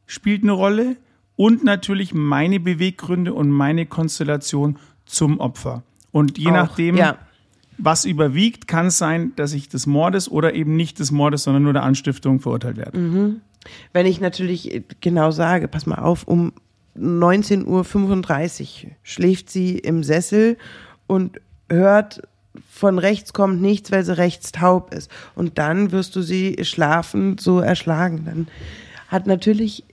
spielt 0.07 0.43
eine 0.43 0.53
Rolle 0.53 0.97
und 1.37 1.65
natürlich 1.65 2.13
meine 2.13 2.61
Beweggründe 2.61 3.33
und 3.33 3.51
meine 3.51 3.87
Konstellation 3.87 4.79
zum 5.07 5.41
Opfer. 5.41 5.83
Und 6.11 6.37
je 6.37 6.49
Auch, 6.49 6.53
nachdem, 6.53 6.97
ja. 6.97 7.17
was 7.79 8.05
überwiegt, 8.05 8.67
kann 8.67 8.87
es 8.87 8.99
sein, 8.99 9.33
dass 9.37 9.53
ich 9.53 9.69
des 9.69 9.87
Mordes 9.87 10.31
oder 10.31 10.55
eben 10.55 10.77
nicht 10.77 10.99
des 10.99 11.11
Mordes, 11.13 11.45
sondern 11.45 11.63
nur 11.63 11.73
der 11.73 11.85
Anstiftung 11.85 12.41
verurteilt 12.41 12.77
werde. 12.77 12.99
Mhm. 12.99 13.41
Wenn 13.93 14.07
ich 14.07 14.21
natürlich 14.21 14.83
genau 15.01 15.31
sage, 15.31 15.69
pass 15.69 15.87
mal 15.87 15.99
auf, 15.99 16.25
um 16.27 16.53
19.35 17.01 18.85
Uhr 18.85 18.91
schläft 19.03 19.51
sie 19.51 19.79
im 19.79 20.03
Sessel 20.03 20.57
und 21.07 21.41
hört, 21.69 22.23
von 22.71 22.99
rechts 22.99 23.33
kommt 23.33 23.61
nichts, 23.61 23.93
weil 23.93 24.05
sie 24.05 24.17
rechts 24.17 24.53
taub 24.53 24.93
ist. 24.93 25.11
Und 25.35 25.59
dann 25.59 25.93
wirst 25.93 26.17
du 26.17 26.23
sie 26.23 26.57
schlafen 26.63 27.39
so 27.39 27.61
erschlagen. 27.61 28.25
Dann 28.25 28.49
hat 29.09 29.27
natürlich 29.27 29.85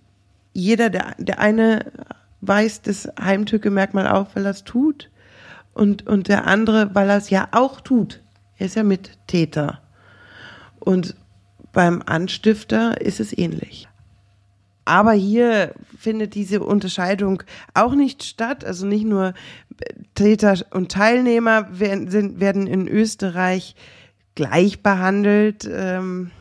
jeder, 0.53 0.89
der, 0.89 1.15
der 1.17 1.39
eine 1.39 1.91
weist 2.41 2.87
das 2.87 3.09
Heimtücke-Merkmal 3.19 4.07
auf, 4.07 4.35
weil 4.35 4.45
er 4.45 4.51
es 4.51 4.63
tut. 4.63 5.09
Und, 5.73 6.07
und 6.07 6.27
der 6.27 6.47
andere, 6.47 6.95
weil 6.95 7.09
er 7.09 7.17
es 7.17 7.29
ja 7.29 7.49
auch 7.51 7.81
tut. 7.81 8.21
Er 8.57 8.67
ist 8.67 8.75
ja 8.75 8.83
Mittäter. 8.83 9.81
Und 10.79 11.15
beim 11.73 12.01
Anstifter 12.05 13.01
ist 13.01 13.19
es 13.19 13.37
ähnlich. 13.37 13.87
Aber 14.85 15.13
hier 15.13 15.73
findet 15.97 16.35
diese 16.35 16.61
Unterscheidung 16.61 17.41
auch 17.73 17.95
nicht 17.95 18.23
statt. 18.23 18.63
Also 18.63 18.85
nicht 18.85 19.05
nur 19.05 19.33
Täter 20.13 20.55
und 20.71 20.91
Teilnehmer 20.91 21.67
werden, 21.79 22.67
in 22.67 22.87
Österreich 22.87 23.75
gleich 24.35 24.83
behandelt, 24.83 25.67
ähm, 25.71 26.31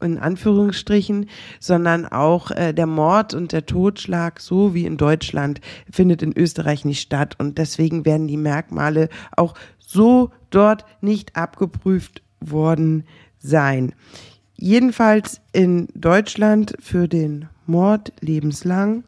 in 0.00 0.18
Anführungsstrichen, 0.18 1.30
sondern 1.58 2.04
auch 2.04 2.50
äh, 2.50 2.74
der 2.74 2.86
Mord 2.86 3.32
und 3.32 3.52
der 3.52 3.64
Totschlag, 3.64 4.40
so 4.40 4.74
wie 4.74 4.84
in 4.84 4.98
Deutschland, 4.98 5.60
findet 5.90 6.22
in 6.22 6.36
Österreich 6.36 6.84
nicht 6.84 7.00
statt. 7.00 7.36
Und 7.38 7.56
deswegen 7.56 8.04
werden 8.04 8.28
die 8.28 8.36
Merkmale 8.36 9.08
auch 9.34 9.54
so 9.78 10.32
dort 10.50 10.84
nicht 11.00 11.34
abgeprüft 11.34 12.22
worden 12.40 13.04
sein. 13.38 13.94
Jedenfalls 14.54 15.40
in 15.52 15.88
Deutschland 15.94 16.74
für 16.80 17.08
den 17.08 17.48
Mord 17.66 18.12
lebenslang 18.20 19.04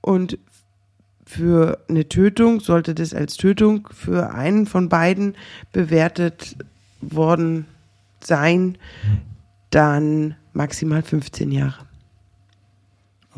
und 0.00 0.38
für 1.24 1.80
eine 1.88 2.08
Tötung 2.08 2.60
sollte 2.60 2.94
das 2.94 3.12
als 3.12 3.36
Tötung 3.36 3.88
für 3.92 4.32
einen 4.32 4.66
von 4.66 4.88
beiden 4.88 5.36
bewertet 5.72 6.56
worden 7.00 7.66
sein, 8.22 8.78
dann 9.70 10.36
maximal 10.52 11.02
15 11.02 11.50
Jahre. 11.50 11.85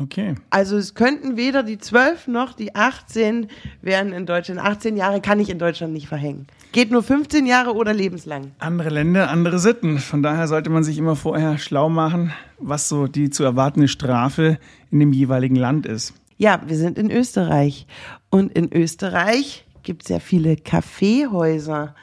Okay. 0.01 0.35
Also 0.49 0.77
es 0.77 0.95
könnten 0.95 1.35
weder 1.35 1.61
die 1.61 1.77
12 1.77 2.27
noch 2.27 2.53
die 2.53 2.73
18 2.73 3.47
werden 3.81 4.13
in 4.13 4.25
Deutschland. 4.25 4.61
18 4.61 4.95
Jahre 4.95 5.19
kann 5.19 5.41
ich 5.41 5.49
in 5.49 5.59
Deutschland 5.59 5.91
nicht 5.91 6.07
verhängen. 6.07 6.47
Geht 6.71 6.89
nur 6.89 7.03
15 7.03 7.45
Jahre 7.45 7.73
oder 7.75 7.93
lebenslang. 7.93 8.51
Andere 8.59 8.89
Länder, 8.89 9.29
andere 9.29 9.59
Sitten. 9.59 9.99
Von 9.99 10.23
daher 10.23 10.47
sollte 10.47 10.69
man 10.69 10.85
sich 10.85 10.97
immer 10.97 11.17
vorher 11.17 11.57
schlau 11.57 11.89
machen, 11.89 12.31
was 12.59 12.87
so 12.87 13.07
die 13.07 13.29
zu 13.29 13.43
erwartende 13.43 13.89
Strafe 13.89 14.57
in 14.89 14.99
dem 14.99 15.11
jeweiligen 15.11 15.57
Land 15.57 15.85
ist. 15.85 16.13
Ja, 16.37 16.61
wir 16.65 16.77
sind 16.77 16.97
in 16.97 17.11
Österreich. 17.11 17.85
Und 18.29 18.53
in 18.53 18.71
Österreich 18.71 19.65
gibt 19.83 20.03
es 20.03 20.09
ja 20.09 20.19
viele 20.19 20.55
Kaffeehäuser. 20.55 21.93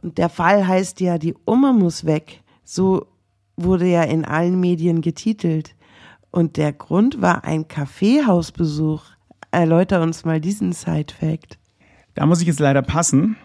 Und 0.00 0.18
der 0.18 0.28
Fall 0.28 0.68
heißt 0.68 1.00
ja, 1.00 1.18
die 1.18 1.34
Oma 1.46 1.72
muss 1.72 2.04
weg. 2.04 2.42
So 2.62 3.06
wurde 3.56 3.86
ja 3.86 4.04
in 4.04 4.24
allen 4.24 4.60
Medien 4.60 5.00
getitelt. 5.00 5.74
Und 6.34 6.56
der 6.56 6.72
Grund 6.72 7.22
war 7.22 7.44
ein 7.44 7.68
Kaffeehausbesuch. 7.68 9.04
Erläuter 9.52 10.02
uns 10.02 10.24
mal 10.24 10.40
diesen 10.40 10.72
Side-Fact. 10.72 11.60
Da 12.14 12.26
muss 12.26 12.40
ich 12.40 12.48
jetzt 12.48 12.58
leider 12.58 12.82
passen. 12.82 13.36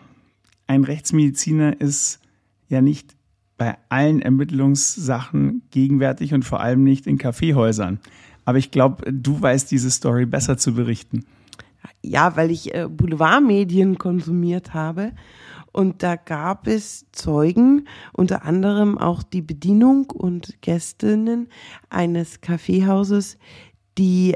Ein 0.65 0.83
Rechtsmediziner 0.83 1.79
ist 1.79 2.19
ja 2.67 2.81
nicht 2.81 3.15
bei 3.59 3.77
allen 3.89 4.23
Ermittlungssachen 4.23 5.61
gegenwärtig 5.69 6.33
und 6.33 6.45
vor 6.45 6.61
allem 6.61 6.83
nicht 6.83 7.05
in 7.05 7.19
Kaffeehäusern. 7.19 7.99
Aber 8.43 8.57
ich 8.57 8.71
glaube, 8.71 9.13
du 9.13 9.39
weißt 9.39 9.69
diese 9.69 9.91
Story 9.91 10.25
besser 10.25 10.57
zu 10.57 10.73
berichten. 10.73 11.25
Ja, 12.01 12.35
weil 12.37 12.49
ich 12.49 12.73
äh, 12.73 12.87
Boulevardmedien 12.89 13.99
konsumiert 13.99 14.73
habe 14.73 15.11
und 15.71 16.03
da 16.03 16.15
gab 16.15 16.67
es 16.67 17.05
Zeugen, 17.11 17.87
unter 18.13 18.43
anderem 18.43 18.97
auch 18.97 19.23
die 19.23 19.41
Bedienung 19.41 20.09
und 20.09 20.61
Gästinnen 20.61 21.49
eines 21.89 22.41
Kaffeehauses, 22.41 23.37
die 23.97 24.35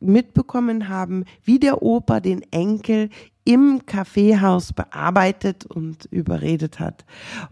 mitbekommen 0.00 0.88
haben, 0.88 1.24
wie 1.42 1.58
der 1.58 1.82
Opa 1.82 2.20
den 2.20 2.42
Enkel 2.52 3.10
im 3.44 3.84
Kaffeehaus 3.84 4.72
bearbeitet 4.72 5.66
und 5.66 6.06
überredet 6.06 6.78
hat. 6.78 7.04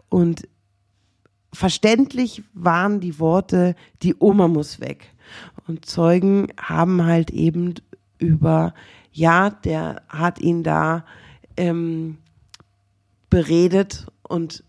Und 0.08 0.48
verständlich 1.52 2.42
waren 2.54 3.00
die 3.00 3.18
Worte, 3.18 3.74
die 4.02 4.14
Oma 4.18 4.48
muss 4.48 4.80
weg. 4.80 5.14
Und 5.66 5.84
Zeugen 5.84 6.48
haben 6.58 7.04
halt 7.04 7.30
eben 7.30 7.74
über, 8.18 8.74
ja, 9.12 9.50
der 9.50 10.02
hat 10.08 10.40
ihn 10.40 10.62
da 10.62 11.04
ähm, 11.56 12.18
beredet 13.30 14.06
und 14.22 14.64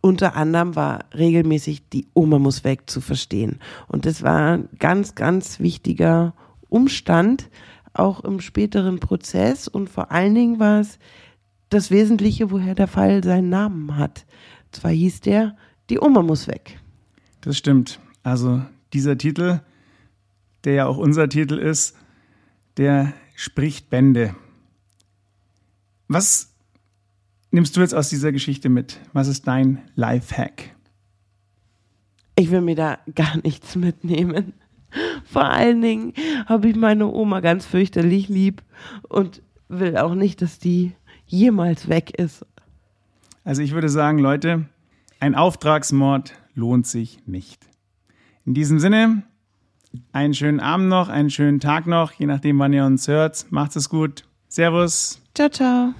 unter 0.00 0.36
anderem 0.36 0.76
war 0.76 1.04
regelmäßig 1.14 1.88
die 1.88 2.06
Oma 2.14 2.38
muss 2.38 2.64
weg 2.64 2.88
zu 2.88 3.00
verstehen. 3.00 3.58
Und 3.88 4.06
das 4.06 4.22
war 4.22 4.56
ein 4.56 4.68
ganz, 4.78 5.14
ganz 5.14 5.60
wichtiger 5.60 6.34
Umstand, 6.68 7.50
auch 7.92 8.22
im 8.22 8.40
späteren 8.40 9.00
Prozess. 9.00 9.66
Und 9.66 9.90
vor 9.90 10.12
allen 10.12 10.34
Dingen 10.34 10.60
war 10.60 10.80
es 10.80 10.98
das 11.68 11.90
Wesentliche, 11.90 12.50
woher 12.50 12.74
der 12.74 12.86
Fall 12.86 13.24
seinen 13.24 13.48
Namen 13.48 13.96
hat. 13.96 14.24
Zwar 14.72 14.92
hieß 14.92 15.20
der, 15.20 15.56
die 15.90 15.98
Oma 15.98 16.22
muss 16.22 16.46
weg. 16.46 16.78
Das 17.40 17.56
stimmt. 17.56 18.00
Also 18.22 18.62
dieser 18.92 19.18
Titel, 19.18 19.60
der 20.64 20.74
ja 20.74 20.86
auch 20.86 20.98
unser 20.98 21.28
Titel 21.28 21.58
ist, 21.58 21.96
der 22.76 23.12
spricht 23.34 23.90
Bände. 23.90 24.34
Was 26.08 26.47
nimmst 27.50 27.76
du 27.76 27.80
jetzt 27.80 27.94
aus 27.94 28.08
dieser 28.08 28.32
Geschichte 28.32 28.68
mit? 28.68 29.00
Was 29.12 29.28
ist 29.28 29.46
dein 29.46 29.82
Lifehack? 29.94 30.74
Ich 32.36 32.50
will 32.50 32.60
mir 32.60 32.76
da 32.76 32.98
gar 33.14 33.36
nichts 33.42 33.76
mitnehmen. 33.76 34.52
Vor 35.24 35.44
allen 35.44 35.82
Dingen 35.82 36.14
habe 36.46 36.68
ich 36.68 36.76
meine 36.76 37.06
Oma 37.08 37.40
ganz 37.40 37.66
fürchterlich 37.66 38.28
lieb 38.28 38.62
und 39.08 39.42
will 39.68 39.98
auch 39.98 40.14
nicht, 40.14 40.40
dass 40.40 40.58
die 40.58 40.92
jemals 41.26 41.88
weg 41.88 42.18
ist. 42.18 42.46
Also 43.44 43.62
ich 43.62 43.72
würde 43.72 43.88
sagen, 43.88 44.18
Leute, 44.18 44.66
ein 45.20 45.34
Auftragsmord 45.34 46.34
lohnt 46.54 46.86
sich 46.86 47.26
nicht. 47.26 47.66
In 48.46 48.54
diesem 48.54 48.78
Sinne, 48.78 49.24
einen 50.12 50.34
schönen 50.34 50.60
Abend 50.60 50.88
noch, 50.88 51.08
einen 51.08 51.30
schönen 51.30 51.60
Tag 51.60 51.86
noch, 51.86 52.12
je 52.12 52.26
nachdem, 52.26 52.58
wann 52.58 52.72
ihr 52.72 52.84
uns 52.84 53.08
hört. 53.08 53.46
Macht 53.50 53.76
es 53.76 53.88
gut. 53.88 54.24
Servus. 54.48 55.20
Ciao, 55.34 55.48
ciao. 55.50 55.94